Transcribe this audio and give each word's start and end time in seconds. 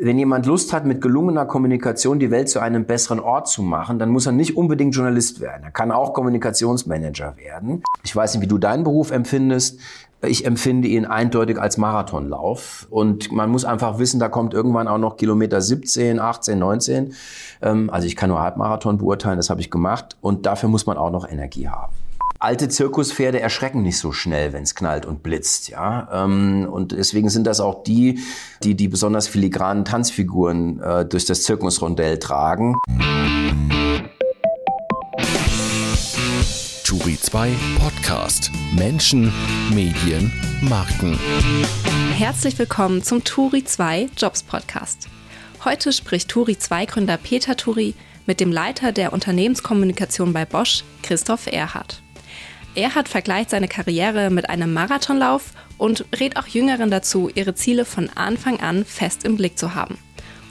Wenn 0.00 0.16
jemand 0.16 0.46
Lust 0.46 0.72
hat, 0.72 0.86
mit 0.86 1.00
gelungener 1.00 1.44
Kommunikation 1.44 2.20
die 2.20 2.30
Welt 2.30 2.48
zu 2.48 2.60
einem 2.60 2.84
besseren 2.84 3.18
Ort 3.18 3.48
zu 3.48 3.62
machen, 3.62 3.98
dann 3.98 4.10
muss 4.10 4.26
er 4.26 4.32
nicht 4.32 4.56
unbedingt 4.56 4.94
Journalist 4.94 5.40
werden. 5.40 5.64
Er 5.64 5.72
kann 5.72 5.90
auch 5.90 6.12
Kommunikationsmanager 6.14 7.36
werden. 7.36 7.82
Ich 8.04 8.14
weiß 8.14 8.34
nicht, 8.34 8.42
wie 8.42 8.46
du 8.46 8.58
deinen 8.58 8.84
Beruf 8.84 9.10
empfindest. 9.10 9.80
Ich 10.22 10.46
empfinde 10.46 10.86
ihn 10.86 11.04
eindeutig 11.04 11.60
als 11.60 11.78
Marathonlauf. 11.78 12.86
Und 12.90 13.32
man 13.32 13.50
muss 13.50 13.64
einfach 13.64 13.98
wissen, 13.98 14.20
da 14.20 14.28
kommt 14.28 14.54
irgendwann 14.54 14.86
auch 14.86 14.98
noch 14.98 15.16
Kilometer 15.16 15.60
17, 15.60 16.20
18, 16.20 16.58
19. 16.58 17.14
Also 17.60 18.06
ich 18.06 18.14
kann 18.14 18.30
nur 18.30 18.40
Halbmarathon 18.40 18.98
beurteilen, 18.98 19.36
das 19.36 19.50
habe 19.50 19.60
ich 19.60 19.70
gemacht. 19.70 20.16
Und 20.20 20.46
dafür 20.46 20.68
muss 20.68 20.86
man 20.86 20.96
auch 20.96 21.10
noch 21.10 21.28
Energie 21.28 21.68
haben. 21.68 21.92
Alte 22.40 22.68
Zirkuspferde 22.68 23.40
erschrecken 23.40 23.82
nicht 23.82 23.98
so 23.98 24.12
schnell, 24.12 24.52
wenn 24.52 24.62
es 24.62 24.76
knallt 24.76 25.06
und 25.06 25.24
blitzt, 25.24 25.68
ja. 25.70 26.08
Ähm, 26.12 26.68
und 26.70 26.92
deswegen 26.92 27.30
sind 27.30 27.48
das 27.48 27.58
auch 27.58 27.82
die, 27.82 28.20
die 28.62 28.76
die 28.76 28.86
besonders 28.86 29.26
filigranen 29.26 29.84
Tanzfiguren 29.84 30.80
äh, 30.80 31.04
durch 31.04 31.24
das 31.24 31.42
Zirkusrondell 31.42 32.20
tragen. 32.20 32.76
Turi 36.84 37.18
2 37.20 37.50
Podcast. 37.80 38.52
Menschen, 38.72 39.32
Medien, 39.74 40.32
Marken. 40.62 41.18
Herzlich 42.14 42.56
willkommen 42.56 43.02
zum 43.02 43.24
Turi 43.24 43.64
2 43.64 44.10
Jobs 44.16 44.44
Podcast. 44.44 45.08
Heute 45.64 45.92
spricht 45.92 46.28
Turi 46.28 46.56
2 46.56 46.86
Gründer 46.86 47.16
Peter 47.16 47.56
Turi 47.56 47.94
mit 48.26 48.38
dem 48.38 48.52
Leiter 48.52 48.92
der 48.92 49.12
Unternehmenskommunikation 49.12 50.32
bei 50.32 50.44
Bosch, 50.44 50.84
Christoph 51.02 51.48
Erhardt. 51.48 52.00
Erhard 52.78 53.08
vergleicht 53.08 53.50
seine 53.50 53.66
Karriere 53.66 54.30
mit 54.30 54.48
einem 54.48 54.72
Marathonlauf 54.72 55.50
und 55.78 56.04
rät 56.18 56.36
auch 56.36 56.46
Jüngeren 56.46 56.90
dazu, 56.90 57.28
ihre 57.34 57.54
Ziele 57.54 57.84
von 57.84 58.08
Anfang 58.14 58.60
an 58.60 58.84
fest 58.84 59.24
im 59.24 59.36
Blick 59.36 59.58
zu 59.58 59.74
haben 59.74 59.98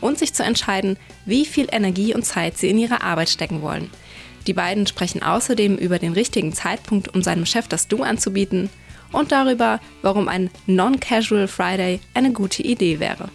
und 0.02 0.20
sich 0.20 0.34
zu 0.34 0.44
entscheiden, 0.44 0.98
wie 1.26 1.46
viel 1.46 1.68
Energie 1.72 2.14
und 2.14 2.24
Zeit 2.24 2.58
sie 2.58 2.70
in 2.70 2.78
ihre 2.78 3.02
Arbeit 3.02 3.30
stecken 3.30 3.62
wollen. 3.62 3.90
Die 4.46 4.54
beiden 4.54 4.88
sprechen 4.88 5.24
außerdem 5.24 5.78
über 5.78 6.00
den 6.00 6.14
richtigen 6.14 6.54
Zeitpunkt, 6.54 7.14
um 7.16 7.24
seinem 7.24 7.46
Chef 7.46 7.68
das 7.68 7.88
Du 7.88 8.04
anzubieten 8.04 8.70
und 9.14 9.32
darüber, 9.32 9.80
warum 10.02 10.28
ein 10.28 10.50
Non-Casual 10.66 11.48
Friday 11.48 12.02
eine 12.14 12.34
gute 12.34 12.62
Idee 12.62 13.00
wäre. 13.00 13.30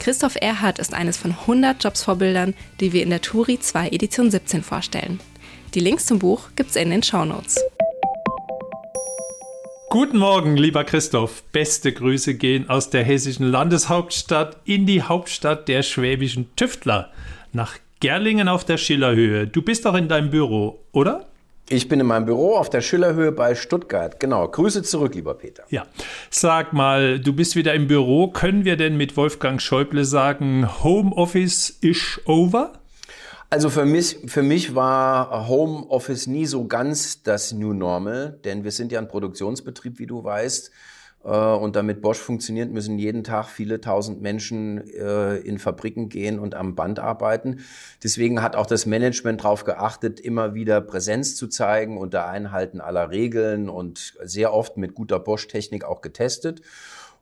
Christoph 0.00 0.36
Erhardt 0.40 0.80
ist 0.80 0.94
eines 0.94 1.16
von 1.16 1.30
100 1.30 1.82
Jobsvorbildern, 1.82 2.54
die 2.80 2.92
wir 2.92 3.04
in 3.04 3.10
der 3.10 3.22
Turi 3.22 3.60
2 3.60 3.88
Edition 3.90 4.32
17 4.32 4.64
vorstellen. 4.64 5.20
Die 5.74 5.80
Links 5.80 6.06
zum 6.06 6.18
Buch 6.18 6.48
gibt's 6.56 6.74
in 6.76 6.90
den 6.90 7.04
Shownotes. 7.04 7.60
Guten 9.92 10.16
Morgen, 10.16 10.56
lieber 10.56 10.84
Christoph. 10.84 11.42
Beste 11.52 11.92
Grüße 11.92 12.32
gehen 12.32 12.70
aus 12.70 12.88
der 12.88 13.04
hessischen 13.04 13.46
Landeshauptstadt 13.46 14.56
in 14.64 14.86
die 14.86 15.02
Hauptstadt 15.02 15.68
der 15.68 15.82
schwäbischen 15.82 16.48
Tüftler, 16.56 17.10
nach 17.52 17.76
Gerlingen 18.00 18.48
auf 18.48 18.64
der 18.64 18.78
Schillerhöhe. 18.78 19.46
Du 19.46 19.60
bist 19.60 19.84
doch 19.84 19.94
in 19.94 20.08
deinem 20.08 20.30
Büro, 20.30 20.78
oder? 20.92 21.26
Ich 21.68 21.90
bin 21.90 22.00
in 22.00 22.06
meinem 22.06 22.24
Büro 22.24 22.56
auf 22.56 22.70
der 22.70 22.80
Schillerhöhe 22.80 23.32
bei 23.32 23.54
Stuttgart. 23.54 24.18
Genau. 24.18 24.48
Grüße 24.48 24.82
zurück, 24.82 25.14
lieber 25.14 25.34
Peter. 25.34 25.64
Ja. 25.68 25.84
Sag 26.30 26.72
mal, 26.72 27.20
du 27.20 27.34
bist 27.34 27.54
wieder 27.54 27.74
im 27.74 27.86
Büro. 27.86 28.28
Können 28.28 28.64
wir 28.64 28.76
denn 28.76 28.96
mit 28.96 29.18
Wolfgang 29.18 29.60
Schäuble 29.60 30.06
sagen, 30.06 30.70
Homeoffice 30.82 31.68
is 31.82 32.18
over? 32.24 32.81
Also 33.52 33.68
für 33.68 33.84
mich, 33.84 34.16
für 34.28 34.42
mich 34.42 34.74
war 34.74 35.46
Homeoffice 35.46 36.26
nie 36.26 36.46
so 36.46 36.66
ganz 36.66 37.22
das 37.22 37.52
New 37.52 37.74
Normal, 37.74 38.38
denn 38.44 38.64
wir 38.64 38.70
sind 38.70 38.92
ja 38.92 38.98
ein 38.98 39.08
Produktionsbetrieb, 39.08 39.98
wie 39.98 40.06
du 40.06 40.24
weißt. 40.24 40.70
Äh, 41.22 41.28
und 41.28 41.76
damit 41.76 42.00
Bosch 42.00 42.16
funktioniert, 42.16 42.70
müssen 42.70 42.98
jeden 42.98 43.24
Tag 43.24 43.50
viele 43.50 43.82
tausend 43.82 44.22
Menschen 44.22 44.78
äh, 44.94 45.36
in 45.36 45.58
Fabriken 45.58 46.08
gehen 46.08 46.38
und 46.38 46.54
am 46.54 46.74
Band 46.74 46.98
arbeiten. 46.98 47.60
Deswegen 48.02 48.40
hat 48.40 48.56
auch 48.56 48.64
das 48.64 48.86
Management 48.86 49.44
darauf 49.44 49.64
geachtet, 49.64 50.18
immer 50.18 50.54
wieder 50.54 50.80
Präsenz 50.80 51.36
zu 51.36 51.46
zeigen 51.46 51.98
unter 51.98 52.26
Einhalten 52.26 52.80
aller 52.80 53.10
Regeln 53.10 53.68
und 53.68 54.14
sehr 54.22 54.54
oft 54.54 54.78
mit 54.78 54.94
guter 54.94 55.18
Bosch-Technik 55.18 55.84
auch 55.84 56.00
getestet. 56.00 56.62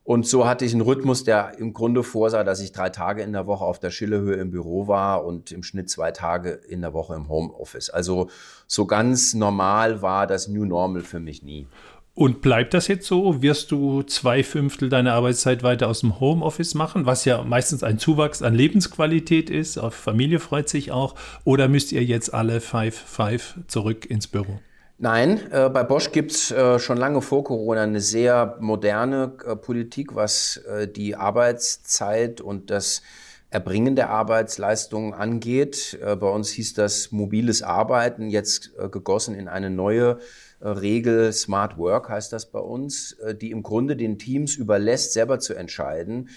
Und 0.03 0.25
so 0.25 0.47
hatte 0.47 0.65
ich 0.65 0.73
einen 0.73 0.81
Rhythmus, 0.81 1.23
der 1.23 1.59
im 1.59 1.73
Grunde 1.73 2.03
vorsah, 2.03 2.43
dass 2.43 2.59
ich 2.59 2.71
drei 2.71 2.89
Tage 2.89 3.21
in 3.21 3.33
der 3.33 3.45
Woche 3.45 3.63
auf 3.63 3.79
der 3.79 3.91
Schillehöhe 3.91 4.35
im 4.35 4.49
Büro 4.49 4.87
war 4.87 5.23
und 5.23 5.51
im 5.51 5.61
Schnitt 5.61 5.89
zwei 5.89 6.11
Tage 6.11 6.49
in 6.49 6.81
der 6.81 6.93
Woche 6.93 7.13
im 7.13 7.29
Homeoffice. 7.29 7.91
Also 7.91 8.29
so 8.65 8.87
ganz 8.87 9.35
normal 9.35 10.01
war 10.01 10.25
das 10.25 10.47
New 10.47 10.65
Normal 10.65 11.01
für 11.01 11.19
mich 11.19 11.43
nie. 11.43 11.67
Und 12.13 12.41
bleibt 12.41 12.73
das 12.73 12.87
jetzt 12.87 13.07
so? 13.07 13.41
Wirst 13.41 13.71
du 13.71 14.03
zwei 14.03 14.43
Fünftel 14.43 14.89
deiner 14.89 15.13
Arbeitszeit 15.13 15.63
weiter 15.63 15.87
aus 15.87 16.01
dem 16.01 16.19
Homeoffice 16.19 16.73
machen, 16.73 17.05
was 17.05 17.23
ja 17.23 17.43
meistens 17.43 17.83
ein 17.83 17.99
Zuwachs 17.99 18.41
an 18.41 18.53
Lebensqualität 18.53 19.49
ist? 19.49 19.77
Auf 19.77 19.93
Familie 19.93 20.39
freut 20.39 20.67
sich 20.67 20.91
auch. 20.91 21.15
Oder 21.45 21.69
müsst 21.69 21.91
ihr 21.93 22.03
jetzt 22.03 22.33
alle 22.33 22.59
five, 22.59 22.95
five 22.95 23.59
zurück 23.67 24.05
ins 24.05 24.27
Büro? 24.27 24.59
Nein, 25.03 25.51
äh, 25.51 25.67
bei 25.67 25.81
Bosch 25.81 26.11
gibt's 26.11 26.51
äh, 26.51 26.77
schon 26.77 26.95
lange 26.95 27.23
vor 27.23 27.43
Corona 27.43 27.81
eine 27.81 28.01
sehr 28.01 28.57
moderne 28.59 29.33
äh, 29.43 29.55
Politik, 29.55 30.13
was 30.13 30.57
äh, 30.57 30.87
die 30.87 31.15
Arbeitszeit 31.15 32.39
und 32.39 32.69
das 32.69 33.01
Erbringen 33.49 33.95
der 33.95 34.11
Arbeitsleistungen 34.11 35.15
angeht. 35.15 35.97
Äh, 36.05 36.15
bei 36.17 36.29
uns 36.29 36.51
hieß 36.51 36.75
das 36.75 37.11
mobiles 37.11 37.63
Arbeiten, 37.63 38.29
jetzt 38.29 38.73
äh, 38.77 38.89
gegossen 38.89 39.33
in 39.33 39.47
eine 39.47 39.71
neue 39.71 40.19
Regel, 40.63 41.33
Smart 41.33 41.79
Work 41.79 42.09
heißt 42.09 42.31
das 42.31 42.51
bei 42.51 42.59
uns, 42.59 43.17
die 43.41 43.49
im 43.49 43.63
Grunde 43.63 43.95
den 43.95 44.19
Teams 44.19 44.55
überlässt, 44.55 45.13
selber 45.13 45.39
zu 45.39 45.55
entscheiden, 45.55 46.29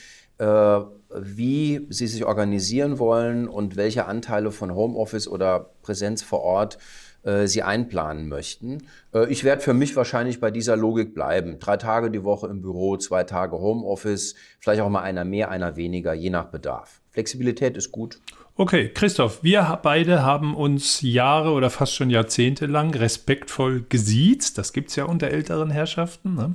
wie 1.14 1.86
sie 1.90 2.06
sich 2.06 2.24
organisieren 2.24 2.98
wollen 2.98 3.46
und 3.46 3.76
welche 3.76 4.06
Anteile 4.06 4.50
von 4.50 4.74
Homeoffice 4.74 5.28
oder 5.28 5.74
Präsenz 5.82 6.22
vor 6.22 6.40
Ort 6.40 6.78
äh, 7.24 7.46
sie 7.46 7.62
einplanen 7.62 8.28
möchten. 8.28 8.86
Äh, 9.14 9.30
ich 9.30 9.44
werde 9.44 9.62
für 9.62 9.74
mich 9.74 9.96
wahrscheinlich 9.96 10.40
bei 10.40 10.50
dieser 10.50 10.76
Logik 10.76 11.14
bleiben. 11.14 11.58
Drei 11.58 11.76
Tage 11.76 12.10
die 12.10 12.22
Woche 12.22 12.48
im 12.48 12.60
Büro, 12.60 12.96
zwei 12.96 13.24
Tage 13.24 13.58
Homeoffice, 13.58 14.34
vielleicht 14.60 14.82
auch 14.82 14.90
mal 14.90 15.02
einer 15.02 15.24
mehr, 15.24 15.50
einer 15.50 15.76
weniger, 15.76 16.14
je 16.14 16.30
nach 16.30 16.46
Bedarf. 16.46 17.00
Flexibilität 17.10 17.76
ist 17.76 17.92
gut. 17.92 18.18
Okay, 18.56 18.88
Christoph, 18.88 19.42
wir 19.42 19.80
beide 19.82 20.22
haben 20.22 20.54
uns 20.54 21.00
Jahre 21.00 21.50
oder 21.50 21.70
fast 21.70 21.94
schon 21.94 22.08
Jahrzehnte 22.08 22.66
lang 22.66 22.94
respektvoll 22.94 23.84
gesiezt. 23.88 24.58
Das 24.58 24.72
gibt 24.72 24.90
es 24.90 24.96
ja 24.96 25.06
unter 25.06 25.26
älteren 25.26 25.70
Herrschaften. 25.70 26.36
Ne? 26.36 26.54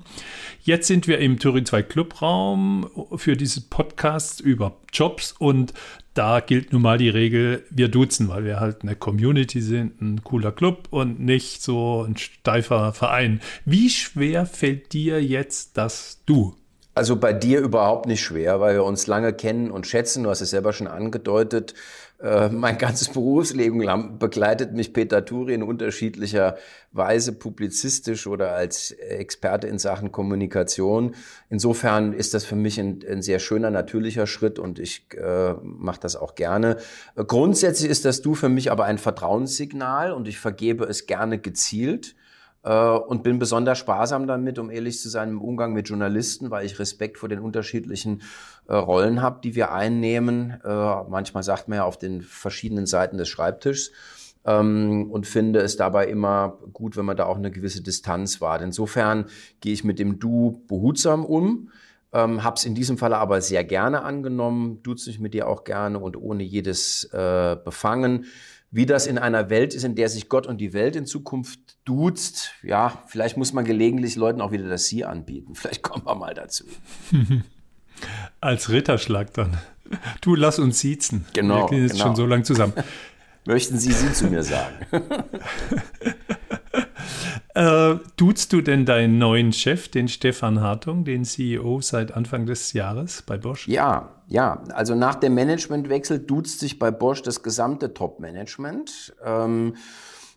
Jetzt 0.61 0.87
sind 0.87 1.07
wir 1.07 1.19
im 1.19 1.39
Turin 1.39 1.65
2 1.65 1.83
Clubraum 1.83 2.89
für 3.17 3.35
diese 3.35 3.61
Podcasts 3.61 4.39
über 4.39 4.77
Jobs 4.93 5.33
und 5.33 5.73
da 6.13 6.39
gilt 6.39 6.73
nun 6.73 6.81
mal 6.81 6.97
die 6.97 7.09
Regel, 7.09 7.63
wir 7.69 7.87
duzen, 7.87 8.29
weil 8.29 8.43
wir 8.43 8.59
halt 8.59 8.81
eine 8.81 8.95
Community 8.95 9.61
sind, 9.61 10.01
ein 10.01 10.23
cooler 10.23 10.51
Club 10.51 10.87
und 10.89 11.19
nicht 11.19 11.61
so 11.61 12.03
ein 12.07 12.17
steifer 12.17 12.93
Verein. 12.93 13.41
Wie 13.65 13.89
schwer 13.89 14.45
fällt 14.45 14.93
dir 14.93 15.23
jetzt 15.23 15.77
das 15.77 16.21
Du? 16.25 16.55
Also 16.95 17.15
bei 17.15 17.31
dir 17.31 17.61
überhaupt 17.61 18.07
nicht 18.07 18.21
schwer, 18.21 18.59
weil 18.59 18.75
wir 18.75 18.83
uns 18.83 19.07
lange 19.07 19.31
kennen 19.31 19.71
und 19.71 19.87
schätzen. 19.87 20.23
Du 20.23 20.29
hast 20.29 20.41
es 20.41 20.49
selber 20.49 20.73
schon 20.73 20.87
angedeutet. 20.87 21.73
Äh, 22.21 22.49
mein 22.49 22.77
ganzes 22.77 23.09
Berufsleben 23.13 23.81
lang 23.81 24.19
begleitet 24.19 24.73
mich 24.73 24.93
Peter 24.93 25.23
Turi 25.23 25.53
in 25.53 25.63
unterschiedlicher 25.63 26.57
Weise 26.91 27.31
publizistisch 27.31 28.27
oder 28.27 28.53
als 28.53 28.91
Experte 28.91 29.67
in 29.67 29.79
Sachen 29.79 30.11
Kommunikation. 30.11 31.15
Insofern 31.49 32.11
ist 32.11 32.33
das 32.33 32.43
für 32.43 32.57
mich 32.57 32.79
ein, 32.79 32.99
ein 33.09 33.21
sehr 33.21 33.39
schöner, 33.39 33.69
natürlicher 33.69 34.27
Schritt 34.27 34.59
und 34.59 34.79
ich 34.79 35.07
äh, 35.15 35.53
mache 35.61 36.01
das 36.01 36.17
auch 36.17 36.35
gerne. 36.35 36.77
Grundsätzlich 37.15 37.89
ist 37.89 38.03
das 38.03 38.21
Du 38.21 38.35
für 38.35 38.49
mich 38.49 38.69
aber 38.69 38.83
ein 38.83 38.97
Vertrauenssignal 38.97 40.11
und 40.11 40.27
ich 40.27 40.39
vergebe 40.39 40.83
es 40.85 41.05
gerne 41.05 41.39
gezielt 41.39 42.15
und 42.67 43.23
bin 43.23 43.39
besonders 43.39 43.77
sparsam 43.77 44.27
damit, 44.27 44.59
um 44.59 44.69
ehrlich 44.69 44.99
zu 44.99 45.09
sein, 45.09 45.29
im 45.29 45.41
Umgang 45.41 45.73
mit 45.73 45.87
Journalisten, 45.87 46.51
weil 46.51 46.65
ich 46.65 46.79
Respekt 46.79 47.17
vor 47.17 47.29
den 47.29 47.39
unterschiedlichen 47.39 48.21
äh, 48.67 48.73
Rollen 48.73 49.21
habe, 49.21 49.39
die 49.43 49.55
wir 49.55 49.71
einnehmen. 49.71 50.59
Äh, 50.63 51.03
manchmal 51.09 51.43
sagt 51.43 51.67
man 51.67 51.77
ja 51.77 51.83
auf 51.85 51.97
den 51.97 52.21
verschiedenen 52.21 52.85
Seiten 52.85 53.17
des 53.17 53.29
Schreibtischs 53.29 53.91
ähm, 54.45 55.09
und 55.11 55.27
finde 55.27 55.59
es 55.59 55.77
dabei 55.77 56.07
immer 56.07 56.57
gut, 56.73 56.97
wenn 56.97 57.05
man 57.05 57.17
da 57.17 57.25
auch 57.25 57.37
eine 57.37 57.51
gewisse 57.51 57.81
Distanz 57.81 58.41
wahrt. 58.41 58.61
Insofern 58.61 59.25
gehe 59.61 59.73
ich 59.73 59.83
mit 59.83 59.99
dem 59.99 60.19
Du 60.19 60.63
behutsam 60.67 61.25
um. 61.25 61.69
Ähm, 62.11 62.43
hab's 62.43 62.65
in 62.65 62.73
diesem 62.73 62.97
Falle 62.97 63.17
aber 63.17 63.39
sehr 63.41 63.63
gerne 63.63 64.01
angenommen, 64.01 64.81
duze 64.81 65.09
mich 65.09 65.19
mit 65.19 65.35
dir 65.35 65.47
auch 65.47 65.63
gerne 65.63 65.99
und 65.99 66.17
ohne 66.17 66.43
jedes 66.43 67.03
äh, 67.13 67.55
Befangen 67.63 68.25
wie 68.71 68.85
das 68.85 69.07
in 69.07 69.17
einer 69.17 69.49
Welt 69.49 69.73
ist, 69.73 69.83
in 69.83 69.95
der 69.95 70.09
sich 70.09 70.29
Gott 70.29 70.45
und 70.45 70.59
die 70.59 70.73
Welt 70.73 70.95
in 70.95 71.05
Zukunft 71.05 71.59
duzt. 71.85 72.51
Ja, 72.61 73.03
vielleicht 73.07 73.37
muss 73.37 73.53
man 73.53 73.65
gelegentlich 73.65 74.15
Leuten 74.15 74.41
auch 74.41 74.51
wieder 74.51 74.67
das 74.67 74.85
Sie 74.85 75.05
anbieten. 75.05 75.55
Vielleicht 75.59 75.81
kommen 75.81 76.05
wir 76.05 76.15
mal 76.15 76.33
dazu. 76.33 76.65
Als 78.41 78.69
Ritterschlag 78.69 79.33
dann. 79.33 79.57
Du, 80.21 80.35
lass 80.35 80.59
uns 80.59 80.79
siezen. 80.79 81.25
Genau. 81.33 81.63
Wir 81.63 81.69
gehen 81.69 81.81
jetzt 81.83 81.93
genau. 81.93 82.05
schon 82.05 82.15
so 82.15 82.25
lange 82.25 82.43
zusammen. 82.43 82.73
Möchten 83.45 83.79
Sie 83.79 83.91
Sie 83.91 84.13
zu 84.13 84.27
mir 84.27 84.43
sagen? 84.43 84.85
Äh, 87.59 87.99
duzt 88.15 88.53
du 88.53 88.61
denn 88.61 88.85
deinen 88.85 89.17
neuen 89.17 89.51
Chef, 89.51 89.89
den 89.89 90.07
Stefan 90.07 90.61
Hartung, 90.61 91.03
den 91.03 91.25
CEO 91.25 91.81
seit 91.81 92.13
Anfang 92.13 92.45
des 92.45 92.71
Jahres 92.71 93.21
bei 93.21 93.37
Bosch? 93.37 93.67
Ja, 93.67 94.11
ja. 94.27 94.63
Also 94.69 94.95
nach 94.95 95.15
dem 95.15 95.35
Managementwechsel 95.35 96.19
duzt 96.19 96.61
sich 96.61 96.79
bei 96.79 96.89
Bosch 96.89 97.21
das 97.21 97.43
gesamte 97.43 97.93
Top-Management. 97.93 99.13
Ähm, 99.25 99.75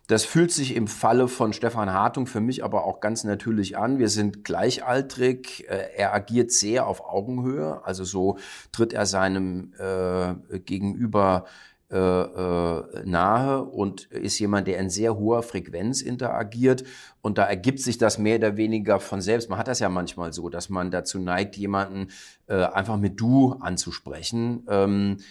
das 0.07 0.25
fühlt 0.25 0.51
sich 0.51 0.75
im 0.75 0.87
Falle 0.87 1.29
von 1.29 1.53
Stefan 1.53 1.93
Hartung 1.93 2.27
für 2.27 2.41
mich 2.41 2.61
aber 2.61 2.83
auch 2.83 2.99
ganz 2.99 3.23
natürlich 3.23 3.77
an. 3.77 3.99
Wir 3.99 4.09
sind 4.09 4.43
gleichaltrig. 4.43 5.63
Äh, 5.69 5.95
er 5.95 6.13
agiert 6.13 6.51
sehr 6.51 6.87
auf 6.87 7.05
Augenhöhe. 7.05 7.85
Also 7.85 8.03
so 8.03 8.37
tritt 8.73 8.91
er 8.91 9.05
seinem 9.05 9.71
äh, 9.79 10.59
Gegenüber 10.59 11.45
äh, 11.93 11.97
äh, 11.97 13.03
nahe 13.05 13.63
und 13.65 14.05
ist 14.05 14.39
jemand, 14.39 14.67
der 14.67 14.79
in 14.79 14.89
sehr 14.89 15.15
hoher 15.15 15.43
Frequenz 15.43 16.01
interagiert. 16.01 16.83
Und 17.23 17.37
da 17.37 17.45
ergibt 17.45 17.79
sich 17.79 17.97
das 17.97 18.17
mehr 18.17 18.35
oder 18.35 18.57
weniger 18.57 18.99
von 18.99 19.21
selbst. 19.21 19.49
Man 19.49 19.57
hat 19.57 19.69
das 19.69 19.79
ja 19.79 19.87
manchmal 19.87 20.33
so, 20.33 20.49
dass 20.49 20.67
man 20.67 20.91
dazu 20.91 21.19
neigt, 21.19 21.55
jemanden 21.55 22.09
äh, 22.47 22.65
einfach 22.65 22.97
mit 22.97 23.17
Du 23.17 23.53
anzusprechen. 23.61 24.65
Ähm, 24.67 25.17
äh, 25.19 25.23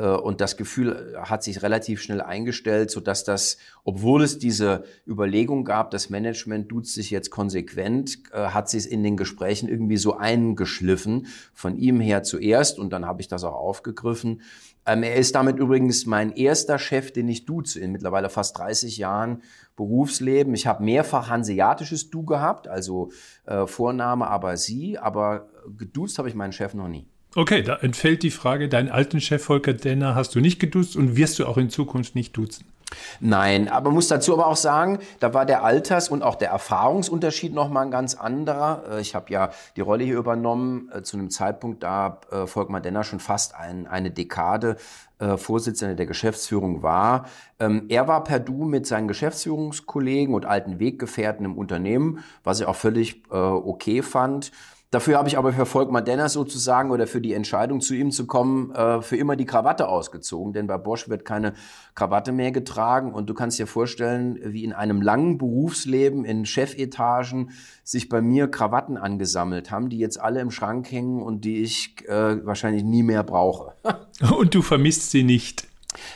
und 0.00 0.40
das 0.40 0.56
Gefühl 0.56 1.16
hat 1.20 1.42
sich 1.42 1.62
relativ 1.62 2.00
schnell 2.00 2.20
eingestellt, 2.20 2.90
so 2.90 3.00
dass 3.00 3.24
das, 3.24 3.58
obwohl 3.84 4.22
es 4.22 4.38
diese 4.38 4.84
Überlegung 5.06 5.64
gab, 5.64 5.90
das 5.90 6.08
Management 6.10 6.68
tut 6.68 6.86
sich 6.86 7.10
jetzt 7.10 7.30
konsequent, 7.30 8.18
äh, 8.32 8.48
hat 8.48 8.68
sich 8.68 8.78
es 8.78 8.86
in 8.86 9.02
den 9.02 9.16
Gesprächen 9.16 9.68
irgendwie 9.68 9.98
so 9.98 10.16
eingeschliffen, 10.16 11.26
von 11.52 11.76
ihm 11.76 12.00
her 12.00 12.22
zuerst 12.22 12.78
und 12.78 12.92
dann 12.92 13.04
habe 13.04 13.20
ich 13.20 13.28
das 13.28 13.44
auch 13.44 13.54
aufgegriffen. 13.54 14.40
Ähm, 14.86 15.02
er 15.02 15.16
ist 15.16 15.34
damit 15.34 15.58
übrigens 15.58 16.06
mein 16.06 16.32
erster 16.32 16.78
Chef, 16.78 17.12
den 17.12 17.28
ich 17.28 17.44
duze, 17.44 17.80
in 17.80 17.92
mittlerweile 17.92 18.30
fast 18.30 18.56
30 18.56 18.96
Jahren 18.96 19.42
Berufsleben. 19.76 20.54
Ich 20.54 20.66
habe 20.66 20.82
mehrfach 20.82 21.28
hanseatisches 21.28 22.10
Du 22.10 22.24
gehabt, 22.24 22.68
also 22.68 23.10
äh, 23.44 23.66
Vorname 23.66 24.28
aber 24.28 24.56
Sie, 24.56 24.98
aber 24.98 25.50
geduzt 25.76 26.18
habe 26.18 26.28
ich 26.28 26.34
meinen 26.34 26.52
Chef 26.52 26.74
noch 26.74 26.88
nie. 26.88 27.06
Okay, 27.34 27.62
da 27.62 27.76
entfällt 27.76 28.22
die 28.22 28.30
Frage, 28.30 28.68
deinen 28.68 28.88
alten 28.88 29.20
Chef 29.20 29.44
Volker 29.44 29.74
Denner 29.74 30.14
hast 30.14 30.34
du 30.34 30.40
nicht 30.40 30.58
geduzt 30.58 30.96
und 30.96 31.16
wirst 31.16 31.38
du 31.38 31.46
auch 31.46 31.58
in 31.58 31.70
Zukunft 31.70 32.14
nicht 32.14 32.36
duzen? 32.36 32.64
Nein, 33.20 33.68
aber 33.68 33.90
muss 33.90 34.08
dazu 34.08 34.32
aber 34.32 34.46
auch 34.46 34.56
sagen, 34.56 34.98
da 35.20 35.34
war 35.34 35.44
der 35.44 35.62
Alters- 35.62 36.08
und 36.08 36.22
auch 36.22 36.36
der 36.36 36.50
Erfahrungsunterschied 36.50 37.52
nochmal 37.52 37.84
ein 37.84 37.90
ganz 37.90 38.14
anderer. 38.14 38.82
Äh, 38.90 39.00
ich 39.00 39.14
habe 39.14 39.30
ja 39.30 39.50
die 39.76 39.82
Rolle 39.82 40.04
hier 40.04 40.16
übernommen 40.16 40.90
äh, 40.94 41.02
zu 41.02 41.18
einem 41.18 41.30
Zeitpunkt, 41.30 41.82
da 41.82 42.20
äh, 42.30 42.46
Volkmar 42.46 42.80
Denner 42.80 43.04
schon 43.04 43.20
fast 43.20 43.54
ein, 43.54 43.86
eine 43.86 44.10
Dekade 44.10 44.76
Vorsitzender 45.36 45.96
der 45.96 46.06
Geschäftsführung 46.06 46.84
war. 46.84 47.26
Ähm, 47.58 47.86
er 47.88 48.06
war 48.06 48.22
per 48.22 48.38
Du 48.38 48.62
mit 48.64 48.86
seinen 48.86 49.08
Geschäftsführungskollegen 49.08 50.32
und 50.32 50.46
alten 50.46 50.78
Weggefährten 50.78 51.44
im 51.44 51.58
Unternehmen, 51.58 52.22
was 52.44 52.60
ich 52.60 52.66
auch 52.66 52.76
völlig 52.76 53.24
okay 53.28 54.02
fand. 54.02 54.52
Dafür 54.90 55.18
habe 55.18 55.28
ich 55.28 55.36
aber 55.36 55.52
für 55.52 55.66
Volkmar 55.66 56.00
Denners 56.00 56.32
sozusagen 56.32 56.90
oder 56.90 57.06
für 57.06 57.20
die 57.20 57.34
Entscheidung 57.34 57.82
zu 57.82 57.94
ihm 57.94 58.10
zu 58.10 58.26
kommen, 58.26 58.70
äh, 58.70 59.02
für 59.02 59.16
immer 59.16 59.36
die 59.36 59.44
Krawatte 59.44 59.86
ausgezogen. 59.86 60.54
Denn 60.54 60.66
bei 60.66 60.78
Bosch 60.78 61.10
wird 61.10 61.26
keine 61.26 61.52
Krawatte 61.94 62.32
mehr 62.32 62.52
getragen. 62.52 63.12
Und 63.12 63.28
du 63.28 63.34
kannst 63.34 63.58
dir 63.58 63.66
vorstellen, 63.66 64.38
wie 64.42 64.64
in 64.64 64.72
einem 64.72 65.02
langen 65.02 65.36
Berufsleben 65.36 66.24
in 66.24 66.46
Chefetagen 66.46 67.50
sich 67.84 68.08
bei 68.08 68.22
mir 68.22 68.48
Krawatten 68.48 68.96
angesammelt 68.96 69.70
haben, 69.70 69.90
die 69.90 69.98
jetzt 69.98 70.18
alle 70.18 70.40
im 70.40 70.50
Schrank 70.50 70.90
hängen 70.90 71.20
und 71.20 71.44
die 71.44 71.62
ich 71.62 72.08
äh, 72.08 72.46
wahrscheinlich 72.46 72.82
nie 72.82 73.02
mehr 73.02 73.24
brauche. 73.24 73.74
und 74.38 74.54
du 74.54 74.62
vermisst 74.62 75.10
sie 75.10 75.22
nicht. 75.22 75.68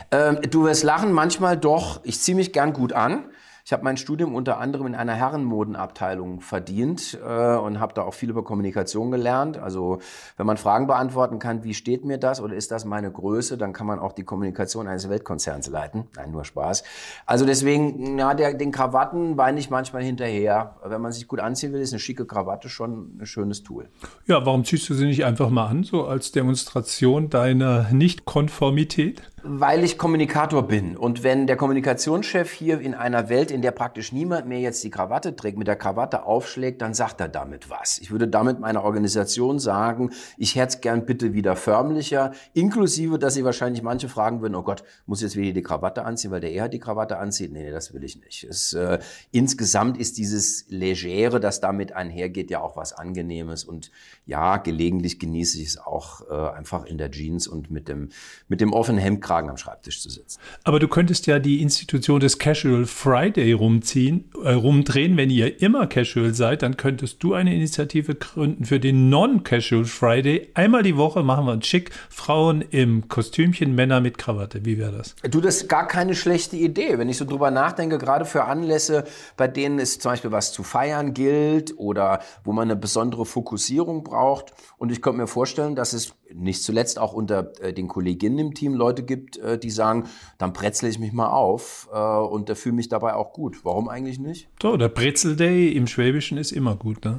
Ähm, 0.09 0.39
du 0.49 0.63
wirst 0.63 0.83
lachen, 0.83 1.11
manchmal 1.11 1.57
doch. 1.57 2.01
Ich 2.03 2.19
ziehe 2.19 2.35
mich 2.35 2.53
gern 2.53 2.73
gut 2.73 2.93
an. 2.93 3.25
Ich 3.73 3.75
habe 3.75 3.85
mein 3.85 3.97
Studium 3.97 4.35
unter 4.35 4.59
anderem 4.59 4.85
in 4.85 4.93
einer 4.93 5.15
Herrenmodenabteilung 5.15 6.41
verdient 6.41 7.17
äh, 7.27 7.55
und 7.55 7.79
habe 7.79 7.91
da 7.95 8.03
auch 8.03 8.13
viel 8.13 8.29
über 8.29 8.43
Kommunikation 8.43 9.09
gelernt. 9.09 9.57
Also 9.57 9.97
wenn 10.37 10.45
man 10.45 10.57
Fragen 10.57 10.85
beantworten 10.85 11.39
kann, 11.39 11.63
wie 11.63 11.73
steht 11.73 12.05
mir 12.05 12.19
das 12.19 12.39
oder 12.39 12.53
ist 12.53 12.69
das 12.69 12.85
meine 12.85 13.11
Größe, 13.11 13.57
dann 13.57 13.73
kann 13.73 13.87
man 13.87 13.97
auch 13.97 14.11
die 14.11 14.25
Kommunikation 14.25 14.87
eines 14.87 15.09
Weltkonzerns 15.09 15.69
leiten. 15.69 16.03
Nein, 16.15 16.29
nur 16.29 16.45
Spaß. 16.45 16.83
Also 17.25 17.47
deswegen, 17.47 18.19
ja, 18.19 18.35
der, 18.35 18.53
den 18.53 18.71
Krawatten 18.71 19.37
weine 19.37 19.59
ich 19.59 19.71
manchmal 19.71 20.03
hinterher. 20.03 20.75
Wenn 20.85 21.01
man 21.01 21.11
sich 21.11 21.27
gut 21.27 21.39
anziehen 21.39 21.73
will, 21.73 21.81
ist 21.81 21.93
eine 21.93 21.99
schicke 21.99 22.27
Krawatte 22.27 22.69
schon 22.69 23.17
ein 23.19 23.25
schönes 23.25 23.63
Tool. 23.63 23.89
Ja, 24.27 24.45
warum 24.45 24.65
ziehst 24.65 24.87
du 24.87 24.93
sie 24.93 25.07
nicht 25.07 25.25
einfach 25.25 25.49
mal 25.49 25.65
an, 25.65 25.81
so 25.81 26.05
als 26.05 26.31
Demonstration 26.31 27.31
deiner 27.31 27.91
Nichtkonformität? 27.91 29.32
Weil 29.45 29.83
ich 29.83 29.97
Kommunikator 29.97 30.63
bin. 30.69 30.95
Und 30.95 31.21
wenn 31.21 31.47
der 31.47 31.57
Kommunikationschef 31.57 32.49
hier 32.49 32.79
in 32.79 32.93
einer 32.93 33.27
Welt, 33.27 33.51
in 33.51 33.61
der 33.61 33.71
praktisch 33.71 34.13
niemand 34.13 34.47
mehr 34.47 34.61
jetzt 34.61 34.81
die 34.85 34.89
Krawatte 34.89 35.35
trägt, 35.35 35.57
mit 35.57 35.67
der 35.67 35.75
Krawatte 35.75 36.23
aufschlägt, 36.23 36.81
dann 36.81 36.93
sagt 36.93 37.19
er 37.19 37.27
damit 37.27 37.69
was. 37.69 37.97
Ich 37.97 38.09
würde 38.09 38.29
damit 38.29 38.61
meiner 38.61 38.85
Organisation 38.85 39.59
sagen, 39.59 40.11
ich 40.37 40.55
hätte 40.55 40.75
es 40.75 40.81
gern 40.81 41.05
bitte 41.05 41.33
wieder 41.33 41.57
förmlicher, 41.57 42.31
inklusive, 42.53 43.19
dass 43.19 43.33
sie 43.33 43.43
wahrscheinlich 43.43 43.83
manche 43.83 44.07
fragen 44.07 44.41
würden, 44.41 44.55
oh 44.55 44.63
Gott, 44.63 44.85
muss 45.07 45.21
jetzt 45.21 45.35
wieder 45.35 45.51
die 45.51 45.61
Krawatte 45.61 46.05
anziehen, 46.05 46.31
weil 46.31 46.39
der 46.39 46.53
eher 46.53 46.69
die 46.69 46.79
Krawatte 46.79 47.17
anzieht? 47.17 47.51
Nee, 47.51 47.63
nee 47.63 47.71
das 47.71 47.93
will 47.93 48.05
ich 48.05 48.21
nicht. 48.23 48.45
Es, 48.45 48.71
äh, 48.71 48.99
insgesamt 49.31 49.97
ist 49.97 50.17
dieses 50.17 50.67
Legere, 50.69 51.41
das 51.41 51.59
damit 51.59 51.91
einhergeht, 51.91 52.49
ja 52.49 52.61
auch 52.61 52.77
was 52.77 52.93
Angenehmes. 52.93 53.65
Und 53.65 53.91
ja, 54.25 54.55
gelegentlich 54.55 55.19
genieße 55.19 55.61
ich 55.61 55.67
es 55.67 55.77
auch 55.77 56.21
äh, 56.29 56.55
einfach 56.55 56.85
in 56.85 56.97
der 56.97 57.11
Jeans 57.11 57.45
und 57.45 57.71
mit 57.71 57.89
dem, 57.89 58.07
mit 58.47 58.61
dem 58.61 58.71
offenen 58.71 59.01
Hemd 59.01 59.21
Kragen 59.33 59.49
am 59.49 59.57
Schreibtisch 59.57 59.99
zu 59.99 60.09
sitzen. 60.11 60.39
Aber 60.63 60.77
du 60.77 60.87
könntest 60.87 61.25
ja 61.25 61.39
die 61.39 61.63
Institution 61.63 62.19
des 62.19 62.37
Casual 62.37 62.85
Friday 62.85 63.53
rumziehen, 63.53 64.29
äh, 64.43 64.51
rumdrehen. 64.53 65.17
Wenn 65.17 65.31
ihr 65.31 65.59
immer 65.59 65.87
Casual 65.87 66.35
seid, 66.35 66.61
dann 66.61 66.77
könntest 66.77 67.23
du 67.23 67.33
eine 67.33 67.55
Initiative 67.55 68.13
gründen 68.13 68.65
für 68.65 68.79
den 68.79 69.09
Non-Casual 69.09 69.85
Friday. 69.85 70.51
Einmal 70.53 70.83
die 70.83 70.97
Woche 70.97 71.23
machen 71.23 71.47
wir 71.47 71.53
uns 71.53 71.65
schick. 71.65 71.89
Frauen 72.09 72.61
im 72.61 73.07
Kostümchen, 73.07 73.73
Männer 73.73 74.01
mit 74.01 74.19
Krawatte. 74.19 74.65
Wie 74.65 74.77
wäre 74.77 74.91
das? 74.91 75.15
Du, 75.23 75.41
das 75.41 75.63
ist 75.63 75.67
gar 75.67 75.87
keine 75.87 76.13
schlechte 76.13 76.55
Idee. 76.55 76.99
Wenn 76.99 77.09
ich 77.09 77.17
so 77.17 77.25
drüber 77.25 77.49
nachdenke, 77.49 77.97
gerade 77.97 78.25
für 78.25 78.43
Anlässe, 78.43 79.03
bei 79.35 79.47
denen 79.47 79.79
es 79.79 79.97
zum 79.97 80.11
Beispiel 80.11 80.31
was 80.31 80.51
zu 80.51 80.61
feiern 80.61 81.15
gilt 81.15 81.73
oder 81.79 82.19
wo 82.43 82.51
man 82.53 82.69
eine 82.69 82.75
besondere 82.75 83.25
Fokussierung 83.25 84.03
braucht. 84.03 84.53
Und 84.77 84.91
ich 84.91 85.01
könnte 85.01 85.21
mir 85.21 85.27
vorstellen, 85.27 85.75
dass 85.75 85.93
es 85.93 86.13
nicht 86.33 86.63
zuletzt 86.63 86.99
auch 86.99 87.13
unter 87.13 87.51
äh, 87.61 87.73
den 87.73 87.87
Kolleginnen 87.87 88.39
im 88.39 88.53
Team 88.53 88.73
Leute 88.73 89.03
gibt, 89.03 89.22
äh, 89.37 89.57
die 89.57 89.69
sagen, 89.69 90.09
dann 90.37 90.53
brezel 90.53 90.89
ich 90.89 90.99
mich 90.99 91.13
mal 91.13 91.29
auf 91.29 91.89
äh, 91.93 91.97
und 91.97 92.49
da 92.49 92.55
fühle 92.55 92.75
mich 92.75 92.89
dabei 92.89 93.13
auch 93.13 93.33
gut. 93.33 93.63
Warum 93.63 93.89
eigentlich 93.89 94.19
nicht? 94.19 94.49
So, 94.61 94.77
der 94.77 94.89
Brezel 94.89 95.35
Day 95.35 95.71
im 95.71 95.87
Schwäbischen 95.87 96.37
ist 96.37 96.51
immer 96.51 96.75
gut, 96.75 97.03
ne? 97.05 97.17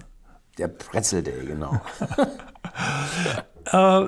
Der 0.58 0.68
Brezel 0.68 1.22
Day, 1.22 1.44
genau. 1.46 1.80
Äh, 3.66 4.04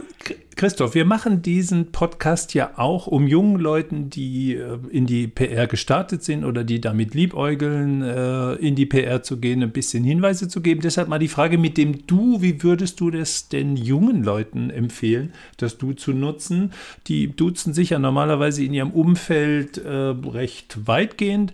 Christoph, 0.56 0.94
wir 0.94 1.04
machen 1.04 1.42
diesen 1.42 1.92
Podcast 1.92 2.54
ja 2.54 2.78
auch, 2.78 3.06
um 3.06 3.26
jungen 3.26 3.60
Leuten, 3.60 4.08
die 4.08 4.54
äh, 4.54 4.78
in 4.90 5.06
die 5.06 5.26
PR 5.26 5.66
gestartet 5.66 6.24
sind 6.24 6.44
oder 6.44 6.64
die 6.64 6.80
damit 6.80 7.14
liebäugeln, 7.14 8.02
äh, 8.02 8.54
in 8.54 8.74
die 8.74 8.86
PR 8.86 9.22
zu 9.22 9.38
gehen, 9.38 9.62
ein 9.62 9.72
bisschen 9.72 10.02
Hinweise 10.02 10.48
zu 10.48 10.62
geben. 10.62 10.80
Deshalb 10.80 11.08
mal 11.08 11.18
die 11.18 11.28
Frage 11.28 11.58
mit 11.58 11.76
dem 11.76 12.06
Du, 12.06 12.40
wie 12.40 12.62
würdest 12.62 13.00
du 13.00 13.10
das 13.10 13.48
den 13.48 13.76
jungen 13.76 14.24
Leuten 14.24 14.70
empfehlen, 14.70 15.32
das 15.58 15.76
Du 15.76 15.92
zu 15.92 16.12
nutzen? 16.12 16.72
Die 17.06 17.28
duzen 17.28 17.74
sich 17.74 17.90
ja 17.90 17.98
normalerweise 17.98 18.64
in 18.64 18.72
ihrem 18.72 18.92
Umfeld 18.92 19.76
äh, 19.76 19.90
recht 19.90 20.86
weitgehend. 20.86 21.52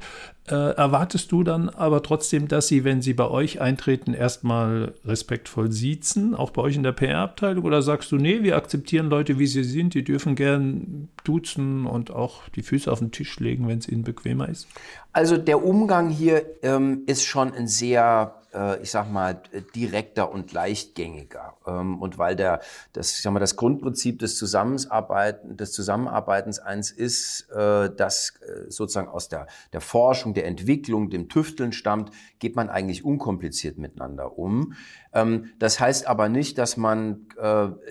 Äh, 0.49 0.55
erwartest 0.55 1.31
du 1.31 1.45
dann 1.45 1.69
aber 1.69 2.03
trotzdem, 2.03 2.49
dass 2.49 2.67
sie, 2.67 2.83
wenn 2.83 3.01
sie 3.01 3.15
bei 3.15 3.29
euch 3.29 3.61
eintreten, 3.61 4.13
erstmal 4.13 4.93
respektvoll 5.05 5.71
siezen, 5.71 6.35
auch 6.35 6.51
bei 6.51 6.63
euch 6.63 6.75
in 6.75 6.83
der 6.83 6.91
PR-Abteilung? 6.91 7.65
Oder 7.65 7.81
sagst 7.81 8.11
du, 8.11 8.17
nee, 8.17 8.43
wir 8.43 8.57
akzeptieren 8.57 9.09
Leute, 9.09 9.39
wie 9.39 9.47
sie 9.47 9.63
sind, 9.63 9.95
die 9.95 10.03
dürfen 10.03 10.35
gern 10.35 11.09
duzen 11.23 11.87
und 11.87 12.11
auch 12.11 12.49
die 12.57 12.63
Füße 12.63 12.91
auf 12.91 12.99
den 12.99 13.13
Tisch 13.13 13.39
legen, 13.39 13.69
wenn 13.69 13.79
es 13.79 13.89
ihnen 13.89 14.03
bequemer 14.03 14.49
ist? 14.49 14.67
Also 15.13 15.37
der 15.37 15.65
Umgang 15.65 16.09
hier 16.11 16.45
ähm, 16.63 17.03
ist 17.07 17.25
schon 17.25 17.55
ein 17.55 17.69
sehr 17.69 18.42
ich 18.82 18.90
sag 18.90 19.11
mal, 19.11 19.40
direkter 19.75 20.30
und 20.30 20.52
leichtgängiger. 20.52 21.54
Ähm, 21.66 22.00
und 22.00 22.18
weil 22.18 22.37
der, 22.37 22.61
das, 22.92 23.12
ich 23.12 23.23
sag 23.23 23.32
mal, 23.32 23.40
das 23.40 23.56
Grundprinzip 23.56 24.18
des 24.18 24.37
Zusammenarbeiten, 24.37 25.56
des 25.56 25.73
Zusammenarbeitens 25.73 26.59
eins 26.59 26.90
ist, 26.90 27.50
äh, 27.50 27.90
das 27.94 28.35
äh, 28.40 28.71
sozusagen 28.71 29.09
aus 29.09 29.28
der, 29.28 29.47
der 29.73 29.80
Forschung, 29.80 30.35
der 30.35 30.47
Entwicklung, 30.47 31.11
dem 31.11 31.28
Tüfteln 31.28 31.73
stammt, 31.73 32.11
geht 32.38 32.56
man 32.56 32.68
eigentlich 32.68 33.04
unkompliziert 33.04 33.78
miteinander 33.78 34.38
um. 34.38 34.75
Ähm, 35.12 35.50
das 35.59 35.80
heißt 35.80 36.06
aber 36.06 36.28
nicht, 36.28 36.59
dass 36.59 36.76
man 36.76 37.26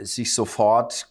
sich 0.01 0.33
sofort 0.33 1.07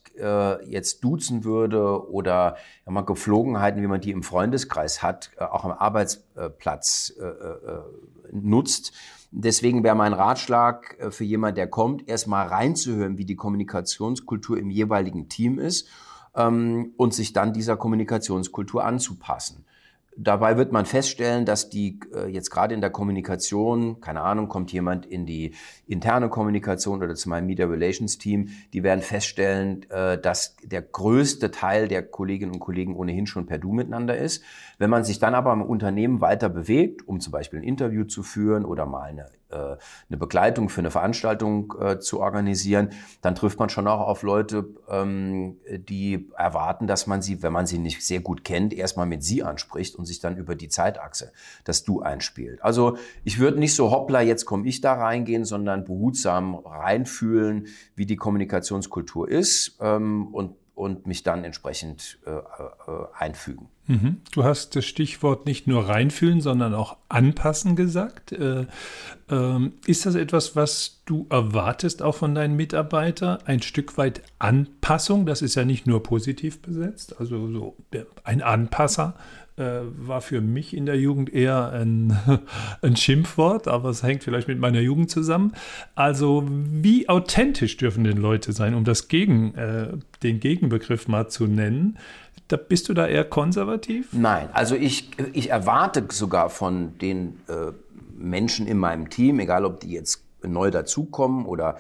jetzt 0.67 1.03
duzen 1.03 1.45
würde 1.45 2.11
oder 2.11 2.57
ja, 2.85 2.93
mal 2.93 3.03
Geflogenheiten, 3.03 3.83
wie 3.83 3.87
man 3.87 4.01
die 4.01 4.11
im 4.11 4.23
Freundeskreis 4.23 5.03
hat, 5.03 5.31
auch 5.39 5.65
am 5.65 5.73
Arbeitsplatz 5.73 7.15
nutzt. 8.31 8.93
Deswegen 9.33 9.85
wäre 9.85 9.95
mein 9.95 10.13
Ratschlag 10.13 10.99
äh, 10.99 11.11
für 11.11 11.25
jemand, 11.25 11.57
der 11.57 11.69
kommt, 11.69 12.09
erstmal 12.09 12.47
reinzuhören, 12.49 13.19
wie 13.19 13.25
die 13.25 13.37
Kommunikationskultur 13.37 14.59
im 14.59 14.71
jeweiligen 14.71 15.29
Team 15.29 15.59
ist 15.59 15.89
ähm, 16.35 16.93
und 16.97 17.15
sich 17.15 17.33
dann 17.33 17.53
dieser 17.53 17.77
Kommunikationskultur 17.77 18.85
anzupassen. 18.85 19.65
Dabei 20.23 20.57
wird 20.57 20.71
man 20.73 20.87
feststellen, 20.87 21.45
dass 21.45 21.71
die 21.71 21.99
äh, 22.15 22.29
jetzt 22.29 22.51
gerade 22.51 22.75
in 22.75 22.81
der 22.81 22.91
Kommunikation, 22.91 24.01
keine 24.01 24.21
Ahnung, 24.21 24.49
kommt 24.49 24.73
jemand 24.73 25.07
in 25.07 25.27
die 25.27 25.55
interne 25.87 26.29
Kommunikation 26.29 27.03
oder 27.03 27.15
zu 27.15 27.29
meinem 27.29 27.47
Media 27.47 27.67
Relations 27.67 28.19
Team, 28.19 28.51
die 28.73 28.83
werden 28.83 29.01
feststellen, 29.01 29.89
äh, 29.91 30.19
dass 30.19 30.57
der 30.63 30.83
größte 30.83 31.51
Teil 31.51 31.89
der 31.89 32.03
Kolleginnen 32.03 32.53
und 32.53 32.61
Kollegen 32.61 32.95
ohnehin 32.95 33.27
schon 33.27 33.47
per 33.47 33.59
Du 33.59 33.73
miteinander 33.73 34.17
ist. 34.17 34.43
Wenn 34.79 34.91
man 34.91 35.05
sich 35.05 35.19
dann 35.19 35.35
aber 35.35 35.53
im 35.53 35.63
Unternehmen 35.63 36.21
weiter 36.21 36.49
bewegt, 36.49 37.07
um 37.09 37.21
zum 37.21 37.33
Beispiel 37.33 37.61
ein 37.61 37.65
Interview 37.65 38.05
zu 38.05 38.23
führen 38.23 38.65
oder 38.65 38.87
mal 38.87 39.03
eine 39.03 39.40
eine 39.57 40.19
Begleitung 40.19 40.69
für 40.69 40.81
eine 40.81 40.91
Veranstaltung 40.91 41.75
äh, 41.81 41.99
zu 41.99 42.21
organisieren, 42.21 42.91
dann 43.21 43.35
trifft 43.35 43.59
man 43.59 43.69
schon 43.69 43.89
auch 43.89 44.01
auf 44.01 44.23
Leute, 44.23 44.69
ähm, 44.89 45.57
die 45.71 46.31
erwarten, 46.37 46.87
dass 46.87 47.07
man 47.07 47.23
sie, 47.23 47.43
wenn 47.43 47.53
man 47.53 47.67
sie 47.67 47.79
nicht 47.79 48.05
sehr 48.05 48.21
gut 48.21 48.45
kennt, 48.45 48.73
erstmal 48.73 49.07
mit 49.07 49.25
sie 49.25 49.43
anspricht 49.43 49.97
und 49.97 50.07
sich 50.07 50.21
dann 50.21 50.37
über 50.37 50.55
die 50.55 50.69
Zeitachse 50.69 51.33
das 51.65 51.85
Du 51.85 52.01
einspielt. 52.01 52.63
Also 52.63 52.97
ich 53.25 53.39
würde 53.39 53.59
nicht 53.59 53.75
so 53.75 53.91
hoppla, 53.91 54.21
jetzt 54.21 54.45
komme 54.45 54.69
ich 54.69 54.81
da 54.81 54.95
reingehen, 54.95 55.45
sondern 55.45 55.85
behutsam 55.85 56.55
reinfühlen, 56.55 57.67
wie 57.95 58.07
die 58.07 58.17
Kommunikationskultur 58.17 59.29
ist 59.29 59.79
ähm, 59.81 60.29
und 60.33 60.60
und 60.81 61.07
mich 61.07 61.23
dann 61.23 61.45
entsprechend 61.45 62.19
äh, 62.25 62.31
äh, 62.31 62.41
einfügen. 63.13 63.69
Mhm. 63.87 64.23
Du 64.33 64.45
hast 64.45 64.75
das 64.77 64.87
Stichwort 64.87 65.45
nicht 65.45 65.67
nur 65.67 65.87
reinfühlen, 65.87 66.41
sondern 66.41 66.73
auch 66.75 66.97
anpassen 67.11 67.77
gesagt. 67.77 68.33
Äh, 68.33 68.67
ähm, 69.29 69.75
ist 69.85 70.07
das 70.07 70.15
etwas, 70.15 70.57
was 70.57 71.03
du 71.05 71.27
erwartest 71.29 72.03
auch 72.03 72.15
von 72.15 72.35
deinen 72.35 72.57
Mitarbeitern? 72.57 73.41
Ein 73.45 73.61
Stück 73.61 73.99
weit 73.99 74.23
Anpassung, 74.39 75.27
das 75.27 75.43
ist 75.43 75.55
ja 75.55 75.67
nicht 75.67 75.87
nur 75.87 76.03
positiv 76.03 76.63
besetzt, 76.63 77.21
also 77.21 77.47
so 77.49 77.77
ein 78.25 78.41
Anpasser 78.41 79.17
war 79.61 80.21
für 80.21 80.41
mich 80.41 80.77
in 80.77 80.87
der 80.87 80.99
Jugend 80.99 81.33
eher 81.33 81.71
ein, 81.71 82.17
ein 82.83 82.97
Schimpfwort, 82.97 83.69
aber 83.69 83.91
es 83.91 84.03
hängt 84.03 84.25
vielleicht 84.25 84.49
mit 84.49 84.59
meiner 84.59 84.81
Jugend 84.81 85.11
zusammen. 85.11 85.53
Also 85.95 86.45
wie 86.47 87.09
authentisch 87.09 87.77
dürfen 87.77 88.05
denn 88.05 88.17
Leute 88.17 88.53
sein, 88.53 88.75
um 88.75 88.85
das 88.85 89.09
Gegen, 89.09 89.55
äh, 89.55 89.89
den 90.23 90.41
Gegenbegriff 90.41 91.09
mal 91.09 91.29
zu 91.29 91.47
nennen? 91.47 91.99
Da 92.49 92.57
bist 92.57 92.89
du 92.89 92.95
da 92.95 93.07
eher 93.07 93.25
konservativ? 93.25 94.09
Nein, 94.13 94.49
also 94.53 94.75
ich, 94.75 95.11
ich 95.33 95.51
erwarte 95.51 96.05
sogar 96.11 96.51
von 96.51 96.99
den 96.99 97.41
äh, 97.49 97.73
Menschen 98.17 98.67
in 98.67 98.79
meinem 98.79 99.09
Team, 99.09 99.39
egal 99.39 99.65
ob 99.65 99.81
die 99.81 99.93
jetzt 99.93 100.25
neu 100.43 100.71
dazukommen 100.71 101.47
oder 101.47 101.77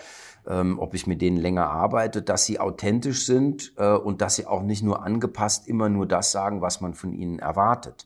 ähm, 0.46 0.78
ob 0.78 0.94
ich 0.94 1.06
mit 1.06 1.22
denen 1.22 1.36
länger 1.36 1.68
arbeite, 1.68 2.22
dass 2.22 2.44
sie 2.44 2.60
authentisch 2.60 3.26
sind 3.26 3.72
äh, 3.76 3.92
und 3.92 4.20
dass 4.20 4.36
sie 4.36 4.46
auch 4.46 4.62
nicht 4.62 4.82
nur 4.82 5.02
angepasst 5.02 5.68
immer 5.68 5.88
nur 5.88 6.06
das 6.06 6.32
sagen, 6.32 6.60
was 6.60 6.80
man 6.80 6.94
von 6.94 7.12
ihnen 7.12 7.38
erwartet. 7.38 8.04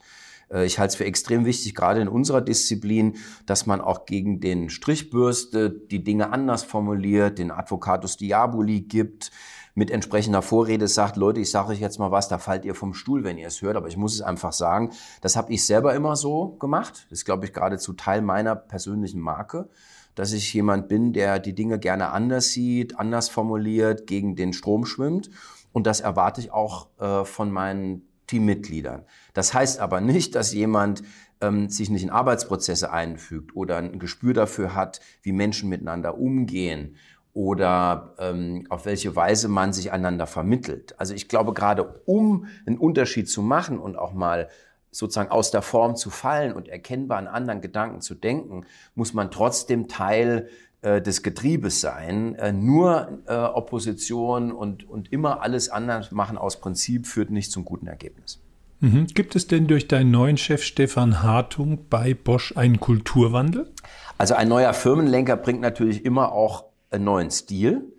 Äh, 0.50 0.66
ich 0.66 0.78
halte 0.78 0.92
es 0.92 0.96
für 0.96 1.04
extrem 1.04 1.44
wichtig, 1.44 1.74
gerade 1.74 2.00
in 2.00 2.08
unserer 2.08 2.40
Disziplin, 2.40 3.16
dass 3.46 3.66
man 3.66 3.80
auch 3.80 4.06
gegen 4.06 4.40
den 4.40 4.70
Strichbürste 4.70 5.70
die 5.70 6.04
Dinge 6.04 6.32
anders 6.32 6.62
formuliert, 6.62 7.38
den 7.38 7.50
Advocatus 7.50 8.16
Diaboli 8.16 8.80
gibt, 8.82 9.30
mit 9.76 9.90
entsprechender 9.90 10.40
Vorrede 10.40 10.86
sagt, 10.86 11.16
Leute, 11.16 11.40
ich 11.40 11.50
sage 11.50 11.70
euch 11.70 11.80
jetzt 11.80 11.98
mal 11.98 12.12
was, 12.12 12.28
da 12.28 12.38
fallt 12.38 12.64
ihr 12.64 12.76
vom 12.76 12.94
Stuhl, 12.94 13.24
wenn 13.24 13.38
ihr 13.38 13.48
es 13.48 13.60
hört, 13.60 13.76
aber 13.76 13.88
ich 13.88 13.96
muss 13.96 14.14
es 14.14 14.22
einfach 14.22 14.52
sagen, 14.52 14.92
das 15.20 15.34
habe 15.34 15.52
ich 15.52 15.66
selber 15.66 15.94
immer 15.94 16.14
so 16.14 16.50
gemacht. 16.60 17.06
Das 17.10 17.18
ist, 17.18 17.24
glaube 17.24 17.44
ich, 17.44 17.52
geradezu 17.52 17.92
Teil 17.92 18.22
meiner 18.22 18.54
persönlichen 18.54 19.20
Marke 19.20 19.68
dass 20.14 20.32
ich 20.32 20.52
jemand 20.52 20.88
bin, 20.88 21.12
der 21.12 21.38
die 21.38 21.54
Dinge 21.54 21.78
gerne 21.78 22.10
anders 22.10 22.50
sieht, 22.50 22.98
anders 22.98 23.28
formuliert, 23.28 24.06
gegen 24.06 24.36
den 24.36 24.52
Strom 24.52 24.86
schwimmt. 24.86 25.30
Und 25.72 25.86
das 25.86 26.00
erwarte 26.00 26.40
ich 26.40 26.52
auch 26.52 26.88
äh, 26.98 27.24
von 27.24 27.50
meinen 27.50 28.02
Teammitgliedern. 28.26 29.04
Das 29.32 29.52
heißt 29.52 29.80
aber 29.80 30.00
nicht, 30.00 30.34
dass 30.34 30.52
jemand 30.52 31.02
ähm, 31.40 31.68
sich 31.68 31.90
nicht 31.90 32.02
in 32.02 32.10
Arbeitsprozesse 32.10 32.92
einfügt 32.92 33.54
oder 33.54 33.76
ein 33.76 33.98
Gespür 33.98 34.34
dafür 34.34 34.74
hat, 34.74 35.00
wie 35.22 35.32
Menschen 35.32 35.68
miteinander 35.68 36.16
umgehen 36.18 36.96
oder 37.32 38.14
ähm, 38.18 38.66
auf 38.70 38.86
welche 38.86 39.16
Weise 39.16 39.48
man 39.48 39.72
sich 39.72 39.92
einander 39.92 40.26
vermittelt. 40.26 40.98
Also 40.98 41.14
ich 41.14 41.28
glaube, 41.28 41.52
gerade 41.52 42.00
um 42.06 42.46
einen 42.64 42.78
Unterschied 42.78 43.28
zu 43.28 43.42
machen 43.42 43.78
und 43.78 43.96
auch 43.96 44.12
mal 44.12 44.48
sozusagen 44.94 45.30
aus 45.30 45.50
der 45.50 45.62
Form 45.62 45.96
zu 45.96 46.08
fallen 46.08 46.52
und 46.52 46.68
erkennbar 46.68 47.18
an 47.18 47.26
anderen 47.26 47.60
Gedanken 47.60 48.00
zu 48.00 48.14
denken, 48.14 48.64
muss 48.94 49.12
man 49.12 49.30
trotzdem 49.30 49.88
Teil 49.88 50.48
äh, 50.82 51.02
des 51.02 51.24
Getriebes 51.24 51.80
sein. 51.80 52.36
Äh, 52.36 52.52
nur 52.52 53.18
äh, 53.26 53.34
Opposition 53.34 54.52
und, 54.52 54.88
und 54.88 55.12
immer 55.12 55.42
alles 55.42 55.68
anders 55.68 56.12
machen 56.12 56.38
aus 56.38 56.60
Prinzip 56.60 57.06
führt 57.06 57.30
nicht 57.30 57.50
zum 57.50 57.64
guten 57.64 57.88
Ergebnis. 57.88 58.40
Mhm. 58.78 59.08
Gibt 59.08 59.34
es 59.34 59.48
denn 59.48 59.66
durch 59.66 59.88
deinen 59.88 60.12
neuen 60.12 60.36
Chef 60.36 60.62
Stefan 60.62 61.22
Hartung 61.22 61.88
bei 61.90 62.14
Bosch 62.14 62.56
einen 62.56 62.78
Kulturwandel? 62.78 63.72
Also 64.16 64.34
ein 64.34 64.48
neuer 64.48 64.74
Firmenlenker 64.74 65.36
bringt 65.36 65.60
natürlich 65.60 66.04
immer 66.04 66.30
auch 66.32 66.66
einen 66.90 67.04
neuen 67.04 67.30
Stil. 67.32 67.92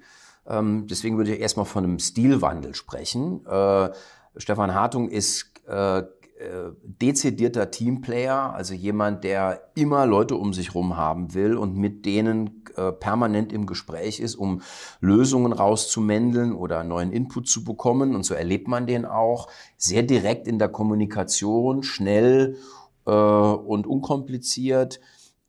Ähm, 0.48 0.88
deswegen 0.90 1.18
würde 1.18 1.34
ich 1.34 1.42
erstmal 1.42 1.66
von 1.66 1.84
einem 1.84 2.00
Stilwandel 2.00 2.74
sprechen. 2.74 3.46
Äh, 3.46 3.90
Stefan 4.38 4.74
Hartung 4.74 5.10
ist 5.10 5.56
äh, 5.68 6.00
äh, 6.00 6.04
dezidierter 6.84 7.72
Teamplayer, 7.72 8.54
also 8.54 8.74
jemand, 8.74 9.24
der 9.24 9.70
immer 9.74 10.06
Leute 10.06 10.36
um 10.36 10.54
sich 10.54 10.70
herum 10.70 10.98
haben 10.98 11.34
will 11.34 11.56
und 11.56 11.78
mit 11.78 12.06
denen 12.06 12.66
äh, 12.76 12.92
permanent 12.92 13.54
im 13.54 13.66
Gespräch 13.66 14.20
ist, 14.20 14.36
um 14.36 14.62
Lösungen 15.00 15.54
rauszumändeln 15.54 16.54
oder 16.54 16.84
neuen 16.84 17.14
Input 17.14 17.48
zu 17.48 17.64
bekommen. 17.64 18.16
Und 18.16 18.24
so 18.24 18.34
erlebt 18.34 18.68
man 18.68 18.86
den 18.86 19.06
auch 19.06 19.48
sehr 19.78 20.04
direkt 20.04 20.46
in 20.48 20.60
der 20.60 20.68
Kommunikation, 20.68 21.84
schnell 21.84 22.58
äh, 23.06 23.12
und 23.12 23.88
unkompliziert 23.88 25.00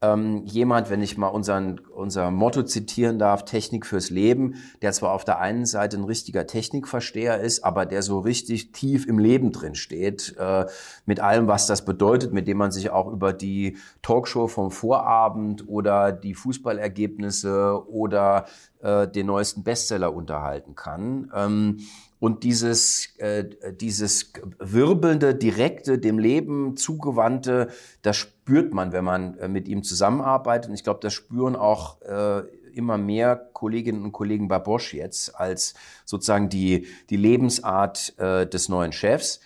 ähm, 0.03 0.43
jemand, 0.45 0.91
wenn 0.91 1.03
ich 1.03 1.17
mal 1.17 1.29
unseren, 1.29 1.79
unser 1.79 2.31
Motto 2.31 2.63
zitieren 2.63 3.19
darf, 3.19 3.47
Technik 3.47 3.87
fürs 3.87 4.11
Leben, 4.11 4.57
der 4.83 4.93
zwar 4.93 5.13
auf 5.13 5.25
der 5.25 5.39
einen 5.39 5.65
Seite 5.65 5.97
ein 5.97 6.05
richtiger 6.05 6.47
Technikversteher 6.47 7.41
ist, 7.41 7.65
aber 7.65 7.87
der 7.87 8.03
so 8.03 8.19
richtig 8.19 8.73
tief 8.73 9.07
im 9.07 9.19
Leben 9.19 9.53
drin 9.53 9.75
steht, 9.75 10.37
äh, 10.39 10.67
mit 11.07 11.21
allem, 11.21 11.47
was 11.47 11.67
das 11.67 11.87
bedeutet, 11.87 12.33
mit 12.33 12.47
dem 12.47 12.59
man 12.59 12.73
sich 12.73 12.91
auch 12.91 13.11
über 13.11 13.33
die 13.33 13.79
Talkshow 14.03 14.49
vom 14.49 14.71
Vorabend 14.71 15.67
oder 15.67 16.13
die 16.13 16.35
Fußballergebnisse 16.35 17.89
oder 17.89 18.45
äh, 18.83 19.09
den 19.09 19.27
neuesten 19.27 19.65
Bestseller 19.65 20.15
unterhalten 20.15 20.75
kann. 20.75 21.33
Ähm, 21.35 21.79
und 22.19 22.45
dieses, 22.45 23.15
äh, 23.19 23.45
dieses 23.73 24.33
wirbelnde, 24.59 25.35
direkte, 25.35 25.99
dem 25.99 26.19
Leben 26.19 26.77
zugewandte, 26.77 27.69
das 28.03 28.17
spürt 28.17 28.73
man, 28.73 28.93
wenn 28.93 29.05
man 29.05 29.37
äh, 29.39 29.49
mit 29.49 29.69
ihm 29.69 29.83
zusammenarbeitet. 29.83 30.71
Und 30.71 30.75
ich 30.75 30.85
glaube, 30.85 31.01
das 31.03 31.13
spüren 31.13 31.57
auch 31.57 32.01
äh, 32.03 32.43
immer 32.75 32.99
mehr 32.99 33.37
Kolleginnen 33.53 34.03
und 34.03 34.13
Kollegen 34.13 34.49
bei 34.49 34.59
Bosch 34.59 34.95
jetzt 34.95 35.39
als 35.39 35.75
sozusagen 36.05 36.49
die, 36.49 36.87
die 37.11 37.17
Lebensart 37.17 38.19
äh, 38.19 38.47
des 38.47 38.69
neuen 38.69 38.93
Chefs. 38.93 39.41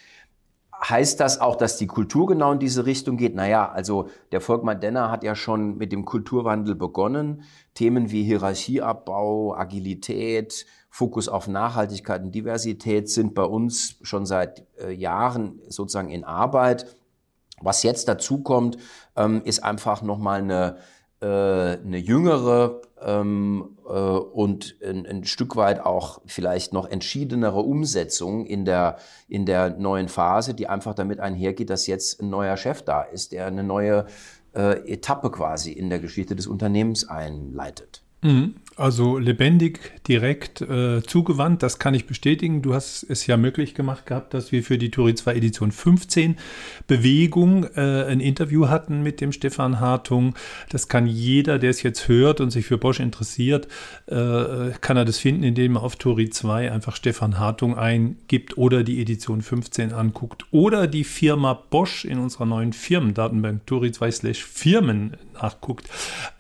Heißt 0.89 1.21
das 1.21 1.41
auch, 1.41 1.57
dass 1.57 1.77
die 1.77 1.87
Kultur 1.87 2.27
genau 2.27 2.53
in 2.53 2.59
diese 2.59 2.87
Richtung 2.87 3.19
geht? 3.19 3.35
Naja, 3.35 3.71
also 3.71 4.09
der 4.33 4.41
Volkmar 4.41 4.75
Denner 4.75 5.11
hat 5.11 5.23
ja 5.23 5.35
schon 5.35 5.77
mit 5.77 5.93
dem 5.93 6.07
Kulturwandel 6.07 6.75
begonnen. 6.75 7.43
Themen 7.75 8.11
wie 8.11 8.25
Hierarchieabbau, 8.25 9.55
Agilität, 9.55 10.65
Fokus 10.91 11.29
auf 11.29 11.47
Nachhaltigkeit 11.47 12.23
und 12.23 12.35
Diversität 12.35 13.09
sind 13.09 13.35
bei 13.35 13.45
uns 13.45 13.97
schon 14.03 14.27
seit 14.27 14.67
äh, 14.83 14.93
Jahren 14.93 15.61
sozusagen 15.69 16.11
in 16.11 16.25
Arbeit. 16.25 16.95
Was 17.61 17.83
jetzt 17.83 18.09
dazu 18.09 18.43
kommt, 18.43 18.77
ähm, 19.17 19.43
ist 19.45 19.63
einfach 19.63 20.03
nochmal 20.03 20.41
eine, 20.41 20.77
äh, 21.21 21.27
eine 21.27 21.99
jüngere 21.99 22.83
ähm, 23.01 23.79
äh, 23.87 23.91
und 23.91 24.77
ein, 24.83 25.07
ein, 25.07 25.25
Stück 25.25 25.57
weit 25.57 25.81
auch 25.81 26.21
vielleicht 26.27 26.73
noch 26.73 26.89
entschiedenere 26.89 27.61
Umsetzung 27.61 28.47
in 28.47 28.65
der, 28.65 28.97
in 29.29 29.47
der 29.47 29.71
neuen 29.71 30.09
Phase, 30.09 30.55
die 30.55 30.67
einfach 30.67 30.95
damit 30.95 31.21
einhergeht, 31.21 31.71
dass 31.71 31.87
jetzt 31.87 32.21
ein 32.21 32.31
neuer 32.31 32.57
Chef 32.57 32.83
da 32.83 33.03
ist, 33.03 33.33
der 33.33 33.47
eine 33.47 33.63
neue 33.63 34.07
äh, 34.55 34.93
Etappe 34.93 35.31
quasi 35.31 35.73
in 35.73 35.89
der 35.89 36.01
Geschichte 36.01 36.35
des 36.35 36.47
Unternehmens 36.47 37.09
einleitet. 37.09 38.03
Mhm. 38.23 38.57
Also 38.81 39.19
lebendig, 39.19 39.93
direkt 40.09 40.63
äh, 40.63 41.03
zugewandt, 41.03 41.63
das 41.63 41.79
kann 41.79 41.93
ich 41.93 42.07
bestätigen. 42.07 42.63
Du 42.63 42.73
hast 42.73 43.05
es 43.11 43.27
ja 43.27 43.37
möglich 43.37 43.75
gemacht 43.75 44.07
gehabt, 44.07 44.33
dass 44.33 44.53
wir 44.53 44.63
für 44.63 44.79
die 44.79 44.91
Turi 44.91 45.15
2 45.15 45.35
Edition 45.35 45.71
15 45.71 46.39
Bewegung 46.87 47.65
äh, 47.77 48.07
ein 48.07 48.21
Interview 48.21 48.69
hatten 48.69 49.03
mit 49.03 49.21
dem 49.21 49.33
Stefan 49.33 49.81
Hartung. 49.81 50.35
Das 50.71 50.89
kann 50.89 51.07
jeder, 51.07 51.59
der 51.59 51.69
es 51.69 51.83
jetzt 51.83 52.09
hört 52.09 52.41
und 52.41 52.53
sich 52.53 52.65
für 52.65 52.79
Bosch 52.79 53.01
interessiert, 53.01 53.69
äh, 54.07 54.71
kann 54.81 54.97
er 54.97 55.05
das 55.05 55.19
finden, 55.19 55.43
indem 55.43 55.77
er 55.77 55.83
auf 55.83 55.97
Turi 55.97 56.31
2 56.31 56.73
einfach 56.73 56.97
Stefan 56.97 57.39
Hartung 57.39 57.77
eingibt 57.77 58.57
oder 58.57 58.83
die 58.83 59.03
Edition 59.03 59.43
15 59.43 59.93
anguckt 59.93 60.47
oder 60.53 60.87
die 60.87 61.05
Firma 61.05 61.53
Bosch 61.53 62.07
in 62.07 62.19
unserer 62.19 62.47
neuen 62.47 62.73
Firmendatenbank 62.73 63.67
Turi 63.67 63.93
2 63.93 64.11
slash 64.11 64.43
Firmen 64.43 65.19
nachguckt. 65.35 65.89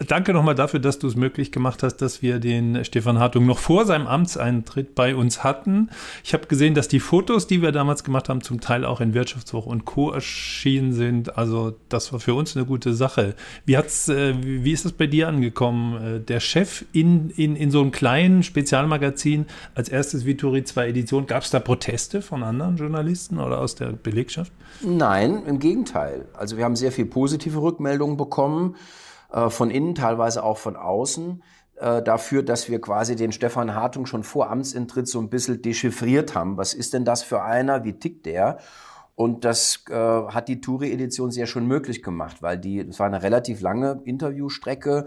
Danke 0.06 0.32
nochmal 0.32 0.54
dafür, 0.54 0.80
dass 0.80 0.98
du 0.98 1.06
es 1.06 1.16
möglich 1.16 1.52
gemacht 1.52 1.82
hast, 1.82 1.96
dass 1.98 2.22
wir 2.22 2.29
wir 2.30 2.38
den 2.38 2.84
Stefan 2.84 3.18
Hartung 3.18 3.46
noch 3.46 3.58
vor 3.58 3.84
seinem 3.84 4.06
Amtseintritt 4.06 4.94
bei 4.94 5.16
uns 5.16 5.42
hatten. 5.42 5.90
Ich 6.22 6.32
habe 6.32 6.46
gesehen, 6.46 6.74
dass 6.74 6.86
die 6.86 7.00
Fotos, 7.00 7.48
die 7.48 7.60
wir 7.60 7.72
damals 7.72 8.04
gemacht 8.04 8.28
haben, 8.28 8.40
zum 8.40 8.60
Teil 8.60 8.84
auch 8.84 9.00
in 9.00 9.14
Wirtschaftswoche 9.14 9.68
und 9.68 9.84
Co. 9.84 10.10
erschienen 10.12 10.92
sind. 10.92 11.36
Also 11.36 11.74
das 11.88 12.12
war 12.12 12.20
für 12.20 12.34
uns 12.34 12.56
eine 12.56 12.66
gute 12.66 12.94
Sache. 12.94 13.34
Wie, 13.64 13.76
hat's, 13.76 14.08
äh, 14.08 14.34
wie 14.40 14.70
ist 14.70 14.84
das 14.84 14.92
bei 14.92 15.08
dir 15.08 15.26
angekommen? 15.26 16.16
Äh, 16.16 16.20
der 16.20 16.38
Chef 16.38 16.84
in, 16.92 17.30
in, 17.30 17.56
in 17.56 17.72
so 17.72 17.80
einem 17.80 17.90
kleinen 17.90 18.44
Spezialmagazin 18.44 19.46
als 19.74 19.88
erstes 19.88 20.24
Vituri 20.24 20.62
2 20.62 20.88
Edition, 20.88 21.26
gab 21.26 21.42
es 21.42 21.50
da 21.50 21.58
Proteste 21.58 22.22
von 22.22 22.44
anderen 22.44 22.76
Journalisten 22.76 23.40
oder 23.40 23.58
aus 23.58 23.74
der 23.74 23.88
Belegschaft? 23.88 24.52
Nein, 24.82 25.42
im 25.46 25.58
Gegenteil. 25.58 26.26
Also 26.34 26.56
wir 26.56 26.64
haben 26.64 26.76
sehr 26.76 26.92
viel 26.92 27.06
positive 27.06 27.60
Rückmeldungen 27.60 28.16
bekommen, 28.16 28.76
äh, 29.32 29.50
von 29.50 29.70
innen, 29.70 29.94
teilweise 29.94 30.42
auch 30.42 30.58
von 30.58 30.76
außen, 30.76 31.42
äh, 31.80 32.02
dafür, 32.02 32.42
dass 32.42 32.68
wir 32.68 32.80
quasi 32.80 33.16
den 33.16 33.32
Stefan 33.32 33.74
Hartung 33.74 34.06
schon 34.06 34.22
vor 34.22 34.50
Amtsintritt 34.50 35.08
so 35.08 35.18
ein 35.20 35.30
bisschen 35.30 35.62
dechiffriert 35.62 36.34
haben. 36.34 36.56
Was 36.56 36.74
ist 36.74 36.92
denn 36.92 37.04
das 37.04 37.22
für 37.22 37.42
einer? 37.42 37.84
Wie 37.84 37.94
tickt 37.94 38.26
der? 38.26 38.58
Und 39.14 39.44
das 39.44 39.84
äh, 39.90 39.94
hat 39.94 40.48
die 40.48 40.60
Touri-Edition 40.60 41.30
sehr 41.30 41.46
schon 41.46 41.66
möglich 41.66 42.02
gemacht, 42.02 42.42
weil 42.42 42.58
die, 42.58 42.80
es 42.80 42.98
war 42.98 43.06
eine 43.06 43.22
relativ 43.22 43.60
lange 43.60 44.00
Interviewstrecke, 44.04 45.06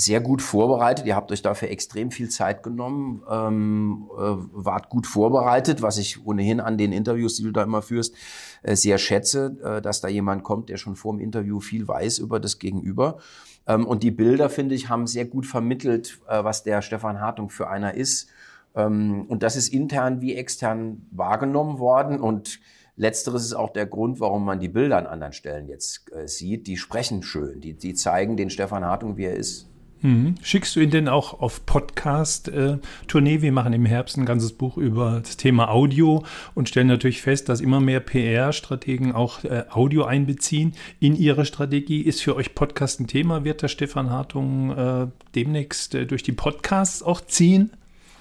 sehr 0.00 0.20
gut 0.20 0.40
vorbereitet. 0.40 1.04
Ihr 1.06 1.14
habt 1.14 1.30
euch 1.30 1.42
dafür 1.42 1.68
extrem 1.68 2.10
viel 2.10 2.30
Zeit 2.30 2.62
genommen, 2.62 3.22
ähm, 3.30 4.08
äh, 4.16 4.18
wart 4.18 4.88
gut 4.88 5.06
vorbereitet, 5.06 5.82
was 5.82 5.98
ich 5.98 6.24
ohnehin 6.24 6.60
an 6.60 6.78
den 6.78 6.92
Interviews, 6.92 7.36
die 7.36 7.42
du 7.42 7.50
da 7.50 7.62
immer 7.62 7.82
führst, 7.82 8.14
äh, 8.62 8.76
sehr 8.76 8.96
schätze, 8.96 9.56
äh, 9.62 9.82
dass 9.82 10.00
da 10.00 10.08
jemand 10.08 10.42
kommt, 10.42 10.70
der 10.70 10.78
schon 10.78 10.96
vor 10.96 11.12
dem 11.12 11.20
Interview 11.20 11.60
viel 11.60 11.86
weiß 11.86 12.18
über 12.18 12.40
das 12.40 12.58
Gegenüber. 12.58 13.18
Ähm, 13.66 13.86
und 13.86 14.02
die 14.02 14.10
Bilder, 14.10 14.48
finde 14.48 14.74
ich, 14.74 14.88
haben 14.88 15.06
sehr 15.06 15.26
gut 15.26 15.46
vermittelt, 15.46 16.20
äh, 16.28 16.42
was 16.42 16.62
der 16.62 16.80
Stefan 16.80 17.20
Hartung 17.20 17.50
für 17.50 17.68
einer 17.68 17.94
ist. 17.94 18.28
Ähm, 18.74 19.26
und 19.28 19.42
das 19.42 19.54
ist 19.54 19.68
intern 19.68 20.22
wie 20.22 20.34
extern 20.34 21.06
wahrgenommen 21.10 21.78
worden 21.78 22.20
und 22.20 22.60
Letzteres 22.96 23.46
ist 23.46 23.54
auch 23.54 23.72
der 23.72 23.86
Grund, 23.86 24.20
warum 24.20 24.44
man 24.44 24.60
die 24.60 24.68
Bilder 24.68 24.98
an 24.98 25.06
anderen 25.06 25.32
Stellen 25.32 25.68
jetzt 25.68 26.12
äh, 26.12 26.28
sieht. 26.28 26.66
Die 26.66 26.76
sprechen 26.76 27.22
schön, 27.22 27.58
die, 27.62 27.72
die 27.72 27.94
zeigen 27.94 28.36
den 28.36 28.50
Stefan 28.50 28.84
Hartung, 28.84 29.16
wie 29.16 29.24
er 29.24 29.36
ist. 29.36 29.69
Mhm. 30.02 30.36
Schickst 30.42 30.76
du 30.76 30.80
ihn 30.80 30.90
denn 30.90 31.08
auch 31.08 31.40
auf 31.40 31.66
Podcast-Tournee? 31.66 33.42
Wir 33.42 33.52
machen 33.52 33.72
im 33.72 33.84
Herbst 33.84 34.16
ein 34.16 34.24
ganzes 34.24 34.52
Buch 34.52 34.76
über 34.76 35.20
das 35.20 35.36
Thema 35.36 35.70
Audio 35.70 36.24
und 36.54 36.68
stellen 36.68 36.86
natürlich 36.86 37.20
fest, 37.20 37.48
dass 37.48 37.60
immer 37.60 37.80
mehr 37.80 38.00
PR-Strategen 38.00 39.12
auch 39.12 39.44
äh, 39.44 39.64
Audio 39.70 40.04
einbeziehen 40.04 40.74
in 41.00 41.16
ihre 41.16 41.44
Strategie. 41.44 42.00
Ist 42.00 42.22
für 42.22 42.36
euch 42.36 42.54
Podcast 42.54 43.00
ein 43.00 43.06
Thema? 43.06 43.44
Wird 43.44 43.62
der 43.62 43.68
Stefan 43.68 44.10
Hartung 44.10 44.76
äh, 44.76 45.06
demnächst 45.34 45.94
äh, 45.94 46.06
durch 46.06 46.22
die 46.22 46.32
Podcasts 46.32 47.02
auch 47.02 47.20
ziehen? 47.20 47.70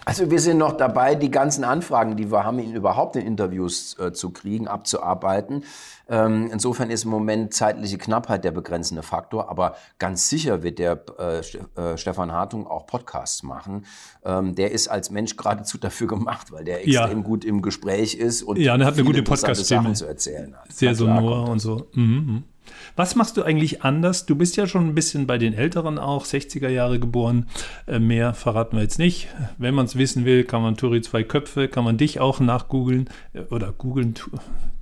Also 0.10 0.32
wir 0.32 0.40
sind 0.40 0.58
noch 0.58 0.76
dabei, 0.76 1.14
die 1.14 1.30
ganzen 1.30 1.64
Anfragen, 1.64 2.18
die 2.18 2.32
wir 2.32 2.44
haben, 2.44 2.58
ihn 2.58 2.74
überhaupt 2.74 3.16
in 3.16 3.28
Interviews 3.28 3.96
äh, 4.00 4.12
zu 4.12 4.32
kriegen, 4.32 4.68
abzuarbeiten. 4.68 5.64
Ähm, 6.10 6.50
insofern 6.52 6.90
ist 6.90 7.04
im 7.04 7.12
Moment 7.12 7.54
zeitliche 7.54 8.00
Knappheit 8.00 8.44
der 8.44 8.50
begrenzende 8.50 9.04
Faktor, 9.04 9.52
aber 9.52 9.76
ganz 10.00 10.28
sicher 10.28 10.64
wird 10.64 10.80
der 10.80 11.04
äh, 11.20 11.42
äh, 11.80 11.96
Stefan 11.96 12.32
Hartung 12.32 12.66
auch 12.66 12.88
Podcasts 12.88 13.44
machen. 13.44 13.86
Ähm, 14.26 14.56
der 14.56 14.72
ist 14.72 14.88
als 14.88 15.12
Mensch 15.12 15.38
geradezu 15.38 15.78
dafür 15.80 16.08
gemacht, 16.08 16.52
weil 16.52 16.64
der 16.64 16.88
extrem 16.88 17.20
ja. 17.20 17.24
gut 17.24 17.46
im 17.46 17.62
Gespräch 17.62 18.16
ist 18.16 18.42
und 18.42 18.58
ja, 18.58 18.74
und 18.74 18.82
er 18.82 18.88
hat 18.88 18.96
eine 18.96 19.04
gute 19.04 19.22
Podcast-Stimme 19.22 19.94
zu 19.94 20.08
erzählen 20.08 20.56
hat. 20.56 20.74
Sehr 20.74 20.96
sonor 20.96 21.50
und 21.50 21.60
so. 21.60 21.88
Mhm. 21.94 22.46
Was 22.96 23.16
machst 23.16 23.38
du 23.38 23.44
eigentlich 23.44 23.84
anders? 23.84 24.26
Du 24.26 24.36
bist 24.36 24.58
ja 24.58 24.68
schon 24.68 24.88
ein 24.88 24.96
bisschen 24.96 25.28
bei 25.28 25.38
den 25.38 25.54
Älteren 25.54 25.98
auch, 25.98 26.26
60er 26.26 26.70
Jahre 26.70 27.00
geboren. 27.00 27.48
Äh, 27.88 28.00
mehr 28.00 28.34
verraten 28.34 28.78
wir 28.78 28.84
jetzt 28.84 29.00
nicht. 29.00 29.28
Wenn 29.58 29.74
man 29.74 29.86
es 29.86 29.98
wissen 29.98 30.26
will, 30.26 30.44
kann 30.44 30.62
man 30.62 30.78
Turi 30.78 31.02
zwei 31.02 31.24
Köpfe, 31.24 31.68
kann 31.68 31.84
man 31.84 31.98
dich 31.98 32.20
auch 32.20 32.40
nachgoogeln 32.40 33.10
äh, 33.34 33.42
oder 33.50 33.72
googeln, 33.72 34.16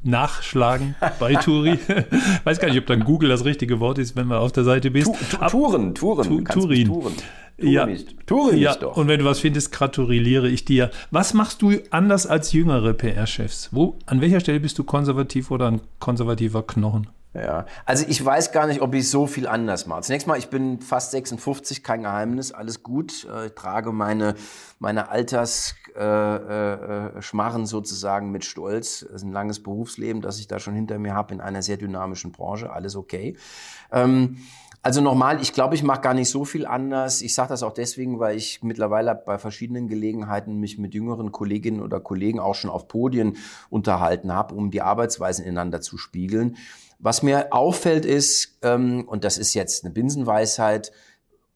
nachschlagen 0.03 0.95
bei 1.19 1.35
Turi. 1.35 1.79
Weiß 2.43 2.59
gar 2.59 2.69
nicht, 2.69 2.79
ob 2.79 2.85
dann 2.87 3.03
Google 3.03 3.29
das 3.29 3.45
richtige 3.45 3.79
Wort 3.79 3.97
ist, 3.97 4.15
wenn 4.15 4.27
man 4.27 4.39
auf 4.39 4.51
der 4.51 4.63
Seite 4.63 4.91
bist. 4.91 5.07
Tu, 5.07 5.37
tu, 5.37 5.45
Touren, 5.47 5.95
Touren. 5.95 6.27
Tu, 6.27 6.41
Turin. 6.41 6.87
Touren. 6.87 7.13
Tue 7.59 7.69
ja. 7.69 7.87
Tue 8.27 8.55
ja, 8.55 8.71
nicht 8.71 8.83
doch. 8.83 8.97
Und 8.97 9.07
wenn 9.07 9.19
du 9.19 9.25
was 9.25 9.39
findest, 9.39 9.71
gratuliere 9.71 10.47
ich 10.47 10.65
dir. 10.65 10.91
Was 11.09 11.33
machst 11.33 11.61
du 11.61 11.73
anders 11.89 12.27
als 12.27 12.53
jüngere 12.53 12.93
PR-Chefs? 12.93 13.69
Wo, 13.71 13.97
an 14.05 14.21
welcher 14.21 14.39
Stelle 14.39 14.59
bist 14.59 14.77
du 14.77 14.83
konservativ 14.83 15.49
oder 15.49 15.67
ein 15.67 15.81
konservativer 15.99 16.65
Knochen? 16.65 17.07
Ja, 17.37 17.65
also 17.85 18.05
ich 18.07 18.23
weiß 18.23 18.51
gar 18.51 18.65
nicht, 18.65 18.81
ob 18.81 18.95
ich 18.95 19.09
so 19.09 19.27
viel 19.27 19.47
anders 19.47 19.85
mache. 19.85 20.01
Zunächst 20.01 20.27
mal, 20.27 20.39
ich 20.39 20.49
bin 20.49 20.81
fast 20.81 21.11
56, 21.11 21.83
kein 21.83 22.01
Geheimnis, 22.01 22.51
alles 22.51 22.81
gut. 22.81 23.27
Äh, 23.31 23.47
ich 23.47 23.53
trage 23.53 23.91
meine, 23.91 24.33
meine 24.79 25.09
Altersschmarren 25.09 27.61
äh, 27.61 27.63
äh, 27.63 27.67
sozusagen 27.67 28.31
mit 28.31 28.43
Stolz. 28.43 29.03
Es 29.03 29.17
ist 29.17 29.23
ein 29.23 29.31
langes 29.31 29.61
Berufsleben, 29.61 30.23
das 30.23 30.39
ich 30.39 30.47
da 30.47 30.59
schon 30.59 30.73
hinter 30.73 30.97
mir 30.97 31.13
habe 31.13 31.33
in 31.33 31.41
einer 31.41 31.61
sehr 31.61 31.77
dynamischen 31.77 32.31
Branche, 32.31 32.71
alles 32.71 32.95
okay. 32.95 33.37
Ähm, 33.91 34.37
also 34.81 35.01
nochmal, 35.01 35.41
ich 35.41 35.53
glaube, 35.53 35.75
ich 35.75 35.83
mache 35.83 36.01
gar 36.01 36.13
nicht 36.13 36.29
so 36.29 36.45
viel 36.45 36.65
anders. 36.65 37.21
Ich 37.21 37.35
sage 37.35 37.49
das 37.49 37.61
auch 37.61 37.73
deswegen, 37.73 38.19
weil 38.19 38.37
ich 38.37 38.63
mittlerweile 38.63 39.13
bei 39.15 39.37
verschiedenen 39.37 39.89
Gelegenheiten 39.89 40.59
mich 40.59 40.77
mit 40.77 40.93
jüngeren 40.93 41.31
Kolleginnen 41.31 41.81
oder 41.81 41.99
Kollegen 41.99 42.39
auch 42.39 42.55
schon 42.55 42.69
auf 42.69 42.87
Podien 42.87 43.35
unterhalten 43.69 44.31
habe, 44.31 44.55
um 44.55 44.71
die 44.71 44.81
Arbeitsweisen 44.81 45.43
ineinander 45.43 45.81
zu 45.81 45.97
spiegeln. 45.97 46.55
Was 46.99 47.21
mir 47.21 47.53
auffällt 47.53 48.05
ist, 48.05 48.57
ähm, 48.61 49.05
und 49.07 49.23
das 49.23 49.37
ist 49.37 49.53
jetzt 49.53 49.83
eine 49.83 49.93
Binsenweisheit, 49.93 50.91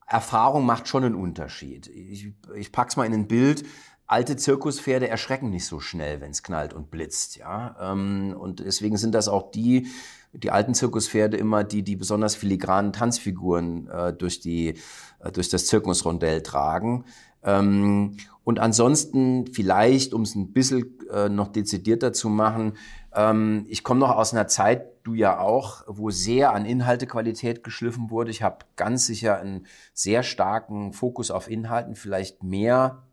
Erfahrung 0.07 0.65
macht 0.65 0.87
schon 0.87 1.03
einen 1.03 1.15
Unterschied. 1.15 1.87
Ich, 1.87 2.33
ich 2.55 2.71
pack's 2.71 2.97
mal 2.97 3.05
in 3.05 3.13
ein 3.13 3.27
Bild. 3.27 3.63
Alte 4.07 4.35
Zirkuspferde 4.35 5.07
erschrecken 5.07 5.49
nicht 5.49 5.65
so 5.65 5.79
schnell, 5.79 6.19
wenn 6.19 6.31
es 6.31 6.43
knallt 6.43 6.73
und 6.73 6.91
blitzt, 6.91 7.37
ja. 7.37 7.75
Ähm, 7.79 8.35
und 8.37 8.59
deswegen 8.59 8.97
sind 8.97 9.15
das 9.15 9.29
auch 9.29 9.51
die, 9.51 9.87
die 10.33 10.51
alten 10.51 10.73
Zirkuspferde 10.73 11.37
immer 11.37 11.63
die, 11.63 11.81
die 11.83 11.95
besonders 11.95 12.35
filigranen 12.35 12.91
Tanzfiguren 12.91 13.87
äh, 13.87 14.13
durch 14.13 14.41
die, 14.41 14.75
äh, 15.19 15.31
durch 15.31 15.47
das 15.47 15.65
Zirkusrondell 15.67 16.43
tragen. 16.43 17.05
Ähm, 17.43 18.17
und 18.43 18.59
ansonsten 18.59 19.47
vielleicht, 19.47 20.13
um 20.13 20.23
es 20.23 20.35
ein 20.35 20.51
bisschen 20.51 20.99
äh, 21.11 21.29
noch 21.29 21.47
dezidierter 21.47 22.11
zu 22.11 22.27
machen, 22.27 22.73
ähm, 23.13 23.65
ich 23.69 23.83
komme 23.83 24.01
noch 24.01 24.15
aus 24.15 24.33
einer 24.33 24.47
Zeit, 24.47 24.90
du 25.03 25.13
ja 25.13 25.39
auch, 25.39 25.83
wo 25.87 26.09
sehr 26.09 26.53
an 26.53 26.65
Inhaltequalität 26.65 27.63
geschliffen 27.63 28.09
wurde. 28.09 28.31
Ich 28.31 28.43
habe 28.43 28.65
ganz 28.75 29.05
sicher 29.05 29.39
einen 29.39 29.65
sehr 29.93 30.23
starken 30.23 30.93
Fokus 30.93 31.31
auf 31.31 31.49
Inhalten, 31.49 31.95
vielleicht 31.95 32.43
mehr 32.43 33.03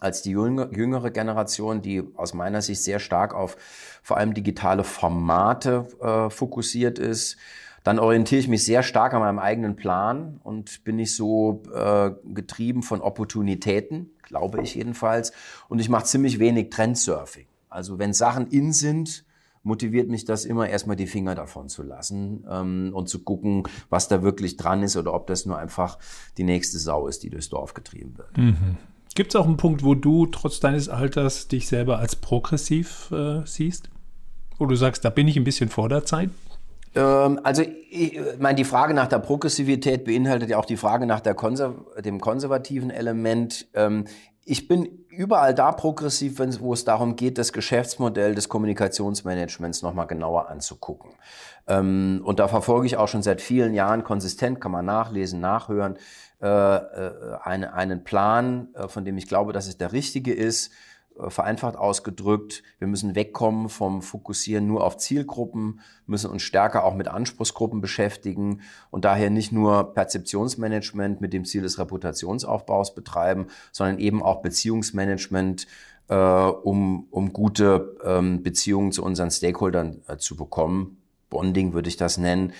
als 0.00 0.22
die 0.22 0.32
jüngere 0.32 1.10
Generation, 1.10 1.80
die 1.80 2.02
aus 2.16 2.34
meiner 2.34 2.60
Sicht 2.60 2.82
sehr 2.82 2.98
stark 2.98 3.34
auf 3.34 3.56
vor 4.02 4.16
allem 4.16 4.34
digitale 4.34 4.82
Formate 4.82 5.86
äh, 6.00 6.28
fokussiert 6.28 6.98
ist. 6.98 7.36
Dann 7.84 7.98
orientiere 7.98 8.40
ich 8.40 8.48
mich 8.48 8.64
sehr 8.64 8.82
stark 8.82 9.14
an 9.14 9.20
meinem 9.20 9.38
eigenen 9.38 9.76
Plan 9.76 10.40
und 10.42 10.84
bin 10.84 10.96
nicht 10.96 11.14
so 11.14 11.62
äh, 11.74 12.12
getrieben 12.32 12.82
von 12.82 13.00
Opportunitäten, 13.00 14.10
glaube 14.22 14.62
ich 14.62 14.74
jedenfalls. 14.74 15.32
Und 15.68 15.78
ich 15.78 15.88
mache 15.88 16.04
ziemlich 16.04 16.38
wenig 16.38 16.70
Trendsurfing. 16.70 17.46
Also 17.68 17.98
wenn 17.98 18.12
Sachen 18.12 18.48
in 18.48 18.72
sind, 18.72 19.24
motiviert 19.62 20.08
mich 20.08 20.24
das 20.24 20.44
immer 20.44 20.68
erstmal 20.68 20.96
die 20.96 21.06
Finger 21.06 21.34
davon 21.34 21.68
zu 21.68 21.82
lassen 21.82 22.44
ähm, 22.50 22.90
und 22.94 23.08
zu 23.08 23.22
gucken, 23.22 23.64
was 23.90 24.08
da 24.08 24.22
wirklich 24.22 24.56
dran 24.56 24.82
ist 24.82 24.96
oder 24.96 25.14
ob 25.14 25.26
das 25.26 25.46
nur 25.46 25.58
einfach 25.58 25.98
die 26.36 26.44
nächste 26.44 26.78
Sau 26.78 27.06
ist, 27.06 27.22
die 27.22 27.30
durchs 27.30 27.48
Dorf 27.48 27.74
getrieben 27.74 28.18
wird. 28.18 28.36
Mhm. 28.36 28.76
Gibt 29.14 29.34
es 29.34 29.40
auch 29.40 29.46
einen 29.46 29.58
Punkt, 29.58 29.84
wo 29.84 29.94
du 29.94 30.26
trotz 30.26 30.60
deines 30.60 30.88
Alters 30.88 31.48
dich 31.48 31.68
selber 31.68 31.98
als 31.98 32.16
progressiv 32.16 33.10
äh, 33.12 33.42
siehst? 33.44 33.90
Wo 34.58 34.66
du 34.66 34.74
sagst, 34.74 35.04
da 35.04 35.10
bin 35.10 35.28
ich 35.28 35.36
ein 35.36 35.44
bisschen 35.44 35.68
vor 35.68 35.88
der 35.88 36.04
Zeit? 36.04 36.30
Ähm, 36.94 37.40
also 37.42 37.62
ich 37.90 38.18
meine, 38.38 38.56
die 38.56 38.64
Frage 38.64 38.94
nach 38.94 39.08
der 39.08 39.18
Progressivität 39.18 40.04
beinhaltet 40.04 40.50
ja 40.50 40.58
auch 40.58 40.64
die 40.64 40.76
Frage 40.76 41.06
nach 41.06 41.20
der 41.20 41.34
Konser 41.34 41.74
dem 42.04 42.20
konservativen 42.20 42.90
Element. 42.90 43.68
Ich 44.44 44.66
bin 44.66 45.04
überall 45.08 45.54
da 45.54 45.70
progressiv, 45.72 46.40
wo 46.60 46.72
es 46.72 46.84
darum 46.84 47.16
geht, 47.16 47.38
das 47.38 47.52
Geschäftsmodell 47.52 48.34
des 48.34 48.48
Kommunikationsmanagements 48.48 49.82
nochmal 49.82 50.06
genauer 50.06 50.48
anzugucken. 50.48 51.12
Ähm, 51.68 52.22
und 52.24 52.40
da 52.40 52.48
verfolge 52.48 52.86
ich 52.86 52.96
auch 52.96 53.08
schon 53.08 53.22
seit 53.22 53.40
vielen 53.40 53.74
Jahren 53.74 54.02
konsistent, 54.02 54.60
kann 54.60 54.72
man 54.72 54.84
nachlesen, 54.84 55.40
nachhören, 55.40 55.96
äh, 56.40 56.46
äh, 56.48 57.38
einen 57.44 58.02
Plan, 58.02 58.68
äh, 58.74 58.88
von 58.88 59.04
dem 59.04 59.16
ich 59.16 59.28
glaube, 59.28 59.52
dass 59.52 59.68
es 59.68 59.78
der 59.78 59.92
richtige 59.92 60.32
ist, 60.34 60.72
vereinfacht 61.30 61.76
ausgedrückt, 61.76 62.62
wir 62.78 62.88
müssen 62.88 63.14
wegkommen 63.14 63.68
vom 63.68 64.02
Fokussieren 64.02 64.66
nur 64.66 64.84
auf 64.84 64.96
Zielgruppen, 64.96 65.80
müssen 66.06 66.30
uns 66.30 66.42
stärker 66.42 66.84
auch 66.84 66.94
mit 66.94 67.08
Anspruchsgruppen 67.08 67.80
beschäftigen 67.80 68.60
und 68.90 69.04
daher 69.04 69.30
nicht 69.30 69.52
nur 69.52 69.94
Perzeptionsmanagement 69.94 71.20
mit 71.20 71.32
dem 71.32 71.44
Ziel 71.44 71.62
des 71.62 71.78
Reputationsaufbaus 71.78 72.94
betreiben, 72.94 73.46
sondern 73.72 73.98
eben 73.98 74.22
auch 74.22 74.42
Beziehungsmanagement, 74.42 75.66
äh, 76.08 76.14
um, 76.14 77.06
um 77.10 77.32
gute 77.32 77.96
ähm, 78.04 78.42
Beziehungen 78.42 78.92
zu 78.92 79.04
unseren 79.04 79.30
Stakeholdern 79.30 80.02
äh, 80.08 80.16
zu 80.16 80.36
bekommen. 80.36 80.98
Bonding 81.30 81.72
würde 81.72 81.88
ich 81.88 81.96
das 81.96 82.18
nennen. 82.18 82.52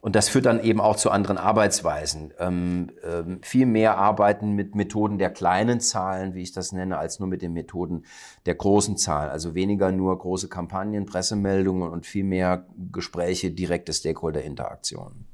Und 0.00 0.14
das 0.14 0.28
führt 0.28 0.46
dann 0.46 0.60
eben 0.62 0.80
auch 0.80 0.96
zu 0.96 1.10
anderen 1.10 1.38
Arbeitsweisen. 1.38 2.32
Ähm, 2.38 2.90
ähm, 3.02 3.40
viel 3.42 3.66
mehr 3.66 3.98
arbeiten 3.98 4.52
mit 4.52 4.74
Methoden 4.74 5.18
der 5.18 5.30
kleinen 5.30 5.80
Zahlen, 5.80 6.34
wie 6.34 6.42
ich 6.42 6.52
das 6.52 6.72
nenne, 6.72 6.98
als 6.98 7.18
nur 7.18 7.28
mit 7.28 7.42
den 7.42 7.52
Methoden 7.52 8.04
der 8.46 8.54
großen 8.54 8.96
Zahlen. 8.96 9.30
Also 9.30 9.54
weniger 9.54 9.90
nur 9.92 10.16
große 10.18 10.48
Kampagnen, 10.48 11.06
Pressemeldungen 11.06 11.90
und 11.90 12.06
viel 12.06 12.24
mehr 12.24 12.66
Gespräche, 12.92 13.50
direkte 13.50 13.92
Stakeholder-Interaktionen. 13.92 15.26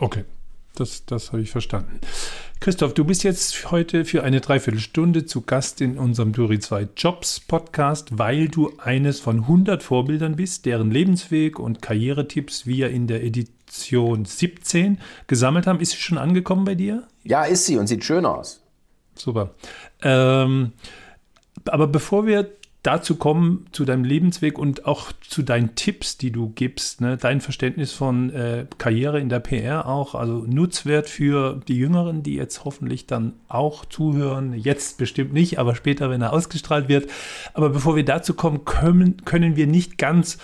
Okay, 0.00 0.24
das, 0.74 1.04
das 1.06 1.32
habe 1.32 1.42
ich 1.42 1.50
verstanden. 1.50 2.00
Christoph, 2.60 2.94
du 2.94 3.04
bist 3.04 3.24
jetzt 3.24 3.70
heute 3.70 4.04
für 4.04 4.22
eine 4.22 4.40
Dreiviertelstunde 4.40 5.26
zu 5.26 5.42
Gast 5.42 5.80
in 5.80 5.98
unserem 5.98 6.32
Duri 6.32 6.58
2 6.58 6.88
Jobs 6.96 7.40
Podcast, 7.40 8.18
weil 8.18 8.48
du 8.48 8.72
eines 8.78 9.20
von 9.20 9.40
100 9.40 9.82
Vorbildern 9.82 10.36
bist, 10.36 10.66
deren 10.66 10.90
Lebensweg 10.90 11.58
und 11.58 11.82
Karrieretipps 11.82 12.66
wir 12.66 12.90
in 12.90 13.06
der 13.06 13.22
Edition 13.22 13.57
17 13.70 14.98
gesammelt 15.26 15.66
haben. 15.66 15.80
Ist 15.80 15.92
sie 15.92 15.98
schon 15.98 16.18
angekommen 16.18 16.64
bei 16.64 16.74
dir? 16.74 17.06
Ja, 17.24 17.44
ist 17.44 17.66
sie 17.66 17.76
und 17.76 17.86
sieht 17.86 18.04
schön 18.04 18.26
aus. 18.26 18.62
Super. 19.14 19.54
Ähm, 20.02 20.72
aber 21.64 21.86
bevor 21.86 22.26
wir 22.26 22.50
dazu 22.82 23.16
kommen, 23.16 23.66
zu 23.72 23.84
deinem 23.84 24.04
Lebensweg 24.04 24.58
und 24.58 24.86
auch 24.86 25.12
zu 25.20 25.42
deinen 25.42 25.74
Tipps, 25.74 26.16
die 26.16 26.30
du 26.30 26.50
gibst, 26.50 27.00
ne? 27.00 27.16
dein 27.16 27.40
Verständnis 27.40 27.92
von 27.92 28.30
äh, 28.30 28.66
Karriere 28.78 29.20
in 29.20 29.28
der 29.28 29.40
PR 29.40 29.86
auch, 29.86 30.14
also 30.14 30.44
Nutzwert 30.46 31.08
für 31.08 31.60
die 31.66 31.76
Jüngeren, 31.76 32.22
die 32.22 32.34
jetzt 32.34 32.64
hoffentlich 32.64 33.06
dann 33.06 33.34
auch 33.48 33.84
zuhören, 33.84 34.54
jetzt 34.54 34.96
bestimmt 34.96 35.32
nicht, 35.32 35.58
aber 35.58 35.74
später, 35.74 36.08
wenn 36.08 36.22
er 36.22 36.32
ausgestrahlt 36.32 36.88
wird. 36.88 37.10
Aber 37.52 37.68
bevor 37.70 37.96
wir 37.96 38.04
dazu 38.04 38.34
kommen, 38.34 38.64
können, 38.64 39.24
können 39.24 39.56
wir 39.56 39.66
nicht 39.66 39.98
ganz 39.98 40.38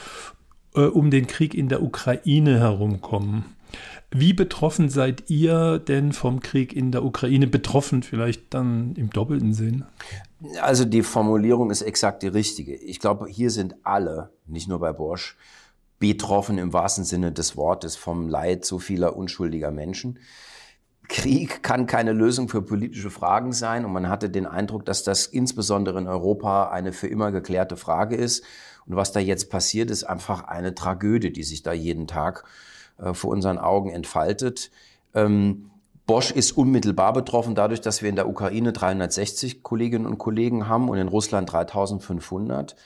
um 0.80 1.10
den 1.10 1.26
Krieg 1.26 1.54
in 1.54 1.68
der 1.68 1.82
Ukraine 1.82 2.58
herumkommen. 2.58 3.44
Wie 4.10 4.32
betroffen 4.32 4.88
seid 4.88 5.28
ihr 5.28 5.80
denn 5.80 6.12
vom 6.12 6.40
Krieg 6.40 6.72
in 6.72 6.92
der 6.92 7.04
Ukraine? 7.04 7.46
Betroffen 7.46 8.02
vielleicht 8.02 8.54
dann 8.54 8.94
im 8.94 9.10
doppelten 9.10 9.54
Sinn? 9.54 9.84
Also 10.60 10.84
die 10.84 11.02
Formulierung 11.02 11.70
ist 11.70 11.82
exakt 11.82 12.22
die 12.22 12.28
richtige. 12.28 12.76
Ich 12.76 13.00
glaube, 13.00 13.26
hier 13.26 13.50
sind 13.50 13.74
alle, 13.82 14.30
nicht 14.46 14.68
nur 14.68 14.78
bei 14.78 14.92
Bosch, 14.92 15.36
betroffen 15.98 16.58
im 16.58 16.72
wahrsten 16.72 17.04
Sinne 17.04 17.32
des 17.32 17.56
Wortes 17.56 17.96
vom 17.96 18.28
Leid 18.28 18.64
so 18.64 18.78
vieler 18.78 19.16
unschuldiger 19.16 19.70
Menschen. 19.70 20.18
Krieg 21.08 21.62
kann 21.62 21.86
keine 21.86 22.12
Lösung 22.12 22.48
für 22.48 22.62
politische 22.62 23.10
Fragen 23.10 23.52
sein 23.52 23.84
und 23.84 23.92
man 23.92 24.08
hatte 24.08 24.30
den 24.30 24.46
Eindruck, 24.46 24.84
dass 24.84 25.02
das 25.02 25.26
insbesondere 25.26 25.98
in 25.98 26.06
Europa 26.06 26.70
eine 26.70 26.92
für 26.92 27.08
immer 27.08 27.30
geklärte 27.30 27.76
Frage 27.76 28.16
ist. 28.16 28.44
Und 28.86 28.96
was 28.96 29.12
da 29.12 29.20
jetzt 29.20 29.50
passiert, 29.50 29.90
ist 29.90 30.04
einfach 30.04 30.44
eine 30.44 30.74
Tragödie, 30.74 31.32
die 31.32 31.44
sich 31.44 31.62
da 31.62 31.72
jeden 31.72 32.06
Tag 32.06 32.44
äh, 32.98 33.14
vor 33.14 33.30
unseren 33.30 33.58
Augen 33.58 33.90
entfaltet. 33.90 34.70
Ähm, 35.14 35.70
Bosch 36.06 36.30
ist 36.30 36.52
unmittelbar 36.52 37.12
betroffen 37.14 37.54
dadurch, 37.54 37.80
dass 37.80 38.02
wir 38.02 38.10
in 38.10 38.16
der 38.16 38.28
Ukraine 38.28 38.72
360 38.72 39.62
Kolleginnen 39.62 40.06
und 40.06 40.18
Kollegen 40.18 40.68
haben 40.68 40.88
und 40.90 40.98
in 40.98 41.08
Russland 41.08 41.50
3500. 41.50 42.76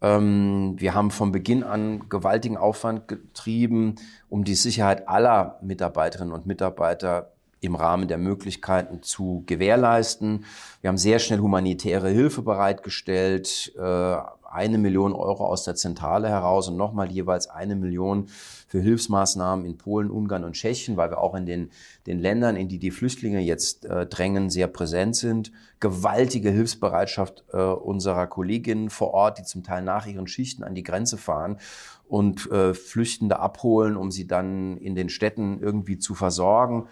Ähm, 0.00 0.74
wir 0.78 0.94
haben 0.94 1.10
von 1.10 1.32
Beginn 1.32 1.64
an 1.64 2.08
gewaltigen 2.08 2.56
Aufwand 2.56 3.08
getrieben, 3.08 3.96
um 4.28 4.44
die 4.44 4.54
Sicherheit 4.54 5.08
aller 5.08 5.58
Mitarbeiterinnen 5.62 6.32
und 6.32 6.46
Mitarbeiter 6.46 7.32
im 7.60 7.76
Rahmen 7.76 8.08
der 8.08 8.18
Möglichkeiten 8.18 9.02
zu 9.02 9.44
gewährleisten. 9.46 10.44
Wir 10.80 10.88
haben 10.88 10.98
sehr 10.98 11.20
schnell 11.20 11.38
humanitäre 11.38 12.08
Hilfe 12.08 12.42
bereitgestellt, 12.42 13.72
äh, 13.76 14.16
eine 14.52 14.78
Million 14.78 15.12
Euro 15.12 15.46
aus 15.46 15.64
der 15.64 15.74
Zentrale 15.74 16.28
heraus 16.28 16.68
und 16.68 16.76
nochmal 16.76 17.10
jeweils 17.10 17.48
eine 17.48 17.74
Million 17.74 18.26
für 18.68 18.80
Hilfsmaßnahmen 18.80 19.64
in 19.64 19.78
Polen, 19.78 20.10
Ungarn 20.10 20.44
und 20.44 20.52
Tschechien, 20.52 20.96
weil 20.96 21.10
wir 21.10 21.18
auch 21.18 21.34
in 21.34 21.46
den, 21.46 21.70
den 22.06 22.18
Ländern, 22.18 22.56
in 22.56 22.68
die 22.68 22.78
die 22.78 22.90
Flüchtlinge 22.90 23.40
jetzt 23.40 23.84
äh, 23.84 24.06
drängen, 24.06 24.50
sehr 24.50 24.66
präsent 24.66 25.16
sind. 25.16 25.52
Gewaltige 25.80 26.50
Hilfsbereitschaft 26.50 27.44
äh, 27.52 27.62
unserer 27.62 28.26
Kolleginnen 28.26 28.90
vor 28.90 29.14
Ort, 29.14 29.38
die 29.38 29.44
zum 29.44 29.62
Teil 29.62 29.82
nach 29.82 30.06
ihren 30.06 30.26
Schichten 30.26 30.64
an 30.64 30.74
die 30.74 30.82
Grenze 30.82 31.16
fahren 31.16 31.58
und 32.08 32.50
äh, 32.50 32.74
Flüchtende 32.74 33.40
abholen, 33.40 33.96
um 33.96 34.10
sie 34.10 34.26
dann 34.26 34.76
in 34.76 34.94
den 34.94 35.08
Städten 35.08 35.60
irgendwie 35.60 35.98
zu 35.98 36.14
versorgen. 36.14 36.88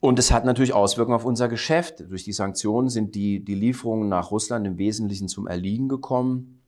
Und 0.00 0.18
es 0.18 0.30
hat 0.30 0.44
natürlich 0.44 0.74
Auswirkungen 0.74 1.16
auf 1.16 1.24
unser 1.24 1.48
Geschäft. 1.48 2.04
Durch 2.10 2.24
die 2.24 2.34
Sanktionen 2.34 2.90
sind 2.90 3.14
die, 3.14 3.42
die 3.42 3.54
Lieferungen 3.54 4.10
nach 4.10 4.30
Russland 4.30 4.66
im 4.66 4.76
Wesentlichen 4.76 5.28
zum 5.28 5.46
Erliegen 5.46 5.88
gekommen. 5.88 6.60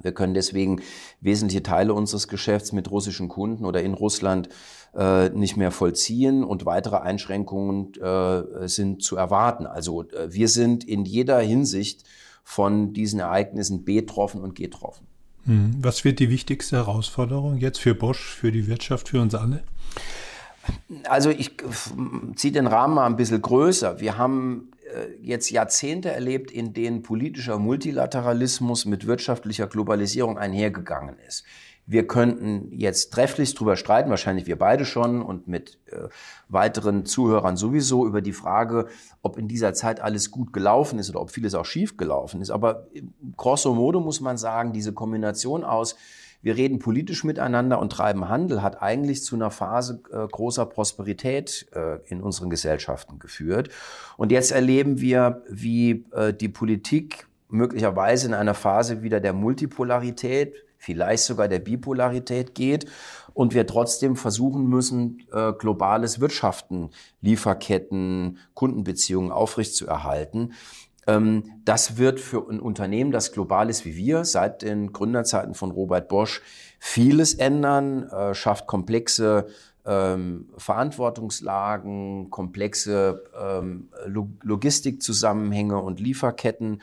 Wir 0.00 0.12
können 0.12 0.34
deswegen 0.34 0.82
wesentliche 1.20 1.62
Teile 1.62 1.94
unseres 1.94 2.28
Geschäfts 2.28 2.72
mit 2.72 2.90
russischen 2.90 3.28
Kunden 3.28 3.64
oder 3.64 3.82
in 3.82 3.94
Russland 3.94 4.48
äh, 4.94 5.30
nicht 5.30 5.56
mehr 5.56 5.70
vollziehen 5.70 6.44
und 6.44 6.66
weitere 6.66 6.96
Einschränkungen 6.96 7.94
äh, 7.94 8.68
sind 8.68 9.02
zu 9.02 9.16
erwarten. 9.16 9.66
Also 9.66 10.02
äh, 10.10 10.32
wir 10.32 10.48
sind 10.48 10.84
in 10.84 11.04
jeder 11.04 11.40
Hinsicht 11.40 12.04
von 12.42 12.92
diesen 12.92 13.20
Ereignissen 13.20 13.84
betroffen 13.84 14.42
und 14.42 14.54
getroffen. 14.54 15.06
Hm. 15.46 15.76
Was 15.80 16.04
wird 16.04 16.18
die 16.18 16.30
wichtigste 16.30 16.76
Herausforderung 16.76 17.58
jetzt 17.58 17.78
für 17.78 17.94
Bosch, 17.94 18.34
für 18.34 18.52
die 18.52 18.66
Wirtschaft, 18.66 19.08
für 19.08 19.20
uns 19.20 19.34
alle? 19.34 19.62
Also 21.08 21.30
ich 21.30 21.52
ziehe 22.36 22.52
den 22.52 22.66
Rahmen 22.66 22.94
mal 22.94 23.06
ein 23.06 23.16
bisschen 23.16 23.42
größer. 23.42 24.00
Wir 24.00 24.16
haben 24.16 24.70
jetzt 25.20 25.50
Jahrzehnte 25.50 26.10
erlebt, 26.10 26.50
in 26.50 26.72
denen 26.72 27.02
politischer 27.02 27.58
Multilateralismus 27.58 28.84
mit 28.84 29.06
wirtschaftlicher 29.06 29.66
Globalisierung 29.66 30.38
einhergegangen 30.38 31.18
ist. 31.26 31.44
Wir 31.86 32.06
könnten 32.06 32.72
jetzt 32.72 33.12
trefflich 33.12 33.54
drüber 33.54 33.76
streiten, 33.76 34.08
wahrscheinlich 34.08 34.46
wir 34.46 34.56
beide 34.56 34.86
schon 34.86 35.20
und 35.20 35.48
mit 35.48 35.78
äh, 35.86 36.08
weiteren 36.48 37.04
Zuhörern 37.04 37.58
sowieso 37.58 38.06
über 38.06 38.22
die 38.22 38.32
Frage, 38.32 38.88
ob 39.20 39.36
in 39.36 39.48
dieser 39.48 39.74
Zeit 39.74 40.00
alles 40.00 40.30
gut 40.30 40.54
gelaufen 40.54 40.98
ist 40.98 41.10
oder 41.10 41.20
ob 41.20 41.30
vieles 41.30 41.54
auch 41.54 41.66
schief 41.66 41.98
gelaufen 41.98 42.40
ist. 42.40 42.50
Aber 42.50 42.86
grosso 43.36 43.74
modo 43.74 44.00
muss 44.00 44.22
man 44.22 44.38
sagen, 44.38 44.72
diese 44.72 44.94
Kombination 44.94 45.62
aus 45.62 45.96
wir 46.44 46.56
reden 46.56 46.78
politisch 46.78 47.24
miteinander 47.24 47.78
und 47.78 47.90
treiben 47.90 48.28
Handel, 48.28 48.62
hat 48.62 48.82
eigentlich 48.82 49.24
zu 49.24 49.34
einer 49.34 49.50
Phase 49.50 50.02
äh, 50.12 50.26
großer 50.28 50.66
Prosperität 50.66 51.66
äh, 51.72 51.96
in 52.04 52.20
unseren 52.20 52.50
Gesellschaften 52.50 53.18
geführt. 53.18 53.70
Und 54.18 54.30
jetzt 54.30 54.52
erleben 54.52 55.00
wir, 55.00 55.42
wie 55.48 56.04
äh, 56.12 56.34
die 56.34 56.50
Politik 56.50 57.26
möglicherweise 57.48 58.26
in 58.26 58.34
einer 58.34 58.52
Phase 58.52 59.02
wieder 59.02 59.20
der 59.20 59.32
Multipolarität, 59.32 60.54
vielleicht 60.76 61.22
sogar 61.22 61.48
der 61.48 61.60
Bipolarität 61.60 62.54
geht 62.54 62.90
und 63.32 63.54
wir 63.54 63.66
trotzdem 63.66 64.14
versuchen 64.14 64.68
müssen, 64.68 65.26
äh, 65.32 65.54
globales 65.54 66.20
Wirtschaften, 66.20 66.90
Lieferketten, 67.22 68.38
Kundenbeziehungen 68.52 69.32
aufrechtzuerhalten. 69.32 70.52
Ähm, 71.06 71.60
das 71.64 71.96
wird 71.96 72.20
für 72.20 72.48
ein 72.48 72.60
Unternehmen, 72.60 73.10
das 73.10 73.32
global 73.32 73.70
ist 73.70 73.84
wie 73.84 73.96
wir, 73.96 74.24
seit 74.24 74.62
den 74.62 74.92
Gründerzeiten 74.92 75.54
von 75.54 75.70
Robert 75.70 76.08
Bosch 76.08 76.42
vieles 76.78 77.34
ändern, 77.34 78.08
äh, 78.08 78.34
schafft 78.34 78.66
komplexe 78.66 79.46
ähm, 79.86 80.48
Verantwortungslagen, 80.56 82.30
komplexe 82.30 83.24
ähm, 83.38 83.90
Logistikzusammenhänge 84.42 85.78
und 85.78 86.00
Lieferketten 86.00 86.80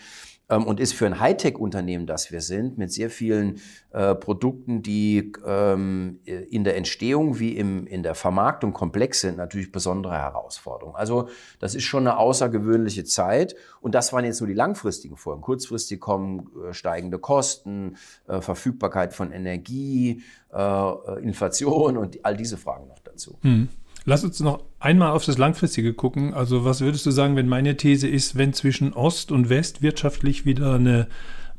und 0.55 0.79
ist 0.79 0.93
für 0.93 1.05
ein 1.05 1.19
Hightech-Unternehmen, 1.19 2.07
das 2.07 2.31
wir 2.31 2.41
sind, 2.41 2.77
mit 2.77 2.91
sehr 2.91 3.09
vielen 3.09 3.59
äh, 3.91 4.15
Produkten, 4.15 4.81
die 4.81 5.31
ähm, 5.45 6.19
in 6.25 6.63
der 6.63 6.77
Entstehung 6.77 7.39
wie 7.39 7.57
im, 7.57 7.87
in 7.87 8.03
der 8.03 8.15
Vermarktung 8.15 8.73
komplex 8.73 9.21
sind, 9.21 9.37
natürlich 9.37 9.71
besondere 9.71 10.13
Herausforderungen. 10.13 10.95
Also 10.95 11.29
das 11.59 11.75
ist 11.75 11.83
schon 11.83 12.07
eine 12.07 12.17
außergewöhnliche 12.17 13.03
Zeit 13.03 13.55
und 13.81 13.95
das 13.95 14.13
waren 14.13 14.25
jetzt 14.25 14.39
nur 14.41 14.47
die 14.47 14.53
langfristigen 14.53 15.17
Folgen. 15.17 15.41
Kurzfristig 15.41 15.99
kommen 15.99 16.49
äh, 16.69 16.73
steigende 16.73 17.19
Kosten, 17.19 17.97
äh, 18.27 18.41
Verfügbarkeit 18.41 19.13
von 19.13 19.31
Energie, 19.31 20.23
äh, 20.53 21.21
Inflation 21.21 21.97
und 21.97 22.23
all 22.23 22.35
diese 22.35 22.57
Fragen 22.57 22.87
noch 22.87 22.99
dazu. 22.99 23.37
Hm. 23.41 23.69
Lass 24.05 24.23
uns 24.23 24.39
noch 24.39 24.63
einmal 24.79 25.11
auf 25.11 25.25
das 25.25 25.37
Langfristige 25.37 25.93
gucken. 25.93 26.33
Also 26.33 26.65
was 26.65 26.81
würdest 26.81 27.05
du 27.05 27.11
sagen, 27.11 27.35
wenn 27.35 27.47
meine 27.47 27.77
These 27.77 28.07
ist, 28.07 28.37
wenn 28.37 28.53
zwischen 28.53 28.93
Ost 28.93 29.31
und 29.31 29.49
West 29.49 29.81
wirtschaftlich 29.81 30.45
wieder 30.45 30.75
eine 30.75 31.07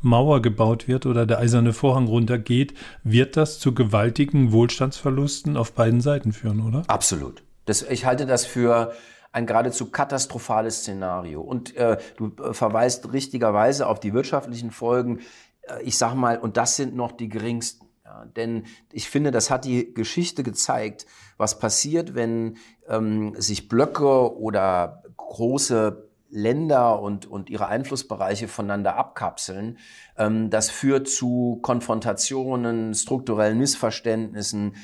Mauer 0.00 0.42
gebaut 0.42 0.88
wird 0.88 1.07
oder 1.07 1.26
der 1.26 1.38
eiserne 1.38 1.72
Vorhang 1.72 2.07
runtergeht, 2.09 2.74
wird 3.05 3.37
das 3.37 3.61
zu 3.61 3.72
gewaltigen 3.72 4.50
Wohlstandsverlusten 4.50 5.57
auf 5.57 5.72
beiden 5.72 6.00
Seiten 6.00 6.33
führen, 6.33 6.61
oder? 6.66 6.83
Absolut. 6.88 7.44
Das, 7.66 7.83
ich 7.83 8.05
halte 8.05 8.26
das 8.26 8.44
für 8.44 8.92
ein 9.31 9.46
geradezu 9.46 9.90
katastrophales 9.90 10.81
Szenario. 10.81 11.40
Und 11.40 11.76
äh, 11.76 11.98
du 12.16 12.33
äh, 12.42 12.52
verweist 12.52 13.12
richtigerweise 13.12 13.87
auf 13.87 14.00
die 14.00 14.12
wirtschaftlichen 14.12 14.72
Folgen. 14.72 15.20
Äh, 15.62 15.83
ich 15.85 15.96
sage 15.96 16.16
mal, 16.16 16.38
und 16.38 16.57
das 16.57 16.76
sind 16.76 16.94
noch 16.96 17.12
die 17.12 17.28
geringsten. 17.28 17.87
Ja, 18.12 18.27
denn 18.27 18.64
ich 18.92 19.09
finde, 19.09 19.31
das 19.31 19.51
hat 19.51 19.64
die 19.64 19.94
Geschichte 19.94 20.42
gezeigt, 20.42 21.07
was 21.38 21.59
passiert, 21.59 22.14
wenn 22.14 22.59
ähm, 22.87 23.35
sich 23.38 23.68
Blöcke 23.68 24.37
oder 24.37 25.03
große 25.16 26.11
Länder 26.29 27.01
und, 27.01 27.25
und 27.25 27.48
ihre 27.48 27.68
Einflussbereiche 27.68 28.48
voneinander 28.48 28.96
abkapseln. 28.96 29.79
Ähm, 30.18 30.51
das 30.51 30.68
führt 30.68 31.09
zu 31.09 31.59
Konfrontationen, 31.62 32.94
strukturellen 32.94 33.59
Missverständnissen. 33.59 34.77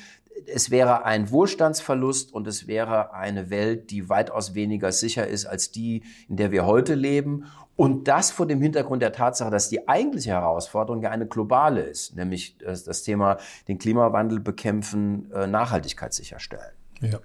es 0.47 0.71
wäre 0.71 1.05
ein 1.05 1.29
Wohlstandsverlust 1.29 2.33
und 2.33 2.47
es 2.47 2.65
wäre 2.65 3.13
eine 3.13 3.51
Welt, 3.51 3.91
die 3.91 4.09
weitaus 4.09 4.55
weniger 4.55 4.91
sicher 4.91 5.27
ist 5.27 5.45
als 5.45 5.71
die, 5.71 6.01
in 6.29 6.37
der 6.37 6.51
wir 6.51 6.65
heute 6.65 6.95
leben. 6.95 7.45
Und 7.79 8.09
das 8.09 8.29
vor 8.29 8.45
dem 8.45 8.61
Hintergrund 8.61 9.01
der 9.01 9.13
Tatsache, 9.13 9.49
dass 9.51 9.69
die 9.69 9.87
eigentliche 9.87 10.31
Herausforderung 10.31 11.01
ja 11.01 11.11
eine 11.11 11.25
globale 11.25 11.79
ist, 11.79 12.13
nämlich 12.13 12.57
das 12.57 13.03
Thema 13.03 13.37
den 13.69 13.77
Klimawandel 13.77 14.41
bekämpfen, 14.41 15.31
äh, 15.31 15.47
Nachhaltigkeit 15.47 16.13
sicherstellen. 16.13 16.73
Ja, 16.99 17.19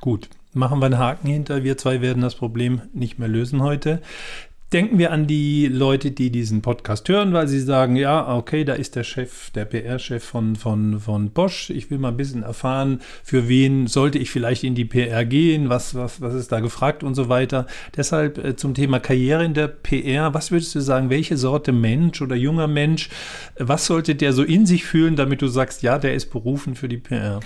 gut. 0.00 0.28
Machen 0.54 0.80
wir 0.80 0.86
einen 0.86 0.98
Haken 0.98 1.28
hinter. 1.28 1.62
Wir 1.62 1.78
zwei 1.78 2.00
werden 2.00 2.20
das 2.20 2.34
Problem 2.34 2.82
nicht 2.92 3.20
mehr 3.20 3.28
lösen 3.28 3.62
heute 3.62 4.02
denken 4.72 4.98
wir 4.98 5.12
an 5.12 5.26
die 5.26 5.68
Leute, 5.68 6.10
die 6.10 6.30
diesen 6.30 6.62
Podcast 6.62 7.08
hören, 7.08 7.32
weil 7.32 7.46
sie 7.48 7.60
sagen, 7.60 7.96
ja, 7.96 8.34
okay, 8.34 8.64
da 8.64 8.72
ist 8.72 8.96
der 8.96 9.04
Chef, 9.04 9.50
der 9.50 9.66
PR-Chef 9.66 10.24
von, 10.24 10.56
von, 10.56 11.00
von 11.00 11.30
Bosch. 11.30 11.70
Ich 11.70 11.90
will 11.90 11.98
mal 11.98 12.08
ein 12.08 12.16
bisschen 12.16 12.42
erfahren, 12.42 13.00
für 13.22 13.48
wen 13.48 13.86
sollte 13.86 14.18
ich 14.18 14.30
vielleicht 14.30 14.64
in 14.64 14.74
die 14.74 14.84
PR 14.84 15.24
gehen, 15.24 15.68
was, 15.68 15.94
was, 15.94 16.20
was 16.20 16.34
ist 16.34 16.52
da 16.52 16.60
gefragt 16.60 17.04
und 17.04 17.14
so 17.14 17.28
weiter. 17.28 17.66
Deshalb 17.96 18.38
äh, 18.38 18.56
zum 18.56 18.74
Thema 18.74 19.00
Karriere 19.00 19.44
in 19.44 19.54
der 19.54 19.68
PR, 19.68 20.32
was 20.32 20.50
würdest 20.50 20.74
du 20.74 20.80
sagen, 20.80 21.10
welche 21.10 21.36
Sorte 21.36 21.72
Mensch 21.72 22.22
oder 22.22 22.36
junger 22.36 22.66
Mensch, 22.66 23.10
was 23.58 23.86
sollte 23.86 24.14
der 24.14 24.32
so 24.32 24.42
in 24.42 24.64
sich 24.66 24.84
fühlen, 24.84 25.16
damit 25.16 25.42
du 25.42 25.48
sagst, 25.48 25.82
ja, 25.82 25.98
der 25.98 26.14
ist 26.14 26.30
berufen 26.30 26.74
für 26.74 26.88
die 26.88 26.98
PR? 26.98 27.40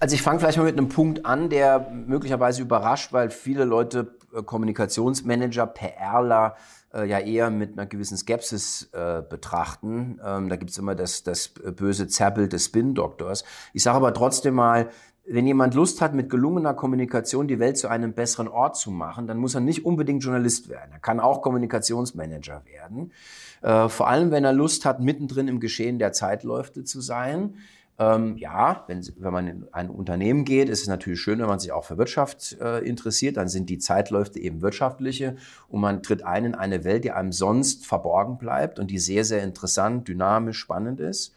Also 0.00 0.14
ich 0.14 0.22
fange 0.22 0.38
vielleicht 0.38 0.58
mal 0.58 0.64
mit 0.64 0.78
einem 0.78 0.88
Punkt 0.88 1.26
an, 1.26 1.50
der 1.50 1.90
möglicherweise 2.06 2.62
überrascht, 2.62 3.12
weil 3.12 3.30
viele 3.30 3.64
Leute 3.64 4.06
äh, 4.17 4.17
Kommunikationsmanager, 4.44 5.66
PRler 5.66 6.56
äh, 6.92 7.08
ja 7.08 7.18
eher 7.18 7.50
mit 7.50 7.72
einer 7.72 7.86
gewissen 7.86 8.16
Skepsis 8.16 8.90
äh, 8.92 9.22
betrachten. 9.22 10.20
Ähm, 10.24 10.48
da 10.48 10.56
gibt's 10.56 10.78
immer 10.78 10.94
das, 10.94 11.22
das 11.22 11.48
böse 11.48 12.08
Zerrbild 12.08 12.52
des 12.52 12.66
Spin-Doktors. 12.66 13.44
Ich 13.72 13.82
sage 13.82 13.96
aber 13.96 14.14
trotzdem 14.14 14.54
mal, 14.54 14.88
wenn 15.30 15.46
jemand 15.46 15.74
Lust 15.74 16.00
hat, 16.00 16.14
mit 16.14 16.30
gelungener 16.30 16.72
Kommunikation 16.72 17.48
die 17.48 17.58
Welt 17.58 17.76
zu 17.76 17.88
einem 17.88 18.14
besseren 18.14 18.48
Ort 18.48 18.76
zu 18.76 18.90
machen, 18.90 19.26
dann 19.26 19.36
muss 19.36 19.54
er 19.54 19.60
nicht 19.60 19.84
unbedingt 19.84 20.24
Journalist 20.24 20.70
werden. 20.70 20.92
Er 20.92 21.00
kann 21.00 21.20
auch 21.20 21.42
Kommunikationsmanager 21.42 22.62
werden. 22.64 23.12
Äh, 23.60 23.88
vor 23.88 24.08
allem, 24.08 24.30
wenn 24.30 24.44
er 24.44 24.54
Lust 24.54 24.86
hat, 24.86 25.00
mittendrin 25.00 25.48
im 25.48 25.60
Geschehen 25.60 25.98
der 25.98 26.12
Zeitläufe 26.12 26.84
zu 26.84 27.00
sein. 27.00 27.56
Ähm, 28.00 28.36
ja, 28.36 28.84
wenn, 28.86 29.04
wenn 29.18 29.32
man 29.32 29.46
in 29.48 29.66
ein 29.72 29.90
Unternehmen 29.90 30.44
geht, 30.44 30.68
ist 30.68 30.82
es 30.82 30.86
natürlich 30.86 31.20
schön, 31.20 31.40
wenn 31.40 31.48
man 31.48 31.58
sich 31.58 31.72
auch 31.72 31.84
für 31.84 31.98
Wirtschaft 31.98 32.56
äh, 32.60 32.78
interessiert. 32.86 33.36
Dann 33.36 33.48
sind 33.48 33.68
die 33.68 33.78
Zeitläufe 33.78 34.38
eben 34.38 34.62
wirtschaftliche 34.62 35.36
und 35.68 35.80
man 35.80 36.02
tritt 36.02 36.22
ein 36.22 36.44
in 36.44 36.54
eine 36.54 36.84
Welt, 36.84 37.02
die 37.04 37.10
einem 37.10 37.32
sonst 37.32 37.86
verborgen 37.86 38.38
bleibt 38.38 38.78
und 38.78 38.92
die 38.92 38.98
sehr, 38.98 39.24
sehr 39.24 39.42
interessant, 39.42 40.06
dynamisch, 40.06 40.58
spannend 40.58 41.00
ist. 41.00 41.34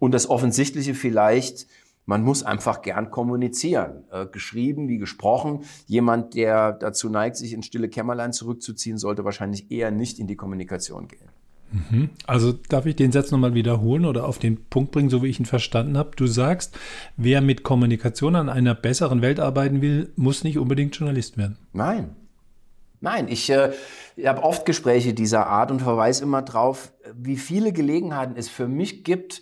Und 0.00 0.12
das 0.12 0.28
Offensichtliche 0.28 0.94
vielleicht, 0.94 1.68
man 2.06 2.22
muss 2.24 2.42
einfach 2.42 2.82
gern 2.82 3.12
kommunizieren. 3.12 4.02
Äh, 4.10 4.26
geschrieben 4.26 4.88
wie 4.88 4.98
gesprochen. 4.98 5.60
Jemand, 5.86 6.34
der 6.34 6.72
dazu 6.72 7.08
neigt, 7.08 7.36
sich 7.36 7.52
in 7.52 7.62
stille 7.62 7.88
Kämmerlein 7.88 8.32
zurückzuziehen, 8.32 8.98
sollte 8.98 9.24
wahrscheinlich 9.24 9.70
eher 9.70 9.92
nicht 9.92 10.18
in 10.18 10.26
die 10.26 10.36
Kommunikation 10.36 11.06
gehen. 11.06 11.28
Also 12.26 12.52
darf 12.52 12.86
ich 12.86 12.96
den 12.96 13.12
Satz 13.12 13.30
nochmal 13.30 13.54
wiederholen 13.54 14.04
oder 14.04 14.26
auf 14.26 14.38
den 14.38 14.64
Punkt 14.64 14.90
bringen, 14.92 15.08
so 15.08 15.22
wie 15.22 15.28
ich 15.28 15.38
ihn 15.38 15.46
verstanden 15.46 15.96
habe. 15.96 16.10
Du 16.16 16.26
sagst, 16.26 16.78
wer 17.16 17.40
mit 17.40 17.62
Kommunikation 17.62 18.36
an 18.36 18.48
einer 18.48 18.74
besseren 18.74 19.22
Welt 19.22 19.40
arbeiten 19.40 19.80
will, 19.80 20.12
muss 20.16 20.44
nicht 20.44 20.58
unbedingt 20.58 20.96
Journalist 20.96 21.38
werden. 21.38 21.58
Nein. 21.72 22.16
Nein, 23.00 23.28
ich, 23.28 23.48
äh, 23.50 23.72
ich 24.16 24.26
habe 24.26 24.42
oft 24.42 24.66
Gespräche 24.66 25.14
dieser 25.14 25.46
Art 25.46 25.70
und 25.70 25.80
verweise 25.80 26.22
immer 26.22 26.42
darauf, 26.42 26.92
wie 27.14 27.36
viele 27.36 27.72
Gelegenheiten 27.72 28.34
es 28.36 28.48
für 28.48 28.68
mich 28.68 29.04
gibt, 29.04 29.40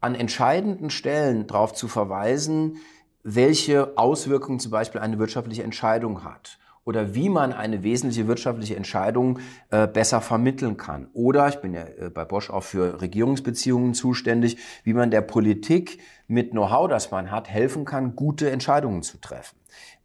an 0.00 0.14
entscheidenden 0.14 0.90
Stellen 0.90 1.46
darauf 1.48 1.72
zu 1.72 1.88
verweisen, 1.88 2.76
welche 3.24 3.98
Auswirkungen 3.98 4.60
zum 4.60 4.70
Beispiel 4.70 5.00
eine 5.00 5.18
wirtschaftliche 5.18 5.64
Entscheidung 5.64 6.22
hat 6.22 6.58
oder 6.86 7.14
wie 7.14 7.28
man 7.28 7.52
eine 7.52 7.82
wesentliche 7.82 8.28
wirtschaftliche 8.28 8.76
Entscheidung 8.76 9.40
äh, 9.70 9.86
besser 9.88 10.20
vermitteln 10.20 10.76
kann. 10.76 11.08
Oder, 11.12 11.48
ich 11.48 11.56
bin 11.56 11.74
ja 11.74 11.82
äh, 11.82 12.10
bei 12.10 12.24
Bosch 12.24 12.48
auch 12.48 12.62
für 12.62 13.02
Regierungsbeziehungen 13.02 13.92
zuständig, 13.92 14.56
wie 14.84 14.94
man 14.94 15.10
der 15.10 15.20
Politik 15.20 15.98
mit 16.28 16.52
Know-how, 16.52 16.88
das 16.88 17.10
man 17.10 17.30
hat, 17.32 17.50
helfen 17.50 17.84
kann, 17.84 18.14
gute 18.14 18.50
Entscheidungen 18.50 19.02
zu 19.02 19.18
treffen. 19.20 19.56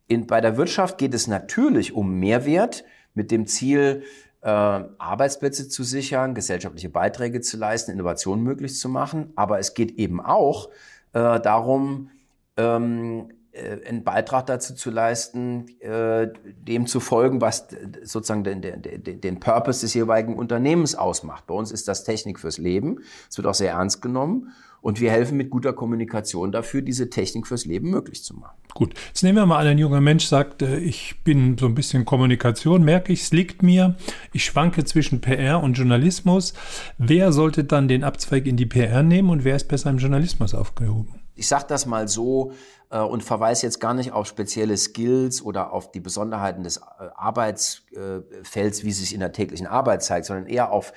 In, 0.07 0.25
bei 0.25 0.41
der 0.41 0.57
Wirtschaft 0.57 0.97
geht 0.97 1.13
es 1.13 1.27
natürlich 1.27 1.93
um 1.93 2.19
Mehrwert 2.19 2.83
mit 3.13 3.29
dem 3.29 3.45
Ziel, 3.45 4.03
äh, 4.41 4.49
Arbeitsplätze 4.49 5.69
zu 5.69 5.83
sichern, 5.83 6.33
gesellschaftliche 6.33 6.89
Beiträge 6.89 7.41
zu 7.41 7.57
leisten, 7.57 7.91
Innovationen 7.91 8.43
möglich 8.43 8.75
zu 8.75 8.89
machen. 8.89 9.33
Aber 9.35 9.59
es 9.59 9.75
geht 9.75 9.99
eben 9.99 10.19
auch 10.19 10.69
äh, 11.13 11.39
darum, 11.39 12.09
ähm, 12.57 13.29
äh, 13.29 13.40
einen 13.85 14.03
Beitrag 14.03 14.45
dazu 14.45 14.73
zu 14.75 14.91
leisten, 14.91 15.65
äh, 15.79 16.29
dem 16.45 16.87
zu 16.87 16.99
folgen, 16.99 17.41
was 17.41 17.67
sozusagen 18.03 18.43
den, 18.43 18.61
den, 18.61 19.21
den 19.21 19.39
Purpose 19.39 19.81
des 19.81 19.93
jeweiligen 19.93 20.35
Unternehmens 20.35 20.95
ausmacht. 20.95 21.47
Bei 21.47 21.53
uns 21.53 21.71
ist 21.71 21.87
das 21.87 22.03
Technik 22.03 22.39
fürs 22.39 22.57
Leben. 22.57 22.99
Es 23.29 23.37
wird 23.37 23.47
auch 23.47 23.53
sehr 23.53 23.71
ernst 23.71 24.01
genommen. 24.01 24.53
Und 24.81 24.99
wir 24.99 25.11
helfen 25.11 25.37
mit 25.37 25.51
guter 25.51 25.73
Kommunikation 25.73 26.51
dafür, 26.51 26.81
diese 26.81 27.09
Technik 27.11 27.45
fürs 27.45 27.65
Leben 27.65 27.91
möglich 27.91 28.23
zu 28.23 28.35
machen. 28.35 28.57
Gut, 28.73 28.95
jetzt 29.07 29.21
nehmen 29.21 29.37
wir 29.37 29.45
mal 29.45 29.59
an, 29.59 29.67
ein 29.67 29.77
junger 29.77 30.01
Mensch 30.01 30.25
sagt, 30.25 30.63
äh, 30.63 30.77
ich 30.79 31.21
bin 31.23 31.55
so 31.57 31.67
ein 31.67 31.75
bisschen 31.75 32.03
Kommunikation, 32.03 32.83
merke 32.83 33.13
ich, 33.13 33.21
es 33.21 33.31
liegt 33.31 33.61
mir, 33.61 33.95
ich 34.33 34.43
schwanke 34.43 34.83
zwischen 34.83 35.21
PR 35.21 35.61
und 35.61 35.73
Journalismus. 35.73 36.53
Wer 36.97 37.31
sollte 37.31 37.63
dann 37.63 37.87
den 37.87 38.03
Abzweig 38.03 38.47
in 38.47 38.57
die 38.57 38.65
PR 38.65 39.03
nehmen 39.03 39.29
und 39.29 39.43
wer 39.43 39.55
ist 39.55 39.67
besser 39.67 39.91
im 39.91 39.97
Journalismus 39.97 40.55
aufgehoben? 40.55 41.20
Ich 41.41 41.47
sage 41.47 41.65
das 41.67 41.88
mal 41.88 42.08
so 42.08 42.54
äh, 42.91 42.99
und 42.99 43.23
verweise 43.23 43.65
jetzt 43.65 43.80
gar 43.80 43.95
nicht 43.95 44.12
auf 44.12 44.27
spezielle 44.27 44.77
Skills 44.77 45.41
oder 45.41 45.73
auf 45.73 45.91
die 45.91 45.99
Besonderheiten 45.99 46.62
des 46.62 46.77
äh, 46.77 46.82
Arbeitsfelds, 47.15 48.84
wie 48.84 48.89
es 48.89 48.99
sich 48.99 49.12
in 49.15 49.21
der 49.21 49.32
täglichen 49.32 49.65
Arbeit 49.65 50.04
zeigt, 50.04 50.27
sondern 50.27 50.45
eher 50.45 50.71
auf 50.71 50.93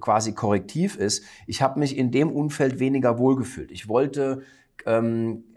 quasi 0.00 0.32
korrektiv 0.32 0.96
ist. 0.96 1.24
Ich 1.46 1.60
habe 1.60 1.78
mich 1.78 1.98
in 1.98 2.10
dem 2.10 2.32
Umfeld 2.32 2.78
weniger 2.78 3.18
wohlgefühlt. 3.18 3.70
Ich 3.70 3.86
wollte 3.88 4.40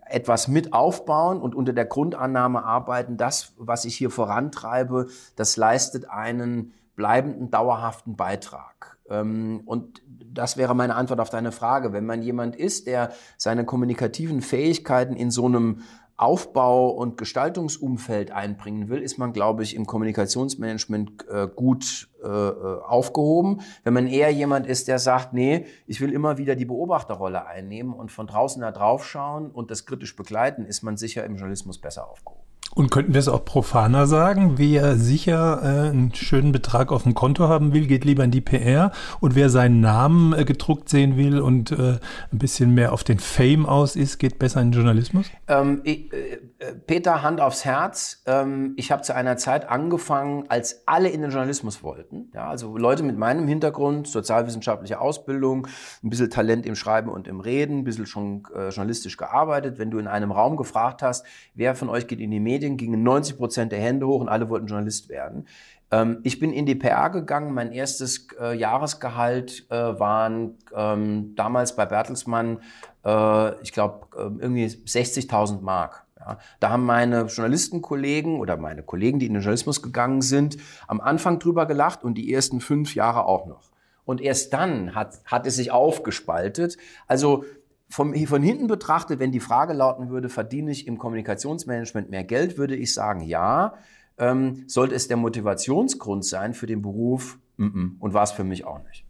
etwas 0.10 0.48
mit 0.48 0.74
aufbauen 0.74 1.42
und 1.42 1.56
unter 1.56 1.74
der 1.74 1.86
Grundannahme 1.86 2.64
arbeiten, 2.64 3.18
das, 3.18 3.54
was 3.58 3.86
ich 3.86 3.96
hier 3.96 4.10
vorantreibe, 4.10 5.08
das 5.36 5.58
leistet 5.58 6.10
einen 6.10 6.74
bleibenden, 6.96 7.52
dauerhaften 7.52 8.16
Beitrag. 8.16 8.98
Ähm, 9.10 9.62
und 9.66 10.02
das 10.08 10.58
wäre 10.58 10.76
meine 10.76 10.96
Antwort 10.96 11.20
auf 11.20 11.30
deine 11.30 11.52
Frage. 11.52 11.94
Wenn 11.94 12.06
man 12.06 12.22
jemand 12.22 12.56
ist, 12.56 12.88
der 12.88 13.12
seine 13.38 13.66
kommunikativen 13.66 14.42
Fähigkeiten 14.42 15.16
in 15.16 15.32
so 15.32 15.46
einem 15.46 15.82
Aufbau- 16.18 16.90
und 16.90 17.16
Gestaltungsumfeld 17.18 18.32
einbringen 18.32 18.90
will, 18.90 19.04
ist 19.04 19.20
man, 19.20 19.34
glaube 19.34 19.62
ich, 19.62 19.76
im 19.76 19.86
Kommunikationsmanagement 19.86 21.28
äh, 21.30 21.48
gut 21.48 22.10
äh, 22.24 22.28
äh, 22.28 22.82
aufgehoben. 22.82 23.62
Wenn 23.84 23.94
man 23.94 24.08
eher 24.08 24.32
jemand 24.32 24.66
ist, 24.66 24.88
der 24.88 24.98
sagt, 24.98 25.34
nee, 25.34 25.68
ich 25.86 26.02
will 26.02 26.12
immer 26.12 26.40
wieder 26.40 26.56
die 26.56 26.66
Beobachterrolle 26.66 27.46
einnehmen 27.46 27.94
und 27.94 28.12
von 28.12 28.26
draußen 28.26 28.62
da 28.62 28.72
drauf 28.72 29.06
schauen 29.06 29.52
und 29.52 29.70
das 29.70 29.86
kritisch 29.86 30.16
begleiten, 30.16 30.66
ist 30.66 30.82
man 30.82 30.98
sicher 30.98 31.24
im 31.24 31.36
Journalismus 31.36 31.78
besser 31.78 32.10
aufgehoben. 32.10 32.42
Und 32.76 32.92
könnten 32.92 33.14
wir 33.14 33.20
es 33.20 33.28
auch 33.28 33.44
profaner 33.44 34.06
sagen? 34.06 34.58
Wer 34.58 34.98
sicher 34.98 35.62
äh, 35.64 35.90
einen 35.90 36.14
schönen 36.14 36.52
Betrag 36.52 36.92
auf 36.92 37.04
dem 37.04 37.16
Konto 37.16 37.48
haben 37.48 37.74
will, 37.74 37.88
geht 37.88 38.06
lieber 38.06 38.24
in 38.24 38.30
die 38.30 38.42
PR. 38.42 38.92
Und 39.20 39.36
wer 39.36 39.50
seinen 39.50 39.80
Namen 39.80 40.34
äh, 40.34 40.46
gedruckt 40.46 40.90
sehen 40.90 41.18
will 41.18 41.40
und 41.40 41.72
äh, 41.72 41.98
ein 42.32 42.38
bisschen 42.38 42.74
mehr 42.76 42.94
auf 42.94 43.04
den 43.04 43.18
Fame 43.18 43.66
aus 43.66 43.96
ist, 43.96 44.20
geht 44.20 44.38
besser 44.38 44.62
in 44.62 44.72
den 44.72 44.80
Journalismus? 44.80 45.26
Ähm, 45.48 45.82
ich, 45.84 46.14
äh, 46.14 46.38
Peter, 46.86 47.24
Hand 47.24 47.42
aufs 47.42 47.66
Herz. 47.66 48.22
Ähm, 48.26 48.74
ich 48.78 48.92
habe 48.92 49.02
zu 49.02 49.16
einer 49.16 49.38
Zeit 49.38 49.70
angefangen, 49.70 50.46
als 50.50 50.84
alle 50.86 51.10
in 51.10 51.22
den 51.22 51.32
Journalismus 51.32 51.82
wollten. 51.82 52.30
Ja, 52.34 52.48
also 52.48 52.78
Leute 52.78 53.02
mit 53.02 53.18
meinem 53.18 53.48
Hintergrund, 53.48 54.08
sozialwissenschaftliche 54.08 55.02
Ausbildung, 55.02 55.68
ein 56.04 56.10
bisschen 56.10 56.30
Talent 56.30 56.66
im 56.66 56.76
Schreiben 56.76 57.10
und 57.10 57.28
im 57.28 57.40
Reden, 57.40 57.80
ein 57.80 57.84
bisschen 57.84 58.06
schon 58.06 58.44
äh, 58.54 58.70
journalistisch 58.70 59.18
gearbeitet. 59.18 59.80
Wenn 59.80 59.90
du 59.90 59.98
in 59.98 60.08
einem 60.08 60.32
Raum 60.32 60.58
gefragt 60.58 61.02
hast, 61.02 61.26
wer 61.56 61.76
von 61.76 61.90
euch 61.90 62.08
geht 62.08 62.20
in 62.20 62.32
die 62.32 62.40
Medien, 62.40 62.57
gingen 62.60 63.04
90 63.04 63.38
Prozent 63.38 63.72
der 63.72 63.80
Hände 63.80 64.08
hoch 64.08 64.22
und 64.22 64.30
alle 64.30 64.50
wollten 64.50 64.68
Journalist 64.68 65.10
werden. 65.10 65.48
Ähm, 65.92 66.20
ich 66.24 66.40
bin 66.40 66.52
in 66.52 66.66
die 66.66 66.76
PR 66.76 67.10
gegangen. 67.10 67.54
Mein 67.54 67.72
erstes 67.72 68.28
äh, 68.40 68.58
Jahresgehalt 68.58 69.66
äh, 69.70 69.76
waren 69.76 70.58
ähm, 70.76 71.34
damals 71.36 71.76
bei 71.76 71.86
Bertelsmann, 71.86 72.60
äh, 73.06 73.62
ich 73.62 73.72
glaube, 73.72 74.08
äh, 74.16 74.42
irgendwie 74.42 74.66
60.000 74.66 75.62
Mark. 75.62 76.06
Ja, 76.20 76.40
da 76.60 76.70
haben 76.70 76.86
meine 76.86 77.26
Journalistenkollegen 77.26 78.40
oder 78.40 78.58
meine 78.58 78.84
Kollegen, 78.84 79.20
die 79.20 79.28
in 79.28 79.34
den 79.34 79.42
Journalismus 79.42 79.82
gegangen 79.82 80.22
sind, 80.22 80.58
am 80.88 81.00
Anfang 81.00 81.40
drüber 81.40 81.68
gelacht 81.68 82.04
und 82.04 82.16
die 82.16 82.34
ersten 82.34 82.60
fünf 82.60 82.96
Jahre 82.96 83.26
auch 83.26 83.46
noch. 83.46 83.72
Und 84.04 84.22
erst 84.22 84.54
dann 84.54 84.96
hat, 84.96 85.20
hat 85.26 85.46
es 85.46 85.58
sich 85.58 85.70
aufgespaltet. 85.72 86.78
Also 87.08 87.44
vom, 87.90 88.14
von 88.26 88.42
hinten 88.42 88.68
betrachtet, 88.68 89.20
wenn 89.20 89.32
die 89.32 89.40
Frage 89.40 89.74
lauten 89.74 90.10
würde, 90.10 90.30
verdiene 90.30 90.72
ich 90.72 90.88
im 90.88 90.98
Kommunikationsmanagement 90.98 92.10
mehr 92.10 92.24
Geld, 92.24 92.58
würde 92.58 92.76
ich 92.76 92.94
sagen, 92.94 93.22
ja. 93.22 93.76
Ähm, 94.20 94.64
sollte 94.68 94.96
es 94.96 95.08
der 95.08 95.18
Motivationsgrund 95.18 96.26
sein 96.26 96.54
für 96.54 96.66
den 96.66 96.82
Beruf? 96.82 97.38
Mm 97.58 97.66
-mm. 97.66 97.92
Und 98.00 98.14
war 98.14 98.24
es 98.24 98.32
für 98.32 98.44
mich 98.44 98.66
auch 98.66 98.82
nicht. 98.84 99.06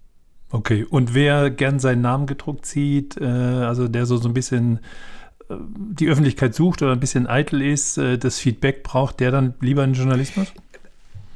Okay, 0.52 0.86
und 0.90 1.14
wer 1.14 1.50
gern 1.50 1.80
seinen 1.80 2.02
Namen 2.02 2.26
gedruckt 2.26 2.66
sieht, 2.66 3.18
äh, 3.20 3.26
also 3.26 3.88
der 3.88 4.06
so, 4.06 4.18
so 4.18 4.30
ein 4.30 4.34
bisschen 4.34 4.80
äh, 5.50 5.56
die 5.78 6.08
Öffentlichkeit 6.08 6.56
sucht 6.56 6.82
oder 6.82 6.94
ein 6.94 7.00
bisschen 7.00 7.28
eitel 7.28 7.62
ist, 7.62 7.98
äh, 7.98 8.18
das 8.18 8.40
Feedback 8.40 8.84
braucht, 8.84 9.20
der 9.20 9.32
dann 9.32 9.56
lieber 9.60 9.84
in 9.84 9.94
Journalismus? 9.94 10.54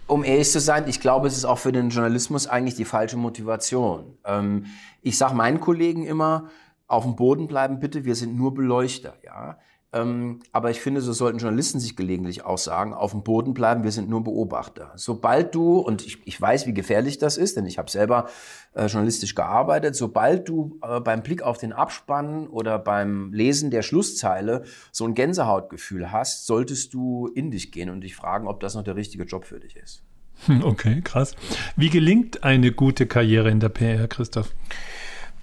Um 0.08 0.23
ehrlich 0.23 0.49
zu 0.49 0.60
sein, 0.60 0.86
ich 0.88 0.99
glaube, 0.99 1.27
es 1.27 1.38
ist 1.38 1.45
auch 1.45 1.58
für 1.58 1.71
den 1.71 1.89
Journalismus 1.89 2.47
eigentlich 2.47 2.75
die 2.75 2.86
falsche 2.86 3.17
Motivation. 3.17 4.17
Ähm, 4.25 4.65
ich 5.01 5.17
sage 5.17 5.36
meinen 5.36 5.60
Kollegen 5.60 6.06
immer, 6.06 6.49
auf 6.91 7.04
dem 7.04 7.15
Boden 7.15 7.47
bleiben 7.47 7.80
bitte, 7.80 8.06
wir 8.06 8.15
sind 8.15 8.36
nur 8.36 8.54
Beleuchter, 8.54 9.15
ja. 9.23 9.58
Ähm, 9.93 10.39
aber 10.54 10.71
ich 10.71 10.80
finde, 10.80 11.01
so 11.01 11.12
sollten 11.12 11.39
Journalisten 11.39 11.80
sich 11.80 11.97
gelegentlich 11.97 12.45
auch 12.45 12.58
sagen, 12.58 12.93
auf 12.93 13.12
dem 13.12 13.23
Boden 13.23 13.54
bleiben, 13.54 13.84
wir 13.84 13.91
sind 13.91 14.10
nur 14.10 14.23
Beobachter. 14.23 14.93
Sobald 14.95 15.54
du, 15.54 15.80
und 15.80 16.06
ich, 16.06 16.25
ich 16.25 16.39
weiß, 16.39 16.65
wie 16.65 16.73
gefährlich 16.73 17.17
das 17.17 17.36
ist, 17.36 17.58
denn 17.58 17.65
ich 17.65 17.77
habe 17.77 17.91
selber 17.91 18.30
äh, 18.73 18.86
journalistisch 18.86 19.36
gearbeitet, 19.36 19.95
sobald 19.95 20.47
du 20.47 20.80
äh, 20.82 21.01
beim 21.01 21.23
Blick 21.23 21.41
auf 21.41 21.58
den 21.58 21.73
Abspann 21.73 22.47
oder 22.47 22.80
beim 22.80 23.34
Lesen 23.34 23.69
der 23.69 23.82
Schlusszeile 23.82 24.63
so 24.93 25.06
ein 25.06 25.13
Gänsehautgefühl 25.13 26.10
hast, 26.12 26.45
solltest 26.47 26.93
du 26.93 27.27
in 27.27 27.51
dich 27.51 27.73
gehen 27.73 27.89
und 27.89 28.01
dich 28.01 28.15
fragen, 28.15 28.47
ob 28.47 28.62
das 28.62 28.75
noch 28.75 28.84
der 28.84 28.95
richtige 28.95 29.25
Job 29.25 29.43
für 29.43 29.60
dich 29.60 29.75
ist. 29.75 30.04
Hm, 30.45 30.63
okay, 30.63 31.01
krass. 31.04 31.36
Wie 31.75 31.89
gelingt 31.89 32.43
eine 32.45 32.71
gute 32.71 33.08
Karriere 33.08 33.51
in 33.51 33.60
der 33.60 33.69
PR, 33.69 34.08
Christoph? 34.08 34.54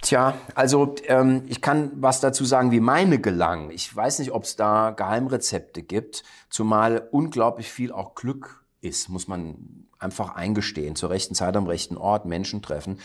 Tja, 0.00 0.34
also 0.54 0.94
ähm, 1.06 1.42
ich 1.48 1.60
kann 1.60 1.90
was 1.96 2.20
dazu 2.20 2.44
sagen, 2.44 2.70
wie 2.70 2.80
meine 2.80 3.18
gelang. 3.18 3.70
Ich 3.70 3.94
weiß 3.94 4.20
nicht, 4.20 4.32
ob 4.32 4.44
es 4.44 4.54
da 4.54 4.90
Geheimrezepte 4.90 5.82
gibt, 5.82 6.22
zumal 6.50 7.08
unglaublich 7.10 7.70
viel 7.70 7.90
auch 7.90 8.14
Glück 8.14 8.64
ist, 8.80 9.08
muss 9.08 9.26
man 9.26 9.86
einfach 9.98 10.36
eingestehen, 10.36 10.94
zur 10.94 11.10
rechten 11.10 11.34
Zeit 11.34 11.56
am 11.56 11.66
rechten 11.66 11.96
Ort 11.96 12.26
Menschen 12.26 12.62
treffen. 12.62 13.00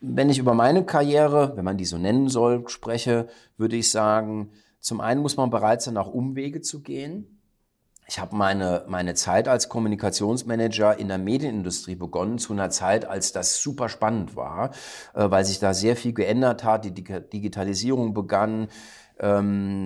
Wenn 0.00 0.30
ich 0.30 0.38
über 0.38 0.54
meine 0.54 0.84
Karriere, 0.84 1.52
wenn 1.56 1.64
man 1.64 1.76
die 1.76 1.84
so 1.84 1.96
nennen 1.96 2.28
soll, 2.28 2.68
spreche, 2.68 3.28
würde 3.56 3.76
ich 3.76 3.90
sagen, 3.92 4.50
zum 4.80 5.00
einen 5.00 5.22
muss 5.22 5.36
man 5.36 5.50
bereit 5.50 5.80
sein, 5.80 5.96
auch 5.96 6.12
Umwege 6.12 6.60
zu 6.60 6.80
gehen. 6.80 7.38
Ich 8.08 8.18
habe 8.18 8.34
meine, 8.36 8.84
meine 8.88 9.14
Zeit 9.14 9.48
als 9.48 9.68
Kommunikationsmanager 9.68 10.98
in 10.98 11.08
der 11.08 11.18
Medienindustrie 11.18 11.94
begonnen, 11.94 12.38
zu 12.38 12.52
einer 12.52 12.68
Zeit, 12.70 13.04
als 13.04 13.32
das 13.32 13.62
super 13.62 13.88
spannend 13.88 14.36
war, 14.36 14.70
äh, 15.14 15.30
weil 15.30 15.44
sich 15.44 15.60
da 15.60 15.72
sehr 15.72 15.96
viel 15.96 16.12
geändert 16.12 16.64
hat, 16.64 16.84
die 16.84 16.92
Digitalisierung 16.92 18.12
begann, 18.12 18.68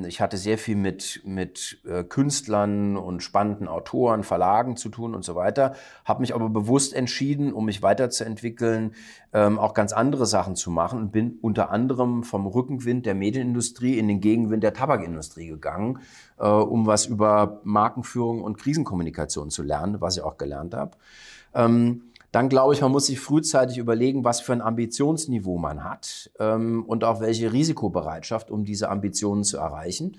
ich 0.06 0.20
hatte 0.20 0.36
sehr 0.36 0.56
viel 0.56 0.76
mit, 0.76 1.20
mit 1.24 1.80
äh, 1.84 2.04
Künstlern 2.04 2.96
und 2.96 3.22
spannenden 3.22 3.68
Autoren, 3.68 4.22
Verlagen 4.22 4.76
zu 4.76 4.88
tun 4.88 5.14
und 5.14 5.24
so 5.24 5.34
weiter, 5.34 5.74
habe 6.04 6.20
mich 6.20 6.34
aber 6.34 6.48
bewusst 6.48 6.94
entschieden, 6.94 7.52
um 7.52 7.66
mich 7.66 7.82
weiterzuentwickeln, 7.82 8.94
ähm, 9.32 9.58
auch 9.58 9.74
ganz 9.74 9.92
andere 9.92 10.26
Sachen 10.26 10.56
zu 10.56 10.70
machen 10.70 10.98
und 11.00 11.12
bin 11.12 11.38
unter 11.42 11.70
anderem 11.70 12.22
vom 12.22 12.46
Rückenwind 12.46 13.04
der 13.04 13.14
Medienindustrie 13.14 13.98
in 13.98 14.08
den 14.08 14.20
Gegenwind 14.20 14.62
der 14.62 14.72
Tabakindustrie 14.72 15.48
gegangen, 15.48 15.98
äh, 16.38 16.46
um 16.46 16.86
was 16.86 17.06
über 17.06 17.60
Markenführung 17.64 18.42
und 18.42 18.58
Krisenkommunikation 18.58 19.50
zu 19.50 19.62
lernen, 19.62 20.00
was 20.00 20.16
ich 20.16 20.22
auch 20.22 20.38
gelernt 20.38 20.74
habe. 20.74 20.96
Dann 22.32 22.48
glaube 22.48 22.74
ich, 22.74 22.80
man 22.80 22.92
muss 22.92 23.06
sich 23.06 23.20
frühzeitig 23.20 23.78
überlegen, 23.78 24.24
was 24.24 24.40
für 24.40 24.52
ein 24.52 24.60
Ambitionsniveau 24.60 25.58
man 25.58 25.84
hat 25.84 26.30
ähm, 26.38 26.84
und 26.84 27.04
auch 27.04 27.20
welche 27.20 27.52
Risikobereitschaft, 27.52 28.50
um 28.50 28.64
diese 28.64 28.88
Ambitionen 28.88 29.44
zu 29.44 29.58
erreichen. 29.58 30.16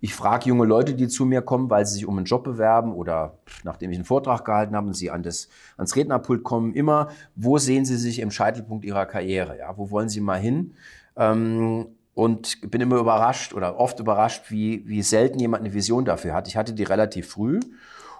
Ich 0.00 0.16
frage 0.16 0.48
junge 0.48 0.64
Leute, 0.64 0.94
die 0.94 1.06
zu 1.06 1.24
mir 1.24 1.42
kommen, 1.42 1.70
weil 1.70 1.86
sie 1.86 1.94
sich 1.94 2.06
um 2.06 2.16
einen 2.16 2.26
Job 2.26 2.42
bewerben 2.42 2.92
oder 2.92 3.38
nachdem 3.62 3.92
ich 3.92 3.98
einen 3.98 4.04
Vortrag 4.04 4.44
gehalten 4.44 4.74
habe 4.74 4.88
und 4.88 4.94
sie 4.94 5.12
an 5.12 5.22
das, 5.22 5.48
ans 5.76 5.94
Rednerpult 5.94 6.42
kommen, 6.42 6.74
immer, 6.74 7.08
wo 7.36 7.58
sehen 7.58 7.84
sie 7.84 7.96
sich 7.96 8.18
im 8.18 8.32
Scheitelpunkt 8.32 8.84
ihrer 8.84 9.06
Karriere? 9.06 9.58
Ja, 9.58 9.78
wo 9.78 9.92
wollen 9.92 10.08
sie 10.08 10.20
mal 10.20 10.40
hin? 10.40 10.74
Ähm, 11.14 11.86
und 12.14 12.70
bin 12.70 12.80
immer 12.80 12.96
überrascht 12.96 13.54
oder 13.54 13.78
oft 13.78 14.00
überrascht, 14.00 14.50
wie, 14.50 14.86
wie 14.86 15.02
selten 15.02 15.38
jemand 15.38 15.64
eine 15.64 15.72
Vision 15.72 16.04
dafür 16.04 16.34
hat. 16.34 16.48
Ich 16.48 16.56
hatte 16.56 16.72
die 16.72 16.82
relativ 16.82 17.28
früh. 17.28 17.60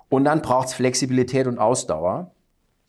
Und 0.08 0.24
dann 0.24 0.40
braucht 0.40 0.68
es 0.68 0.74
Flexibilität 0.74 1.46
und 1.46 1.58
Ausdauer. 1.58 2.30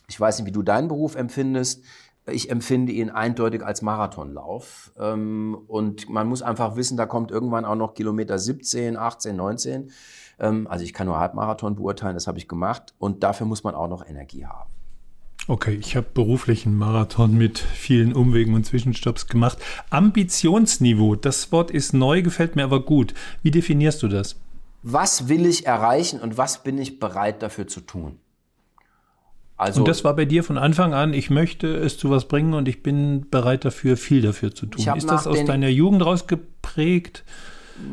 Ich 0.08 0.20
weiß 0.20 0.40
nicht, 0.40 0.48
wie 0.48 0.52
du 0.52 0.62
deinen 0.62 0.88
Beruf 0.88 1.16
empfindest. 1.16 1.84
Ich 2.26 2.50
empfinde 2.50 2.92
ihn 2.92 3.10
eindeutig 3.10 3.66
als 3.66 3.82
Marathonlauf. 3.82 4.92
Ähm, 4.98 5.58
und 5.68 6.10
man 6.10 6.28
muss 6.28 6.42
einfach 6.42 6.76
wissen, 6.76 6.98
da 6.98 7.06
kommt 7.06 7.32
irgendwann 7.32 7.66
auch 7.66 7.76
noch 7.76 7.94
Kilometer 7.94 8.40
17, 8.40 8.98
18, 8.98 9.36
19. 9.36 9.92
Also 10.40 10.84
ich 10.84 10.94
kann 10.94 11.08
nur 11.08 11.20
Halbmarathon 11.20 11.76
beurteilen, 11.76 12.16
das 12.16 12.28
habe 12.28 12.38
ich 12.38 12.48
gemacht. 12.50 12.96
Und 12.98 13.24
dafür 13.24 13.46
muss 13.46 13.64
man 13.64 13.76
auch 13.76 13.88
noch 13.88 14.06
Energie 14.06 14.46
haben. 14.46 14.70
Okay, 15.48 15.76
ich 15.76 15.98
habe 15.98 16.08
beruflichen 16.14 16.74
Marathon 16.78 17.38
mit 17.38 17.60
vielen 17.60 18.14
Umwegen 18.14 18.54
und 18.54 18.66
Zwischenstopps 18.66 19.28
gemacht. 19.28 19.58
Ambitionsniveau, 19.90 21.16
das 21.16 21.52
Wort 21.52 21.70
ist 21.70 21.94
neu, 21.94 22.22
gefällt 22.22 22.56
mir 22.56 22.64
aber 22.64 22.84
gut. 22.84 23.14
Wie 23.42 23.52
definierst 23.52 24.02
du 24.04 24.08
das? 24.08 24.38
Was 24.84 25.28
will 25.28 25.46
ich 25.46 25.66
erreichen 25.66 26.22
und 26.22 26.38
was 26.38 26.64
bin 26.64 26.78
ich 26.78 27.00
bereit 27.00 27.42
dafür 27.42 27.68
zu 27.68 27.82
tun? 27.82 28.20
Also, 29.64 29.82
und 29.82 29.88
das 29.88 30.04
war 30.04 30.16
bei 30.16 30.26
dir 30.26 30.44
von 30.44 30.58
Anfang 30.58 30.94
an, 30.94 31.14
ich 31.14 31.30
möchte 31.30 31.68
es 31.68 31.98
zu 31.98 32.10
was 32.10 32.28
bringen 32.28 32.54
und 32.54 32.68
ich 32.68 32.84
bin 32.84 33.30
bereit 33.30 33.64
dafür, 33.64 33.96
viel 33.96 34.22
dafür 34.22 34.54
zu 34.54 34.66
tun. 34.66 34.86
Ist 34.96 35.10
das 35.10 35.26
aus 35.26 35.44
deiner 35.46 35.70
Jugend 35.70 36.06
rausgeprägt? 36.06 37.24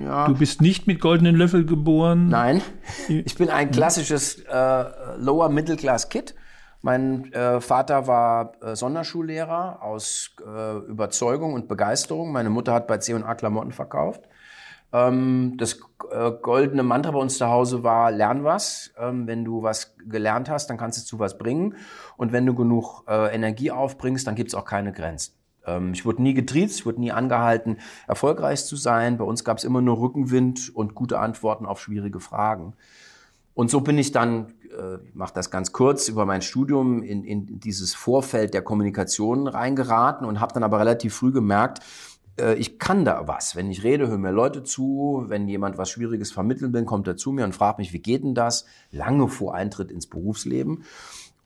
Ja. 0.05 0.27
Du 0.27 0.35
bist 0.35 0.61
nicht 0.61 0.87
mit 0.87 1.01
goldenen 1.01 1.37
Löffel 1.37 1.65
geboren? 1.65 2.29
Nein, 2.29 2.61
ich 3.09 3.35
bin 3.37 3.49
ein 3.49 3.71
klassisches 3.71 4.41
äh, 4.41 4.85
Lower 5.19 5.49
Middle 5.49 5.77
Class 5.77 6.09
Kid. 6.09 6.35
Mein 6.83 7.33
äh, 7.33 7.61
Vater 7.61 8.07
war 8.07 8.53
äh, 8.63 8.75
Sonderschullehrer 8.75 9.83
aus 9.83 10.31
äh, 10.45 10.79
Überzeugung 10.89 11.55
und 11.55 11.69
Begeisterung. 11.69 12.33
Meine 12.33 12.51
Mutter 12.51 12.73
hat 12.73 12.87
bei 12.87 12.99
C&A 12.99 13.35
Klamotten 13.35 13.73
verkauft. 13.73 14.23
Ähm, 14.93 15.55
das 15.57 15.81
äh, 16.11 16.33
goldene 16.43 16.83
Mantra 16.83 17.13
bei 17.13 17.19
uns 17.19 17.39
zu 17.39 17.47
Hause 17.47 17.83
war, 17.83 18.11
lern 18.11 18.45
was. 18.45 18.93
Ähm, 18.99 19.27
wenn 19.27 19.45
du 19.45 19.63
was 19.63 19.95
gelernt 20.09 20.51
hast, 20.51 20.69
dann 20.69 20.79
kannst 20.79 21.01
du 21.01 21.05
zu 21.05 21.19
was 21.19 21.39
bringen. 21.39 21.77
Und 22.17 22.33
wenn 22.33 22.47
du 22.47 22.55
genug 22.55 23.05
äh, 23.09 23.35
Energie 23.35 23.71
aufbringst, 23.71 24.27
dann 24.27 24.35
gibt's 24.35 24.55
auch 24.55 24.65
keine 24.65 24.93
Grenzen. 24.93 25.35
Ähm, 25.67 25.93
ich 25.93 26.05
wurde 26.05 26.23
nie 26.23 26.35
getriezt, 26.35 26.81
ich 26.81 26.87
wurde 26.87 27.01
nie 27.01 27.13
angehalten, 27.13 27.79
erfolgreich 28.09 28.65
zu 28.65 28.77
sein. 28.77 29.19
Bei 29.19 29.25
uns 29.25 29.45
gab's 29.45 29.65
immer 29.65 29.81
nur 29.81 30.01
Rückenwind 30.01 30.75
und 30.75 30.95
gute 30.95 31.19
Antworten 31.19 31.67
auf 31.67 31.81
schwierige 31.81 32.21
Fragen. 32.21 32.75
Und 33.55 33.71
so 33.71 33.81
bin 33.81 33.99
ich 33.99 34.13
dann, 34.13 34.55
äh, 34.77 34.97
ich 35.05 35.15
mache 35.15 35.35
das 35.35 35.51
ganz 35.51 35.73
kurz, 35.73 36.09
über 36.09 36.25
mein 36.25 36.43
Studium 36.43 37.03
in, 37.03 37.25
in 37.25 37.61
dieses 37.61 37.95
Vorfeld 37.95 38.55
der 38.55 38.63
Kommunikation 38.63 39.47
reingeraten 39.47 40.27
und 40.27 40.41
habe 40.41 40.55
dann 40.55 40.63
aber 40.63 40.81
relativ 40.81 41.15
früh 41.15 41.33
gemerkt, 41.33 41.81
ich 42.57 42.79
kann 42.79 43.05
da 43.05 43.29
was. 43.29 43.55
Wenn 43.55 43.71
ich 43.71 43.85
rede, 43.85 44.09
hören 44.09 44.23
mir 44.23 44.31
Leute 44.31 44.63
zu. 44.63 45.25
Wenn 45.27 45.47
jemand 45.47 45.77
was 45.77 45.91
Schwieriges 45.91 46.33
vermitteln 46.33 46.73
will, 46.73 46.85
kommt 46.85 47.07
er 47.07 47.17
zu 47.17 47.33
mir 47.33 47.45
und 47.45 47.55
fragt 47.55 47.79
mich, 47.79 47.93
wie 47.93 47.99
geht 47.99 48.23
denn 48.25 48.35
das? 48.35 48.65
Lange 48.93 49.29
vor 49.29 49.55
Eintritt 49.55 49.91
ins 49.91 50.07
Berufsleben. 50.07 50.85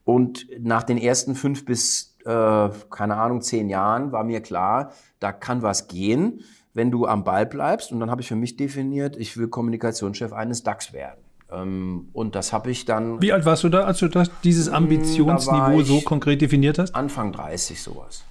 Und 0.05 0.47
nach 0.61 0.83
den 0.83 0.99
ersten 0.99 1.35
fünf 1.35 1.65
bis, 1.65 2.17
äh, 2.25 2.69
keine 2.91 3.17
Ahnung, 3.17 3.41
zehn 3.41 3.69
Jahren 3.69 4.13
war 4.13 4.23
mir 4.23 4.41
klar, 4.41 4.93
da 5.19 5.33
kann 5.33 5.63
was 5.63 5.89
gehen, 5.89 6.41
wenn 6.75 6.91
du 6.91 7.07
am 7.07 7.25
Ball 7.25 7.47
bleibst. 7.47 7.91
Und 7.91 8.01
dann 8.01 8.11
habe 8.11 8.21
ich 8.21 8.29
für 8.29 8.37
mich 8.37 8.57
definiert, 8.57 9.17
ich 9.17 9.37
will 9.37 9.49
Kommunikationschef 9.49 10.33
eines 10.33 10.63
DAX 10.63 10.93
werden. 10.93 11.21
Ähm, 11.51 12.09
und 12.13 12.35
das 12.35 12.53
habe 12.53 12.71
ich 12.71 12.85
dann. 12.85 13.21
Wie 13.23 13.33
alt 13.33 13.47
warst 13.47 13.65
du 13.65 13.69
da, 13.71 13.85
als 13.85 13.99
du 13.99 14.09
das, 14.09 14.31
dieses 14.43 14.67
hm, 14.67 14.75
Ambitionsniveau 14.75 15.83
so 15.83 16.01
konkret 16.03 16.43
definiert 16.43 16.79
hast? 16.79 16.95
Anfang 16.95 17.33
30 17.33 17.83
sowas. 17.83 18.25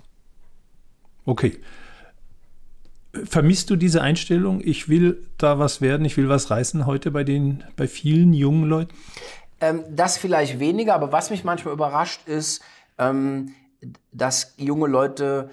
Okay. 1.25 1.59
Vermisst 3.13 3.69
du 3.69 3.75
diese 3.75 4.01
Einstellung? 4.01 4.59
Ich 4.63 4.89
will 4.89 5.27
da 5.37 5.59
was 5.59 5.81
werden, 5.81 6.03
ich 6.03 6.17
will 6.17 6.29
was 6.29 6.49
reißen 6.49 6.87
heute 6.87 7.11
bei 7.11 7.23
den, 7.23 7.63
bei 7.75 7.87
vielen 7.87 8.33
jungen 8.33 8.67
Leuten? 8.67 8.93
Ähm, 9.61 9.83
das 9.89 10.17
vielleicht 10.17 10.59
weniger, 10.59 10.95
aber 10.95 11.11
was 11.11 11.29
mich 11.29 11.43
manchmal 11.43 11.75
überrascht 11.75 12.27
ist, 12.27 12.63
ähm, 12.97 13.53
dass 14.11 14.55
junge 14.57 14.87
Leute 14.87 15.51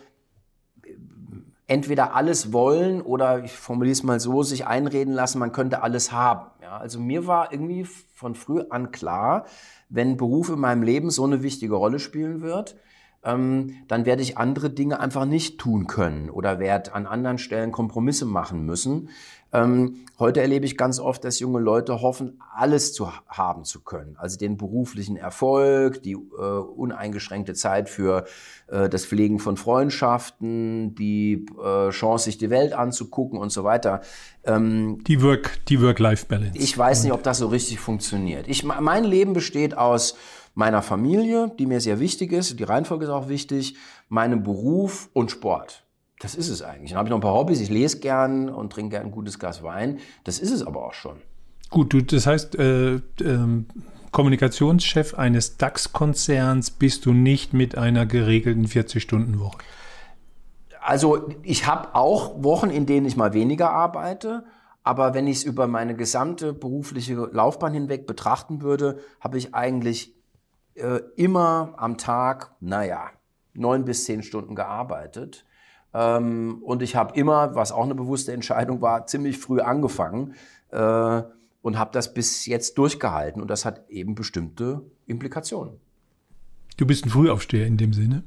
entweder 1.66 2.16
alles 2.16 2.52
wollen 2.52 3.02
oder, 3.02 3.44
ich 3.44 3.52
formuliere 3.52 3.92
es 3.92 4.02
mal 4.02 4.18
so, 4.18 4.42
sich 4.42 4.66
einreden 4.66 5.12
lassen, 5.14 5.38
man 5.38 5.52
könnte 5.52 5.82
alles 5.82 6.10
haben. 6.10 6.50
Ja, 6.62 6.78
also 6.78 6.98
mir 6.98 7.26
war 7.26 7.52
irgendwie 7.52 7.84
von 7.84 8.34
früh 8.34 8.62
an 8.70 8.90
klar, 8.90 9.44
wenn 9.88 10.16
Beruf 10.16 10.48
in 10.48 10.58
meinem 10.58 10.82
Leben 10.82 11.10
so 11.10 11.24
eine 11.24 11.42
wichtige 11.42 11.74
Rolle 11.74 11.98
spielen 11.98 12.40
wird, 12.40 12.74
ähm, 13.22 13.74
dann 13.88 14.06
werde 14.06 14.22
ich 14.22 14.38
andere 14.38 14.70
Dinge 14.70 15.00
einfach 15.00 15.24
nicht 15.24 15.58
tun 15.58 15.86
können 15.86 16.30
oder 16.30 16.58
werde 16.58 16.94
an 16.94 17.06
anderen 17.06 17.38
Stellen 17.38 17.72
Kompromisse 17.72 18.24
machen 18.24 18.64
müssen. 18.64 19.10
Ähm, 19.52 20.06
heute 20.18 20.40
erlebe 20.40 20.64
ich 20.64 20.76
ganz 20.76 21.00
oft, 21.00 21.24
dass 21.24 21.40
junge 21.40 21.58
Leute 21.58 22.02
hoffen, 22.02 22.40
alles 22.54 22.92
zu 22.92 23.10
haben 23.26 23.64
zu 23.64 23.80
können. 23.80 24.16
Also 24.16 24.38
den 24.38 24.56
beruflichen 24.56 25.16
Erfolg, 25.16 26.02
die 26.02 26.12
äh, 26.12 26.16
uneingeschränkte 26.16 27.54
Zeit 27.54 27.88
für 27.88 28.26
äh, 28.68 28.88
das 28.88 29.04
Pflegen 29.06 29.40
von 29.40 29.56
Freundschaften, 29.56 30.94
die 30.94 31.46
äh, 31.62 31.90
Chance, 31.90 32.26
sich 32.26 32.38
die 32.38 32.48
Welt 32.48 32.72
anzugucken 32.72 33.38
und 33.40 33.50
so 33.50 33.64
weiter. 33.64 34.02
Ähm, 34.44 35.02
die 35.06 35.20
Work, 35.20 35.64
die 35.66 35.82
Work-Life-Balance. 35.82 36.56
Ich 36.56 36.78
weiß 36.78 37.02
nicht, 37.02 37.12
ob 37.12 37.24
das 37.24 37.38
so 37.38 37.48
richtig 37.48 37.80
funktioniert. 37.80 38.46
Ich, 38.46 38.62
mein 38.62 39.02
Leben 39.02 39.32
besteht 39.32 39.76
aus 39.76 40.16
meiner 40.54 40.82
Familie, 40.82 41.52
die 41.58 41.66
mir 41.66 41.80
sehr 41.80 42.00
wichtig 42.00 42.32
ist, 42.32 42.58
die 42.58 42.64
Reihenfolge 42.64 43.04
ist 43.04 43.10
auch 43.10 43.28
wichtig, 43.28 43.76
meinem 44.08 44.42
Beruf 44.42 45.08
und 45.12 45.30
Sport. 45.30 45.84
Das 46.20 46.34
ist 46.34 46.48
es 46.48 46.62
eigentlich. 46.62 46.90
Dann 46.90 46.98
habe 46.98 47.08
ich 47.08 47.10
noch 47.10 47.18
ein 47.18 47.22
paar 47.22 47.34
Hobbys. 47.34 47.60
Ich 47.60 47.70
lese 47.70 48.00
gern 48.00 48.50
und 48.50 48.72
trinke 48.72 48.96
gern 48.96 49.06
ein 49.06 49.10
gutes 49.10 49.38
Glas 49.38 49.62
Wein. 49.62 50.00
Das 50.24 50.38
ist 50.38 50.50
es 50.50 50.62
aber 50.62 50.84
auch 50.84 50.92
schon. 50.92 51.16
Gut, 51.70 51.92
du, 51.92 52.02
das 52.02 52.26
heißt, 52.26 52.56
äh, 52.58 53.00
ähm, 53.20 53.66
Kommunikationschef 54.10 55.14
eines 55.14 55.56
DAX-Konzerns 55.56 56.72
bist 56.72 57.06
du 57.06 57.12
nicht 57.12 57.54
mit 57.54 57.78
einer 57.78 58.06
geregelten 58.06 58.66
40-Stunden-Woche. 58.66 59.58
Also 60.82 61.28
ich 61.42 61.66
habe 61.66 61.94
auch 61.94 62.42
Wochen, 62.42 62.70
in 62.70 62.86
denen 62.86 63.06
ich 63.06 63.16
mal 63.16 63.32
weniger 63.32 63.70
arbeite. 63.70 64.44
Aber 64.82 65.14
wenn 65.14 65.26
ich 65.26 65.38
es 65.38 65.44
über 65.44 65.66
meine 65.66 65.94
gesamte 65.94 66.52
berufliche 66.52 67.14
Laufbahn 67.14 67.72
hinweg 67.72 68.06
betrachten 68.06 68.62
würde, 68.62 68.98
habe 69.20 69.38
ich 69.38 69.54
eigentlich 69.54 70.14
äh, 70.74 71.00
immer 71.16 71.74
am 71.76 71.98
Tag, 71.98 72.52
naja, 72.60 73.10
neun 73.54 73.84
bis 73.84 74.04
zehn 74.04 74.22
Stunden 74.22 74.54
gearbeitet. 74.54 75.44
Ähm, 75.92 76.62
und 76.62 76.82
ich 76.82 76.96
habe 76.96 77.18
immer, 77.18 77.54
was 77.54 77.72
auch 77.72 77.84
eine 77.84 77.94
bewusste 77.94 78.32
Entscheidung 78.32 78.80
war, 78.80 79.06
ziemlich 79.06 79.38
früh 79.38 79.60
angefangen 79.60 80.34
äh, 80.70 81.22
und 81.62 81.78
habe 81.78 81.90
das 81.92 82.14
bis 82.14 82.46
jetzt 82.46 82.78
durchgehalten. 82.78 83.42
Und 83.42 83.48
das 83.48 83.64
hat 83.64 83.88
eben 83.90 84.14
bestimmte 84.14 84.82
Implikationen. 85.06 85.74
Du 86.76 86.86
bist 86.86 87.04
ein 87.04 87.10
Frühaufsteher 87.10 87.66
in 87.66 87.76
dem 87.76 87.92
Sinne? 87.92 88.22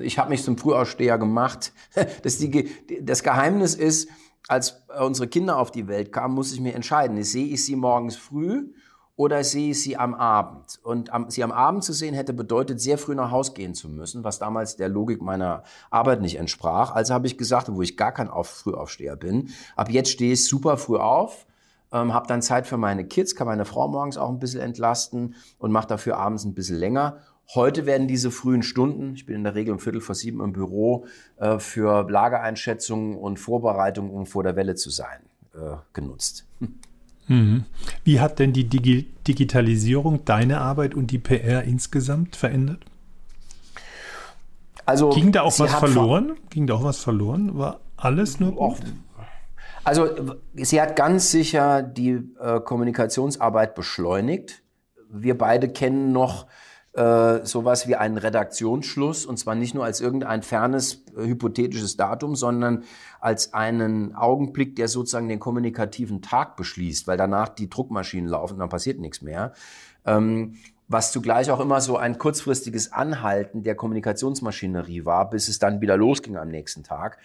Ich 0.00 0.18
habe 0.18 0.30
mich 0.30 0.44
zum 0.44 0.58
Frühaufsteher 0.58 1.18
gemacht. 1.18 1.72
Das, 2.22 2.38
die, 2.38 2.70
das 3.00 3.22
Geheimnis 3.22 3.74
ist, 3.74 4.08
als 4.48 4.82
unsere 5.00 5.28
Kinder 5.28 5.58
auf 5.58 5.70
die 5.70 5.88
Welt 5.88 6.12
kamen, 6.12 6.34
muss 6.34 6.52
ich 6.52 6.60
mir 6.60 6.74
entscheiden. 6.74 7.22
Sehe 7.22 7.46
ich 7.46 7.64
sie 7.64 7.76
morgens 7.76 8.16
früh 8.16 8.68
oder 9.16 9.44
sehe 9.44 9.70
ich 9.70 9.82
sie 9.82 9.96
am 9.96 10.14
Abend? 10.14 10.80
Und 10.82 11.12
am, 11.12 11.30
sie 11.30 11.44
am 11.44 11.52
Abend 11.52 11.84
zu 11.84 11.92
sehen 11.92 12.14
hätte 12.14 12.32
bedeutet, 12.32 12.80
sehr 12.80 12.98
früh 12.98 13.14
nach 13.14 13.30
Haus 13.30 13.54
gehen 13.54 13.74
zu 13.74 13.88
müssen, 13.88 14.24
was 14.24 14.38
damals 14.38 14.76
der 14.76 14.88
Logik 14.88 15.20
meiner 15.20 15.64
Arbeit 15.90 16.20
nicht 16.20 16.38
entsprach. 16.38 16.92
Also 16.92 17.12
habe 17.14 17.26
ich 17.26 17.36
gesagt, 17.36 17.72
wo 17.72 17.82
ich 17.82 17.96
gar 17.96 18.12
kein 18.12 18.28
auf 18.28 18.48
Frühaufsteher 18.48 19.16
bin, 19.16 19.50
ab 19.76 19.90
jetzt 19.90 20.10
stehe 20.10 20.32
ich 20.32 20.46
super 20.48 20.76
früh 20.76 20.96
auf, 20.96 21.46
ähm, 21.92 22.14
habe 22.14 22.26
dann 22.26 22.40
Zeit 22.40 22.66
für 22.66 22.78
meine 22.78 23.04
Kids, 23.04 23.34
kann 23.36 23.46
meine 23.46 23.66
Frau 23.66 23.86
morgens 23.88 24.16
auch 24.16 24.30
ein 24.30 24.38
bisschen 24.38 24.60
entlasten 24.60 25.34
und 25.58 25.72
mache 25.72 25.88
dafür 25.88 26.16
abends 26.16 26.44
ein 26.44 26.54
bisschen 26.54 26.76
länger. 26.76 27.18
Heute 27.54 27.84
werden 27.84 28.08
diese 28.08 28.30
frühen 28.30 28.62
Stunden, 28.62 29.14
ich 29.14 29.26
bin 29.26 29.36
in 29.36 29.44
der 29.44 29.54
Regel 29.54 29.74
um 29.74 29.78
Viertel 29.78 30.00
vor 30.00 30.14
sieben 30.14 30.40
im 30.40 30.52
Büro, 30.52 31.06
äh, 31.36 31.58
für 31.58 32.08
Lagereinschätzungen 32.08 33.16
und 33.18 33.38
Vorbereitungen, 33.38 34.10
um 34.10 34.24
vor 34.24 34.42
der 34.42 34.56
Welle 34.56 34.74
zu 34.74 34.88
sein, 34.88 35.20
äh, 35.54 35.76
genutzt. 35.92 36.46
Mhm. 37.32 37.64
Wie 38.04 38.20
hat 38.20 38.38
denn 38.38 38.52
die 38.52 38.64
Digi 38.64 39.08
Digitalisierung 39.26 40.24
deine 40.24 40.60
Arbeit 40.60 40.94
und 40.94 41.10
die 41.10 41.18
PR 41.18 41.62
insgesamt 41.62 42.36
verändert? 42.36 42.84
Also 44.84 45.10
ging 45.10 45.32
da 45.32 45.42
auch 45.42 45.58
was 45.58 45.72
verloren? 45.74 46.32
Ging 46.50 46.66
da 46.66 46.74
auch 46.74 46.84
was 46.84 46.98
verloren? 46.98 47.56
War 47.56 47.80
alles 47.96 48.40
nur 48.40 48.52
gut? 48.52 48.80
Also 49.84 50.08
sie 50.54 50.80
hat 50.80 50.96
ganz 50.96 51.30
sicher 51.30 51.82
die 51.82 52.20
äh, 52.40 52.60
Kommunikationsarbeit 52.60 53.74
beschleunigt. 53.74 54.62
Wir 55.08 55.38
beide 55.38 55.68
kennen 55.68 56.12
noch 56.12 56.46
äh, 56.94 57.44
sowas 57.44 57.88
wie 57.88 57.96
einen 57.96 58.18
Redaktionsschluss 58.18 59.24
und 59.24 59.38
zwar 59.38 59.54
nicht 59.54 59.74
nur 59.74 59.84
als 59.84 60.00
irgendein 60.00 60.42
fernes 60.42 61.04
äh, 61.16 61.24
hypothetisches 61.26 61.96
Datum, 61.96 62.36
sondern 62.36 62.84
als 63.20 63.54
einen 63.54 64.14
Augenblick, 64.14 64.76
der 64.76 64.88
sozusagen 64.88 65.28
den 65.28 65.40
kommunikativen 65.40 66.20
Tag 66.20 66.56
beschließt, 66.56 67.06
weil 67.06 67.16
danach 67.16 67.48
die 67.48 67.70
Druckmaschinen 67.70 68.28
laufen 68.28 68.54
und 68.54 68.60
dann 68.60 68.68
passiert 68.68 69.00
nichts 69.00 69.22
mehr. 69.22 69.54
Ähm, 70.04 70.56
was 70.88 71.12
zugleich 71.12 71.50
auch 71.50 71.60
immer 71.60 71.80
so 71.80 71.96
ein 71.96 72.18
kurzfristiges 72.18 72.92
Anhalten 72.92 73.62
der 73.62 73.74
Kommunikationsmaschinerie 73.74 75.06
war, 75.06 75.30
bis 75.30 75.48
es 75.48 75.58
dann 75.58 75.80
wieder 75.80 75.96
losging 75.96 76.36
am 76.36 76.48
nächsten 76.48 76.82
Tag. 76.84 77.16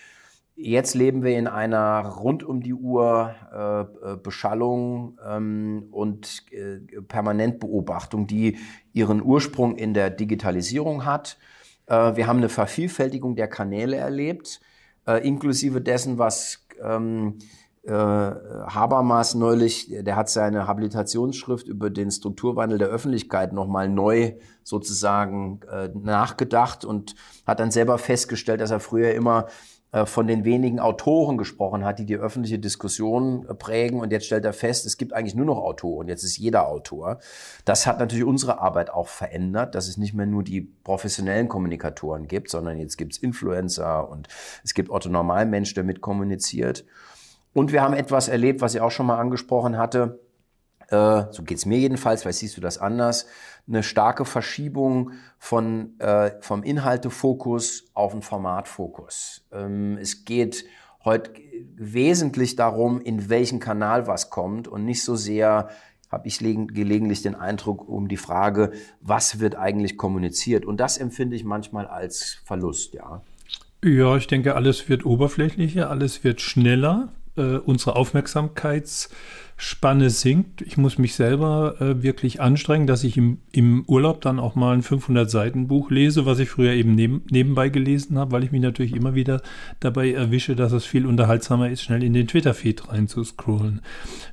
Jetzt 0.59 0.95
leben 0.95 1.21
wir 1.23 1.37
in 1.37 1.45
einer 1.45 2.03
rund 2.03 2.43
um 2.43 2.63
die 2.63 2.73
Uhr 2.73 3.35
äh, 3.53 4.13
äh, 4.13 4.17
Beschallung 4.17 5.19
ähm, 5.23 5.85
und 5.91 6.45
äh, 6.51 6.79
Permanentbeobachtung, 7.07 8.25
die 8.25 8.57
ihren 8.91 9.21
Ursprung 9.21 9.75
in 9.75 9.93
der 9.93 10.09
Digitalisierung 10.09 11.05
hat. 11.05 11.37
Äh, 11.85 12.15
wir 12.15 12.25
haben 12.25 12.37
eine 12.37 12.49
Vervielfältigung 12.49 13.35
der 13.35 13.47
Kanäle 13.47 13.97
erlebt, 13.97 14.59
äh, 15.05 15.23
inklusive 15.27 15.79
dessen, 15.79 16.17
was 16.17 16.65
ähm, 16.81 17.37
äh, 17.83 17.91
Habermas 17.91 19.35
neulich, 19.35 19.89
der 19.91 20.15
hat 20.15 20.27
seine 20.27 20.65
Habilitationsschrift 20.65 21.67
über 21.67 21.91
den 21.91 22.09
Strukturwandel 22.09 22.79
der 22.79 22.87
Öffentlichkeit 22.87 23.53
nochmal 23.53 23.89
neu 23.89 24.33
sozusagen 24.63 25.59
äh, 25.71 25.89
nachgedacht 25.93 26.83
und 26.83 27.13
hat 27.45 27.59
dann 27.59 27.69
selber 27.69 27.99
festgestellt, 27.99 28.59
dass 28.59 28.71
er 28.71 28.79
früher 28.79 29.13
immer 29.13 29.45
von 30.05 30.27
den 30.27 30.43
wenigen 30.43 30.79
Autoren 30.79 31.37
gesprochen 31.37 31.85
hat, 31.85 31.99
die 31.99 32.05
die 32.05 32.17
öffentliche 32.17 32.59
Diskussion 32.59 33.47
äh, 33.47 33.53
prägen. 33.53 34.01
Und 34.01 34.11
jetzt 34.11 34.25
stellt 34.25 34.43
er 34.43 34.53
fest, 34.53 34.85
es 34.85 34.97
gibt 34.97 35.13
eigentlich 35.13 35.35
nur 35.35 35.45
noch 35.45 35.57
Autoren. 35.57 36.07
Jetzt 36.07 36.23
ist 36.23 36.37
jeder 36.37 36.67
Autor. 36.67 37.19
Das 37.63 37.87
hat 37.87 37.99
natürlich 37.99 38.25
unsere 38.25 38.59
Arbeit 38.59 38.89
auch 38.89 39.07
verändert, 39.07 39.75
dass 39.75 39.87
es 39.87 39.97
nicht 39.97 40.13
mehr 40.13 40.25
nur 40.25 40.43
die 40.43 40.61
professionellen 40.61 41.47
Kommunikatoren 41.47 42.27
gibt, 42.27 42.49
sondern 42.49 42.79
jetzt 42.79 42.97
gibt 42.97 43.13
es 43.13 43.19
Influencer 43.19 44.09
und 44.09 44.27
es 44.63 44.73
gibt 44.73 44.89
Otto 44.89 45.09
Normalmensch, 45.09 45.73
der 45.73 45.83
mit 45.83 46.01
kommuniziert. 46.01 46.85
Und 47.53 47.71
wir 47.71 47.81
haben 47.81 47.93
etwas 47.93 48.27
erlebt, 48.27 48.61
was 48.61 48.75
ich 48.75 48.81
auch 48.81 48.91
schon 48.91 49.07
mal 49.07 49.17
angesprochen 49.17 49.77
hatte. 49.77 50.19
Äh, 50.89 51.23
so 51.31 51.43
geht's 51.43 51.65
mir 51.65 51.77
jedenfalls, 51.77 52.25
weil 52.25 52.33
siehst 52.33 52.57
du 52.57 52.61
das 52.61 52.77
anders 52.77 53.27
eine 53.67 53.83
starke 53.83 54.25
Verschiebung 54.25 55.11
von, 55.37 55.99
äh, 55.99 56.31
vom 56.41 56.63
Inhaltefokus 56.63 57.85
auf 57.93 58.13
den 58.13 58.21
Formatfokus. 58.21 59.45
Ähm, 59.51 59.97
es 59.99 60.23
geht 60.25 60.65
heute 61.03 61.31
wesentlich 61.75 62.55
darum, 62.55 63.01
in 63.01 63.29
welchen 63.29 63.59
Kanal 63.59 64.07
was 64.07 64.29
kommt 64.29 64.67
und 64.67 64.85
nicht 64.85 65.03
so 65.03 65.15
sehr, 65.15 65.69
habe 66.09 66.27
ich 66.27 66.39
gelegentlich 66.39 67.21
den 67.21 67.35
Eindruck, 67.35 67.87
um 67.87 68.07
die 68.07 68.17
Frage, 68.17 68.71
was 69.01 69.39
wird 69.39 69.55
eigentlich 69.55 69.97
kommuniziert. 69.97 70.65
Und 70.65 70.79
das 70.79 70.97
empfinde 70.97 71.35
ich 71.35 71.43
manchmal 71.43 71.87
als 71.87 72.37
Verlust, 72.45 72.93
ja. 72.93 73.21
Ja, 73.83 74.15
ich 74.15 74.27
denke, 74.27 74.55
alles 74.55 74.89
wird 74.89 75.05
oberflächlicher, 75.05 75.89
alles 75.89 76.23
wird 76.23 76.41
schneller. 76.41 77.09
Äh, 77.37 77.57
unsere 77.57 77.95
Aufmerksamkeits- 77.95 79.09
Spanne 79.59 80.11
sinkt. 80.11 80.61
Ich 80.61 80.77
muss 80.77 80.99
mich 80.99 81.15
selber 81.15 81.81
äh, 81.81 82.03
wirklich 82.03 82.39
anstrengen, 82.39 82.85
dass 82.85 83.03
ich 83.03 83.17
im, 83.17 83.39
im 83.51 83.83
Urlaub 83.87 84.21
dann 84.21 84.39
auch 84.39 84.53
mal 84.53 84.75
ein 84.75 84.83
500-Seiten-Buch 84.83 85.89
lese, 85.89 86.27
was 86.27 86.37
ich 86.37 86.49
früher 86.49 86.73
eben 86.73 86.93
neben, 86.93 87.23
nebenbei 87.31 87.69
gelesen 87.69 88.19
habe, 88.19 88.33
weil 88.33 88.43
ich 88.43 88.51
mich 88.51 88.61
natürlich 88.61 88.95
immer 88.95 89.15
wieder 89.15 89.41
dabei 89.79 90.11
erwische, 90.11 90.55
dass 90.55 90.73
es 90.73 90.85
viel 90.85 91.07
unterhaltsamer 91.07 91.71
ist, 91.71 91.81
schnell 91.81 92.03
in 92.03 92.13
den 92.13 92.27
Twitter-Feed 92.27 92.89
reinzuscrollen. 92.89 93.81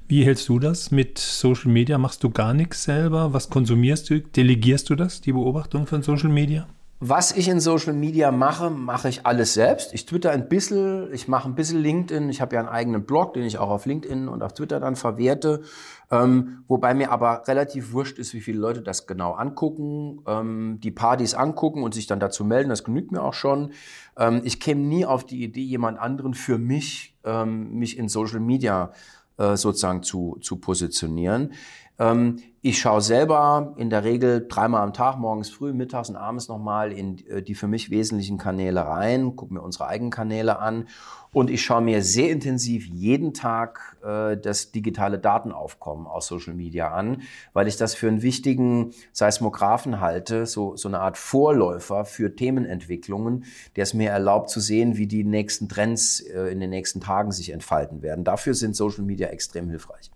Wie 0.09 0.26
hältst 0.26 0.46
du 0.50 0.59
das 0.59 0.90
mit 0.90 1.18
Social 1.18 1.72
Media? 1.72 1.96
Machst 1.96 2.22
du 2.22 2.28
gar 2.28 2.52
nichts 2.52 2.84
selber? 2.84 3.32
Was 3.32 3.48
konsumierst 3.48 4.11
du? 4.11 4.20
Delegierst 4.20 4.90
du 4.90 4.94
das, 4.94 5.22
die 5.22 5.32
Beobachtung 5.32 5.86
von 5.86 6.02
Social 6.02 6.28
Media? 6.28 6.68
Was 7.01 7.32
ich 7.32 7.49
in 7.49 7.61
Social 7.61 7.92
Media 7.92 8.30
mache, 8.30 8.70
mache 8.70 9.09
ich 9.09 9.26
alles 9.26 9.53
selbst. 9.53 9.92
Ich 9.92 10.07
twitter 10.07 10.30
ein 10.30 10.49
bisschen, 10.49 11.12
ich 11.12 11.28
mache 11.28 11.49
ein 11.49 11.55
bisschen 11.55 11.80
LinkedIn. 11.80 12.30
Ich 12.30 12.40
habe 12.40 12.55
ja 12.55 12.61
einen 12.61 12.68
eigenen 12.68 13.05
Blog, 13.05 13.34
den 13.34 13.42
ich 13.42 13.59
auch 13.59 13.68
auf 13.68 13.84
LinkedIn 13.84 14.28
und 14.28 14.42
auf 14.42 14.55
Twitter 14.55 14.80
dann 14.80 14.97
verwerte. 14.97 15.62
Ähm, 16.11 16.64
wobei 16.68 16.95
mir 16.95 17.11
aber 17.11 17.42
relativ 17.47 17.92
wurscht 17.92 18.18
ist, 18.18 18.32
wie 18.32 18.40
viele 18.40 18.59
Leute 18.59 18.80
das 18.80 19.07
genau 19.07 19.32
angucken, 19.32 20.20
ähm, 20.26 20.78
die 20.82 20.92
Partys 20.92 21.34
angucken 21.34 21.82
und 21.82 21.95
sich 21.95 22.07
dann 22.07 22.20
dazu 22.20 22.45
melden. 22.45 22.70
Das 22.70 22.84
genügt 22.84 23.11
mir 23.11 23.22
auch 23.22 23.34
schon. 23.34 23.72
Ähm, 24.16 24.40
ich 24.45 24.61
käme 24.61 24.80
nie 24.80 25.05
auf 25.05 25.26
die 25.26 25.42
Idee, 25.42 25.62
jemand 25.62 25.99
anderen 25.99 26.32
für 26.32 26.59
mich, 26.59 27.16
ähm, 27.24 27.74
mich 27.74 27.99
in 27.99 28.09
Social 28.09 28.40
Media 28.40 28.92
äh, 29.36 29.57
sozusagen 29.57 30.05
zu, 30.05 30.38
zu 30.40 30.57
positionieren. 30.57 31.53
Ähm, 31.99 32.38
ich 32.61 32.80
schaue 32.80 33.03
selber 33.03 33.74
in 33.76 33.90
der 33.90 34.05
Regel 34.05 34.47
dreimal 34.49 34.82
am 34.82 34.92
Tag, 34.92 35.18
morgens 35.18 35.51
früh, 35.51 35.72
mittags 35.72 36.09
und 36.09 36.16
abends 36.16 36.49
nochmal 36.49 36.92
in 36.92 37.18
äh, 37.28 37.42
die 37.42 37.55
für 37.55 37.68
mich 37.68 37.90
wesentlichen 37.90 38.38
Kanäle 38.38 38.86
rein, 38.86 39.36
gucke 39.36 39.55
mir 39.55 39.61
unsere 39.61 39.86
eigenen 39.86 40.11
Kanäle 40.11 40.59
an 40.59 40.88
und 41.32 41.51
ich 41.51 41.62
schaue 41.62 41.82
mir 41.82 42.03
sehr 42.03 42.30
intensiv 42.30 42.86
jeden 42.86 43.34
Tag 43.34 43.97
äh, 44.03 44.36
das 44.36 44.72
digitale 44.72 45.18
Datenaufkommen 45.18 46.07
aus 46.07 46.26
Social 46.26 46.55
Media 46.55 46.92
an, 46.92 47.22
weil 47.53 47.68
ich 47.68 47.76
das 47.76 47.95
für 47.95 48.09
einen 48.09 48.22
wichtigen 48.22 48.92
Seismographen 49.12 50.01
halte, 50.01 50.47
so, 50.47 50.76
so 50.76 50.88
eine 50.88 51.01
Art 51.01 51.18
Vorläufer 51.18 52.05
für 52.05 52.34
Themenentwicklungen, 52.34 53.45
der 53.76 53.82
es 53.82 53.95
mir 53.95 54.11
erlaubt 54.11 54.49
zu 54.49 54.61
sehen, 54.61 54.97
wie 54.97 55.07
die 55.07 55.24
nächsten 55.24 55.68
Trends 55.68 56.20
äh, 56.20 56.51
in 56.51 56.61
den 56.61 56.70
nächsten 56.70 57.01
Tagen 57.01 57.30
sich 57.30 57.51
entfalten 57.51 58.03
werden. 58.03 58.24
Dafür 58.24 58.55
sind 58.55 58.74
Social 58.74 59.05
Media 59.05 59.28
extrem 59.28 59.68
hilfreich. 59.68 60.11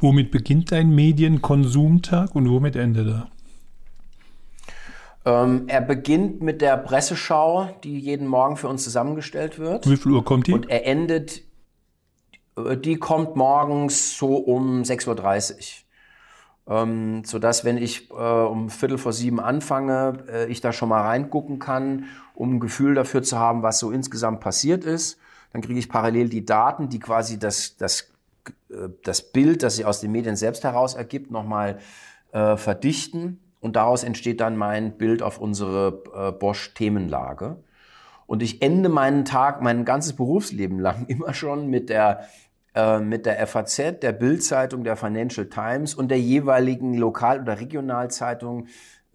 Womit 0.00 0.30
beginnt 0.30 0.72
dein 0.72 0.94
Medienkonsumtag 0.94 2.34
und 2.34 2.48
womit 2.50 2.76
endet 2.76 3.08
er? 3.08 3.28
Ähm, 5.26 5.64
er 5.66 5.80
beginnt 5.80 6.40
mit 6.40 6.62
der 6.62 6.76
Presseschau, 6.76 7.68
die 7.82 7.98
jeden 7.98 8.28
Morgen 8.28 8.56
für 8.56 8.68
uns 8.68 8.84
zusammengestellt 8.84 9.58
wird. 9.58 9.90
Wie 9.90 9.96
viel 9.96 10.12
Uhr 10.12 10.24
kommt 10.24 10.46
die? 10.46 10.52
Und 10.52 10.70
er 10.70 10.86
endet, 10.86 11.42
äh, 12.56 12.76
die 12.76 12.96
kommt 12.96 13.34
morgens 13.34 14.16
so 14.16 14.36
um 14.36 14.82
6.30 14.82 15.54
Uhr. 16.68 16.78
Ähm, 16.78 17.24
sodass, 17.24 17.64
wenn 17.64 17.76
ich 17.76 18.10
äh, 18.10 18.14
um 18.14 18.70
Viertel 18.70 18.98
vor 18.98 19.12
sieben 19.12 19.40
anfange, 19.40 20.24
äh, 20.28 20.46
ich 20.46 20.60
da 20.60 20.72
schon 20.72 20.88
mal 20.88 21.02
reingucken 21.02 21.58
kann, 21.58 22.04
um 22.34 22.54
ein 22.54 22.60
Gefühl 22.60 22.94
dafür 22.94 23.22
zu 23.22 23.36
haben, 23.38 23.62
was 23.62 23.80
so 23.80 23.90
insgesamt 23.90 24.40
passiert 24.40 24.84
ist. 24.84 25.18
Dann 25.52 25.62
kriege 25.62 25.78
ich 25.78 25.88
parallel 25.88 26.28
die 26.28 26.44
Daten, 26.44 26.88
die 26.88 26.98
quasi 27.00 27.38
das, 27.38 27.76
das 27.76 28.12
das 29.02 29.32
Bild, 29.32 29.62
das 29.62 29.76
sich 29.76 29.84
aus 29.84 30.00
den 30.00 30.12
Medien 30.12 30.36
selbst 30.36 30.64
heraus 30.64 30.94
ergibt, 30.94 31.30
nochmal 31.30 31.78
äh, 32.32 32.56
verdichten. 32.56 33.40
Und 33.60 33.76
daraus 33.76 34.04
entsteht 34.04 34.40
dann 34.40 34.56
mein 34.56 34.96
Bild 34.96 35.22
auf 35.22 35.38
unsere 35.38 36.02
äh, 36.14 36.32
Bosch-Themenlage. 36.32 37.56
Und 38.26 38.42
ich 38.42 38.60
ende 38.62 38.88
meinen 38.88 39.24
Tag, 39.24 39.62
mein 39.62 39.84
ganzes 39.84 40.14
Berufsleben 40.14 40.78
lang 40.78 41.04
immer 41.08 41.34
schon 41.34 41.68
mit 41.68 41.88
der, 41.88 42.26
äh, 42.74 42.98
mit 42.98 43.26
der 43.26 43.44
FAZ, 43.46 44.00
der 44.02 44.12
Bildzeitung, 44.12 44.84
der 44.84 44.96
Financial 44.96 45.46
Times 45.48 45.94
und 45.94 46.08
der 46.08 46.20
jeweiligen 46.20 46.94
Lokal- 46.94 47.40
oder 47.40 47.60
Regionalzeitung 47.60 48.66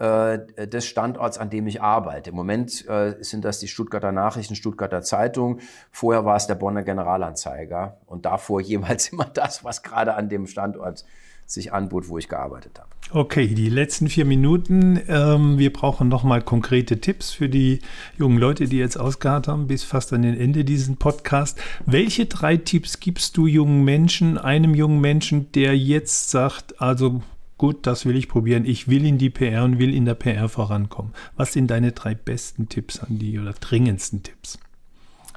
äh, 0.01 0.67
des 0.67 0.87
Standorts, 0.87 1.37
an 1.37 1.51
dem 1.51 1.67
ich 1.67 1.81
arbeite. 1.81 2.31
Im 2.31 2.35
Moment 2.35 2.87
äh, 2.89 3.15
sind 3.21 3.45
das 3.45 3.59
die 3.59 3.67
Stuttgarter 3.67 4.11
Nachrichten, 4.11 4.55
Stuttgarter 4.55 5.03
Zeitung. 5.03 5.59
Vorher 5.91 6.25
war 6.25 6.35
es 6.35 6.47
der 6.47 6.55
Bonner 6.55 6.81
Generalanzeiger 6.81 7.97
und 8.07 8.25
davor 8.25 8.61
jeweils 8.61 9.09
immer 9.09 9.25
das, 9.25 9.63
was 9.63 9.83
gerade 9.83 10.15
an 10.15 10.27
dem 10.27 10.47
Standort 10.47 11.05
sich 11.45 11.71
anbot, 11.71 12.09
wo 12.09 12.17
ich 12.17 12.29
gearbeitet 12.29 12.79
habe. 12.79 12.89
Okay, 13.11 13.45
die 13.47 13.69
letzten 13.69 14.07
vier 14.07 14.25
Minuten. 14.25 14.99
Ähm, 15.07 15.59
wir 15.59 15.71
brauchen 15.71 16.07
nochmal 16.07 16.41
konkrete 16.41 16.99
Tipps 16.99 17.29
für 17.31 17.49
die 17.49 17.81
jungen 18.17 18.39
Leute, 18.39 18.65
die 18.65 18.77
jetzt 18.77 18.97
ausgeharrt 18.97 19.47
haben, 19.47 19.67
bis 19.67 19.83
fast 19.83 20.13
an 20.13 20.23
den 20.23 20.39
Ende 20.39 20.63
diesen 20.63 20.97
Podcast. 20.97 21.61
Welche 21.85 22.25
drei 22.25 22.57
Tipps 22.57 22.99
gibst 23.01 23.37
du 23.37 23.45
jungen 23.45 23.83
Menschen, 23.83 24.39
einem 24.39 24.73
jungen 24.73 24.99
Menschen, 24.99 25.51
der 25.51 25.77
jetzt 25.77 26.31
sagt, 26.31 26.81
also 26.81 27.21
gut, 27.61 27.85
das 27.85 28.07
will 28.07 28.17
ich 28.17 28.27
probieren, 28.27 28.65
ich 28.65 28.87
will 28.87 29.05
in 29.05 29.19
die 29.19 29.29
PR 29.29 29.63
und 29.63 29.77
will 29.77 29.93
in 29.93 30.05
der 30.05 30.15
PR 30.15 30.49
vorankommen. 30.49 31.13
Was 31.37 31.53
sind 31.53 31.69
deine 31.69 31.91
drei 31.91 32.15
besten 32.15 32.69
Tipps 32.69 32.99
an 32.99 33.19
die 33.19 33.37
oder 33.39 33.53
dringendsten 33.53 34.23
Tipps? 34.23 34.57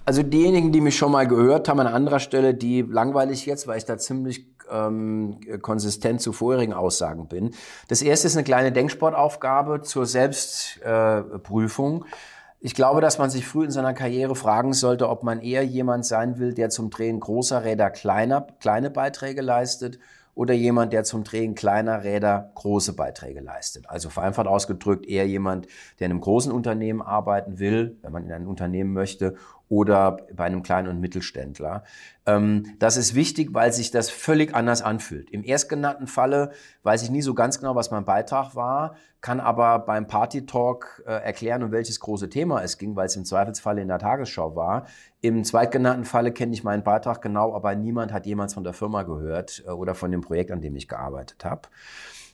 Also 0.06 0.22
diejenigen, 0.22 0.72
die 0.72 0.80
mich 0.80 0.96
schon 0.96 1.12
mal 1.12 1.28
gehört 1.28 1.68
haben 1.68 1.80
an 1.80 1.86
anderer 1.86 2.20
Stelle, 2.20 2.54
die 2.54 2.80
langweilig 2.80 3.44
jetzt, 3.44 3.66
weil 3.66 3.76
ich 3.76 3.84
da 3.84 3.98
ziemlich 3.98 4.46
ähm, 4.70 5.38
konsistent 5.60 6.22
zu 6.22 6.32
vorherigen 6.32 6.72
Aussagen 6.72 7.28
bin. 7.28 7.50
Das 7.88 8.00
erste 8.00 8.26
ist 8.26 8.36
eine 8.36 8.44
kleine 8.44 8.72
Denksportaufgabe 8.72 9.82
zur 9.82 10.06
Selbstprüfung. 10.06 12.04
Äh, 12.04 12.08
ich 12.60 12.74
glaube, 12.74 13.02
dass 13.02 13.18
man 13.18 13.28
sich 13.28 13.46
früh 13.46 13.66
in 13.66 13.70
seiner 13.70 13.92
Karriere 13.92 14.34
fragen 14.34 14.72
sollte, 14.72 15.10
ob 15.10 15.24
man 15.24 15.42
eher 15.42 15.62
jemand 15.62 16.06
sein 16.06 16.38
will, 16.38 16.54
der 16.54 16.70
zum 16.70 16.88
Drehen 16.88 17.20
großer 17.20 17.64
Räder 17.64 17.90
kleiner, 17.90 18.46
kleine 18.60 18.88
Beiträge 18.88 19.42
leistet 19.42 19.98
oder 20.34 20.54
jemand, 20.54 20.92
der 20.92 21.04
zum 21.04 21.24
Drehen 21.24 21.54
kleiner 21.54 22.04
Räder 22.04 22.50
große 22.54 22.94
Beiträge 22.94 23.40
leistet. 23.40 23.88
Also 23.88 24.10
vereinfacht 24.10 24.46
ausgedrückt 24.46 25.06
eher 25.06 25.26
jemand, 25.26 25.66
der 25.98 26.06
in 26.06 26.12
einem 26.12 26.20
großen 26.20 26.50
Unternehmen 26.50 27.02
arbeiten 27.02 27.58
will, 27.58 27.96
wenn 28.02 28.12
man 28.12 28.24
in 28.24 28.32
ein 28.32 28.46
Unternehmen 28.46 28.92
möchte, 28.92 29.36
oder 29.68 30.18
bei 30.34 30.44
einem 30.44 30.62
kleinen 30.62 30.88
und 30.88 31.00
Mittelständler. 31.00 31.84
Ähm, 32.26 32.74
das 32.78 32.96
ist 32.96 33.14
wichtig, 33.14 33.54
weil 33.54 33.72
sich 33.72 33.90
das 33.90 34.10
völlig 34.10 34.54
anders 34.54 34.82
anfühlt. 34.82 35.30
Im 35.30 35.42
erstgenannten 35.42 36.06
Falle 36.06 36.52
weiß 36.82 37.02
ich 37.02 37.10
nie 37.10 37.22
so 37.22 37.34
ganz 37.34 37.58
genau, 37.58 37.74
was 37.74 37.90
mein 37.90 38.04
Beitrag 38.04 38.54
war, 38.54 38.94
kann 39.20 39.40
aber 39.40 39.78
beim 39.78 40.06
Party 40.06 40.44
Talk 40.44 41.02
äh, 41.06 41.12
erklären, 41.12 41.62
um 41.62 41.72
welches 41.72 41.98
große 41.98 42.28
Thema 42.28 42.62
es 42.62 42.76
ging, 42.76 42.94
weil 42.94 43.06
es 43.06 43.16
im 43.16 43.24
Zweifelsfalle 43.24 43.80
in 43.80 43.88
der 43.88 43.98
Tagesschau 43.98 44.54
war. 44.54 44.86
Im 45.24 45.42
zweitgenannten 45.42 46.04
Falle 46.04 46.32
kenne 46.32 46.52
ich 46.52 46.64
meinen 46.64 46.84
Beitrag 46.84 47.22
genau, 47.22 47.54
aber 47.54 47.74
niemand 47.74 48.12
hat 48.12 48.26
jemals 48.26 48.52
von 48.52 48.62
der 48.62 48.74
Firma 48.74 49.04
gehört 49.04 49.64
äh, 49.66 49.70
oder 49.70 49.94
von 49.94 50.10
dem 50.10 50.20
Projekt, 50.20 50.50
an 50.50 50.60
dem 50.60 50.76
ich 50.76 50.86
gearbeitet 50.86 51.46
habe. 51.46 51.62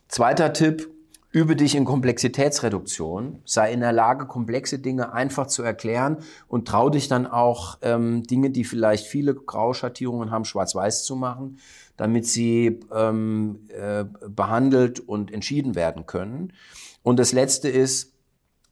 Zweiter 0.08 0.52
Tipp, 0.52 0.90
Übe 1.30 1.54
dich 1.54 1.76
in 1.76 1.84
Komplexitätsreduktion, 1.84 3.42
sei 3.44 3.72
in 3.72 3.78
der 3.78 3.92
Lage, 3.92 4.26
komplexe 4.26 4.80
Dinge 4.80 5.12
einfach 5.12 5.46
zu 5.46 5.62
erklären 5.62 6.16
und 6.48 6.66
trau 6.66 6.90
dich 6.90 7.06
dann 7.06 7.28
auch, 7.28 7.78
ähm, 7.82 8.24
Dinge, 8.24 8.50
die 8.50 8.64
vielleicht 8.64 9.06
viele 9.06 9.36
Grauschattierungen 9.36 10.32
haben, 10.32 10.44
schwarz-weiß 10.44 11.04
zu 11.04 11.14
machen, 11.14 11.58
damit 11.96 12.26
sie 12.26 12.80
ähm, 12.92 13.68
äh, 13.68 14.04
behandelt 14.28 14.98
und 14.98 15.32
entschieden 15.32 15.76
werden 15.76 16.06
können. 16.06 16.54
Und 17.04 17.20
das 17.20 17.30
Letzte 17.32 17.68
ist, 17.68 18.12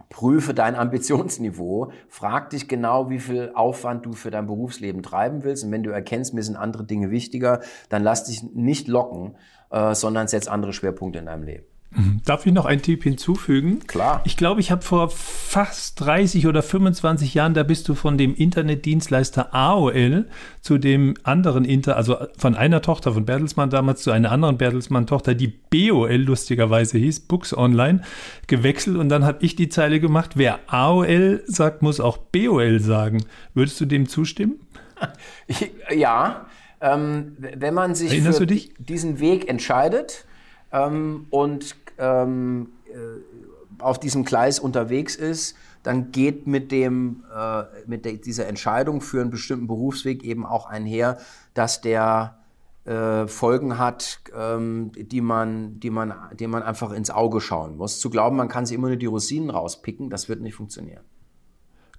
prüfe 0.09 0.55
dein 0.55 0.75
Ambitionsniveau, 0.75 1.93
frag 2.09 2.51
dich 2.51 2.69
genau, 2.69 3.11
wie 3.11 3.19
viel 3.19 3.53
Aufwand 3.55 4.07
du 4.07 4.13
für 4.13 4.31
dein 4.31 4.47
Berufsleben 4.47 5.03
treiben 5.03 5.45
willst. 5.45 5.65
Und 5.65 5.73
wenn 5.73 5.83
du 5.83 5.91
erkennst, 5.91 6.35
mir 6.35 6.43
sind 6.43 6.57
andere 6.57 6.85
Dinge 6.85 7.11
wichtiger, 7.11 7.61
dann 7.89 8.03
lass 8.03 8.25
dich 8.25 8.43
nicht 8.55 8.89
locken, 8.89 9.37
äh, 9.71 9.95
sondern 9.95 10.29
setz 10.29 10.49
andere 10.49 10.73
Schwerpunkte 10.73 11.19
in 11.19 11.27
deinem 11.27 11.43
Leben. 11.43 11.67
Mhm. 11.91 12.21
Darf 12.25 12.45
ich 12.45 12.53
noch 12.53 12.67
einen 12.67 12.83
Tipp 12.83 13.03
hinzufügen? 13.03 13.81
Klar. 13.87 14.21
Ich 14.25 14.37
glaube, 14.37 14.61
ich 14.61 14.71
habe 14.71 14.83
vor 14.83 15.09
fast 15.11 16.01
30 16.01 16.47
oder 16.47 16.63
25 16.63 17.33
Jahren, 17.35 17.55
da 17.55 17.63
bist 17.63 17.89
du 17.89 17.95
von 17.95 18.19
dem 18.19 18.35
Internetdienstleister 18.35 19.55
AOL 19.55 20.27
zu 20.61 20.77
dem 20.79 21.15
anderen 21.23 21.65
Inter, 21.65 21.97
also 21.97 22.17
von 22.37 22.55
einer 22.55 22.83
Tochter 22.83 23.13
von 23.13 23.25
Bertelsmann 23.25 23.71
damals 23.71 24.03
zu 24.03 24.11
einer 24.11 24.31
anderen 24.33 24.59
Bertelsmann-Tochter, 24.59 25.35
die 25.35 25.49
BOL 25.49 26.13
lustigerweise 26.17 26.99
hieß, 26.99 27.21
Books 27.21 27.57
Online, 27.57 28.03
gewechselt 28.47 28.97
und 28.97 29.09
dann 29.09 29.25
habe 29.25 29.39
ich 29.45 29.57
die 29.57 29.71
Zeile 29.71 29.99
gemacht, 29.99 30.33
wer 30.35 30.61
AOL 30.67 31.43
sagt, 31.47 31.81
muss 31.83 32.01
auch 32.01 32.19
BOL 32.19 32.81
sagen. 32.81 33.25
Würdest 33.55 33.81
du 33.81 33.87
dem 33.87 34.09
zustimmen? 34.09 34.57
Ja, 35.95 36.47
ähm, 36.81 37.37
wenn 37.39 37.73
man 37.73 37.95
sich 37.95 38.11
Erinnerst 38.11 38.39
für 38.39 38.47
du 38.47 38.55
dich? 38.55 38.75
diesen 38.79 39.21
Weg 39.21 39.49
entscheidet, 39.49 40.27
ähm, 40.73 41.27
und 41.31 41.77
ähm, 41.99 42.73
äh, 42.87 43.83
auf 43.83 44.01
diesem 44.01 44.25
Gleis 44.25 44.59
unterwegs 44.59 45.17
ist, 45.17 45.57
dann 45.83 46.11
geht 46.11 46.47
mit, 46.47 46.73
dem, 46.73 47.25
äh, 47.35 47.63
mit 47.87 48.05
der, 48.05 48.15
dieser 48.15 48.47
Entscheidung 48.47 49.01
für 49.01 49.21
einen 49.21 49.31
bestimmten 49.31 49.67
Berufsweg 49.67 50.25
eben 50.25 50.45
auch 50.45 50.67
einher, 50.67 51.19
dass 51.55 51.81
der 51.81 52.39
äh, 52.85 53.27
Folgen 53.27 53.79
hat, 53.79 54.21
ähm, 54.37 54.93
die, 54.95 55.21
man, 55.21 55.79
die, 55.81 55.91
man, 55.91 56.15
die 56.39 56.47
man 56.47 56.63
einfach 56.63 56.93
ins 56.93 57.11
Auge 57.11 57.41
schauen 57.41 57.77
muss. 57.77 58.01
Zu 58.01 58.11
glauben, 58.11 58.37
man 58.37 58.49
kann 58.49 58.67
sich 58.67 58.77
immer 58.77 58.89
nur 58.89 58.97
die 58.97 59.07
Rosinen 59.07 59.51
rauspicken, 59.51 60.11
das 60.11 60.29
wird 60.29 60.41
nicht 60.41 60.55
funktionieren. 60.55 61.05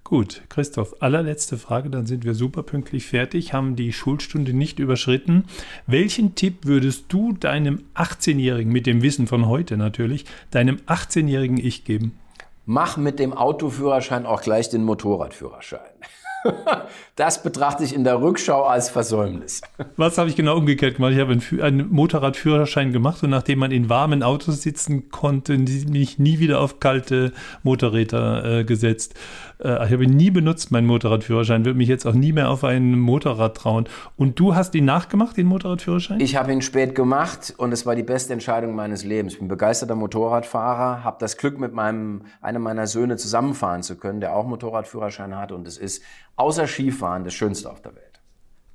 Gut, 0.04 0.42
Christoph, 0.48 0.96
allerletzte 1.00 1.56
Frage, 1.56 1.88
dann 1.88 2.06
sind 2.06 2.24
wir 2.24 2.34
super 2.34 2.62
pünktlich 2.62 3.06
fertig, 3.06 3.52
haben 3.52 3.76
die 3.76 3.92
Schulstunde 3.92 4.52
nicht 4.52 4.78
überschritten. 4.78 5.44
Welchen 5.86 6.34
Tipp 6.34 6.64
würdest 6.66 7.04
du 7.10 7.32
deinem 7.32 7.84
18-Jährigen, 7.94 8.72
mit 8.72 8.86
dem 8.86 9.02
Wissen 9.02 9.26
von 9.26 9.46
heute 9.46 9.76
natürlich, 9.76 10.24
deinem 10.50 10.76
18-jährigen 10.86 11.58
Ich 11.58 11.84
geben? 11.84 12.18
Mach 12.66 12.96
mit 12.96 13.18
dem 13.18 13.32
Autoführerschein 13.32 14.26
auch 14.26 14.42
gleich 14.42 14.68
den 14.68 14.84
Motorradführerschein. 14.84 15.80
Das 17.16 17.42
betrachte 17.42 17.84
ich 17.84 17.94
in 17.94 18.04
der 18.04 18.22
Rückschau 18.22 18.64
als 18.64 18.88
Versäumnis. 18.88 19.60
Was 19.96 20.16
habe 20.16 20.30
ich 20.30 20.36
genau 20.36 20.56
umgekehrt 20.56 20.96
gemacht? 20.96 21.12
Ich 21.12 21.18
habe 21.18 21.32
einen, 21.32 21.60
einen, 21.60 21.90
Motorradführerschein 21.90 22.92
gemacht 22.92 23.22
und 23.22 23.30
nachdem 23.30 23.58
man 23.58 23.72
in 23.72 23.90
warmen 23.90 24.22
Autos 24.22 24.62
sitzen 24.62 25.10
konnte, 25.10 25.58
mich 25.58 26.18
nie 26.18 26.38
wieder 26.38 26.60
auf 26.60 26.80
kalte 26.80 27.32
Motorräder 27.62 28.60
äh, 28.60 28.64
gesetzt. 28.64 29.14
Äh, 29.62 29.86
ich 29.86 29.92
habe 29.92 30.04
ihn 30.04 30.16
nie 30.16 30.30
benutzt, 30.30 30.70
meinen 30.70 30.86
Motorradführerschein, 30.86 31.64
würde 31.64 31.78
mich 31.78 31.88
jetzt 31.88 32.06
auch 32.06 32.14
nie 32.14 32.32
mehr 32.32 32.50
auf 32.50 32.64
ein 32.64 32.98
Motorrad 32.98 33.56
trauen. 33.56 33.88
Und 34.16 34.38
du 34.38 34.54
hast 34.54 34.74
ihn 34.74 34.84
nachgemacht, 34.84 35.36
den 35.36 35.46
Motorradführerschein? 35.46 36.20
Ich 36.20 36.36
habe 36.36 36.52
ihn 36.52 36.62
spät 36.62 36.94
gemacht 36.94 37.54
und 37.56 37.72
es 37.72 37.86
war 37.86 37.96
die 37.96 38.02
beste 38.02 38.32
Entscheidung 38.32 38.74
meines 38.74 39.04
Lebens. 39.04 39.34
Ich 39.34 39.38
bin 39.38 39.48
begeisterter 39.48 39.94
Motorradfahrer, 39.94 41.04
habe 41.04 41.16
das 41.20 41.36
Glück, 41.36 41.58
mit 41.58 41.72
meinem, 41.72 42.22
einem 42.40 42.62
meiner 42.62 42.86
Söhne 42.86 43.16
zusammenfahren 43.16 43.82
zu 43.82 43.96
können, 43.96 44.20
der 44.20 44.34
auch 44.34 44.46
Motorradführerschein 44.46 45.36
hat 45.36 45.52
und 45.52 45.66
es 45.66 45.76
ist 45.76 46.02
außer 46.36 46.66
Skifahren 46.66 47.24
das 47.24 47.34
Schönste 47.34 47.70
auf 47.70 47.82
der 47.82 47.94
Welt. 47.94 48.20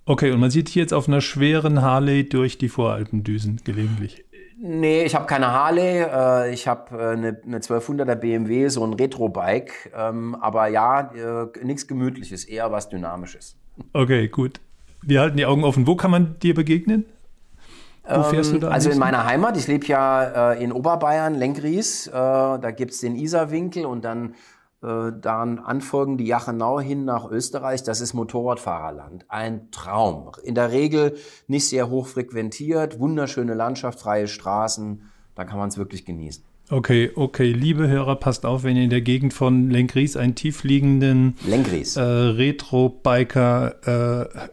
Okay, 0.08 0.32
und 0.32 0.40
man 0.40 0.52
sieht 0.52 0.70
hier 0.70 0.84
jetzt 0.84 0.94
auf 0.94 1.08
einer 1.08 1.22
schweren 1.22 1.82
Harley 1.82 2.30
durch 2.30 2.60
die 2.60 2.70
Voralpen 2.70 3.24
düsen, 3.24 3.60
gelegentlich. 3.64 4.24
Nee, 4.58 5.04
ich 5.04 5.16
habe 5.16 5.26
keine 5.26 5.52
Harley. 5.52 6.02
Äh, 6.02 6.54
ich 6.54 6.68
habe 6.68 6.98
äh, 6.98 7.14
eine, 7.14 7.40
eine 7.46 7.60
1200er 7.60 8.16
BMW, 8.16 8.70
so 8.70 8.86
ein 8.86 8.94
Retro-Bike. 8.94 9.92
Ähm, 9.96 10.36
aber 10.36 10.68
ja, 10.68 11.12
äh, 11.14 11.66
nichts 11.66 11.88
Gemütliches, 11.88 12.46
eher 12.46 12.72
was 12.72 12.90
Dynamisches. 12.90 13.58
Okay, 13.94 14.28
gut. 14.30 14.62
Wir 15.02 15.22
halten 15.22 15.38
die 15.38 15.46
Augen 15.46 15.64
offen. 15.64 15.86
Wo 15.88 15.96
kann 15.96 16.12
man 16.12 16.40
dir 16.40 16.54
begegnen? 16.54 17.06
Wo 18.08 18.24
fährst 18.24 18.54
du 18.54 18.60
da? 18.60 18.70
Also 18.70 18.92
in 18.92 19.00
meiner 19.00 19.26
Heimat. 19.26 19.58
Ich 19.58 19.68
lebe 19.68 19.86
ja 19.88 20.54
in 20.54 20.72
Oberbayern, 20.72 21.34
Lenkries. 21.34 22.08
Da 22.12 22.72
gibt's 22.72 23.00
den 23.00 23.16
Isarwinkel 23.16 23.86
und 23.86 24.06
dann 24.06 24.36
dann 24.86 25.60
anfolgen 25.60 26.18
die 26.18 26.26
Jachenau 26.26 26.80
hin 26.80 27.06
nach 27.06 27.30
Österreich. 27.30 27.84
Das 27.84 28.02
ist 28.02 28.14
Motorradfahrerland. 28.14 29.26
Ein 29.30 29.72
Traum. 29.72 30.32
In 30.44 30.56
der 30.56 30.72
Regel 30.72 31.16
nicht 31.48 31.68
sehr 31.68 31.90
hoch 31.90 32.08
frequentiert, 32.08 33.00
wunderschöne 33.00 33.54
Landschaft, 33.54 34.00
freie 34.00 34.28
Straßen. 34.28 35.04
Da 35.36 35.44
kann 35.44 35.58
man 35.58 35.70
es 35.70 35.78
wirklich 35.78 36.06
genießen. 36.06 36.44
Okay, 36.70 37.12
okay, 37.16 37.52
liebe 37.52 37.88
Hörer, 37.88 38.16
passt 38.16 38.44
auf, 38.46 38.64
wenn 38.64 38.76
ihr 38.76 38.84
in 38.84 38.90
der 38.90 39.02
Gegend 39.02 39.36
von 39.36 39.70
Lenkries 39.70 40.18
einen 40.18 40.34
tiefliegenden 40.34 41.36
Lenkries. 41.46 41.96
Äh, 41.96 42.02
Retro-Biker 42.02 43.76
äh, 44.24 44.48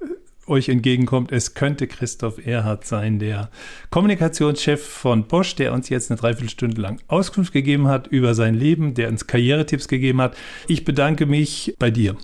euch 0.53 0.69
entgegenkommt. 0.69 1.33
Es 1.33 1.55
könnte 1.55 1.89
Christoph 1.89 2.47
Erhardt 2.47 2.87
sein, 2.87 3.19
der 3.19 3.51
Kommunikationschef 3.91 4.87
von 4.87 5.27
Bosch, 5.27 5.57
der 5.57 5.73
uns 5.73 5.89
jetzt 5.89 6.11
eine 6.11 6.21
Dreiviertelstunde 6.21 6.81
lang 6.81 7.01
Auskunft 7.09 7.53
gegeben 7.53 7.89
hat 7.89 8.07
über 8.07 8.35
sein 8.35 8.55
Leben, 8.55 8.95
der 8.95 9.09
uns 9.09 9.27
Karrieretipps 9.27 9.89
gegeben 9.89 10.21
hat. 10.21 10.37
Ich 10.69 10.85
bedanke 10.85 11.27
mich 11.27 11.75
bei 11.79 11.91
dir. 11.91 12.17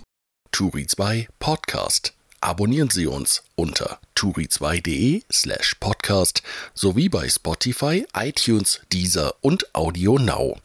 Turi 0.51 0.87
2 0.87 1.27
Podcast. 1.39 2.13
Abonnieren 2.41 2.89
Sie 2.89 3.05
uns 3.05 3.43
unter 3.55 3.99
turi2.de 4.15 5.23
slash 5.31 5.75
podcast 5.79 6.41
sowie 6.73 7.09
bei 7.09 7.27
Spotify, 7.27 8.05
iTunes, 8.15 8.79
Deezer 8.93 9.33
und 9.41 9.75
Audio 9.75 10.17
Now. 10.17 10.55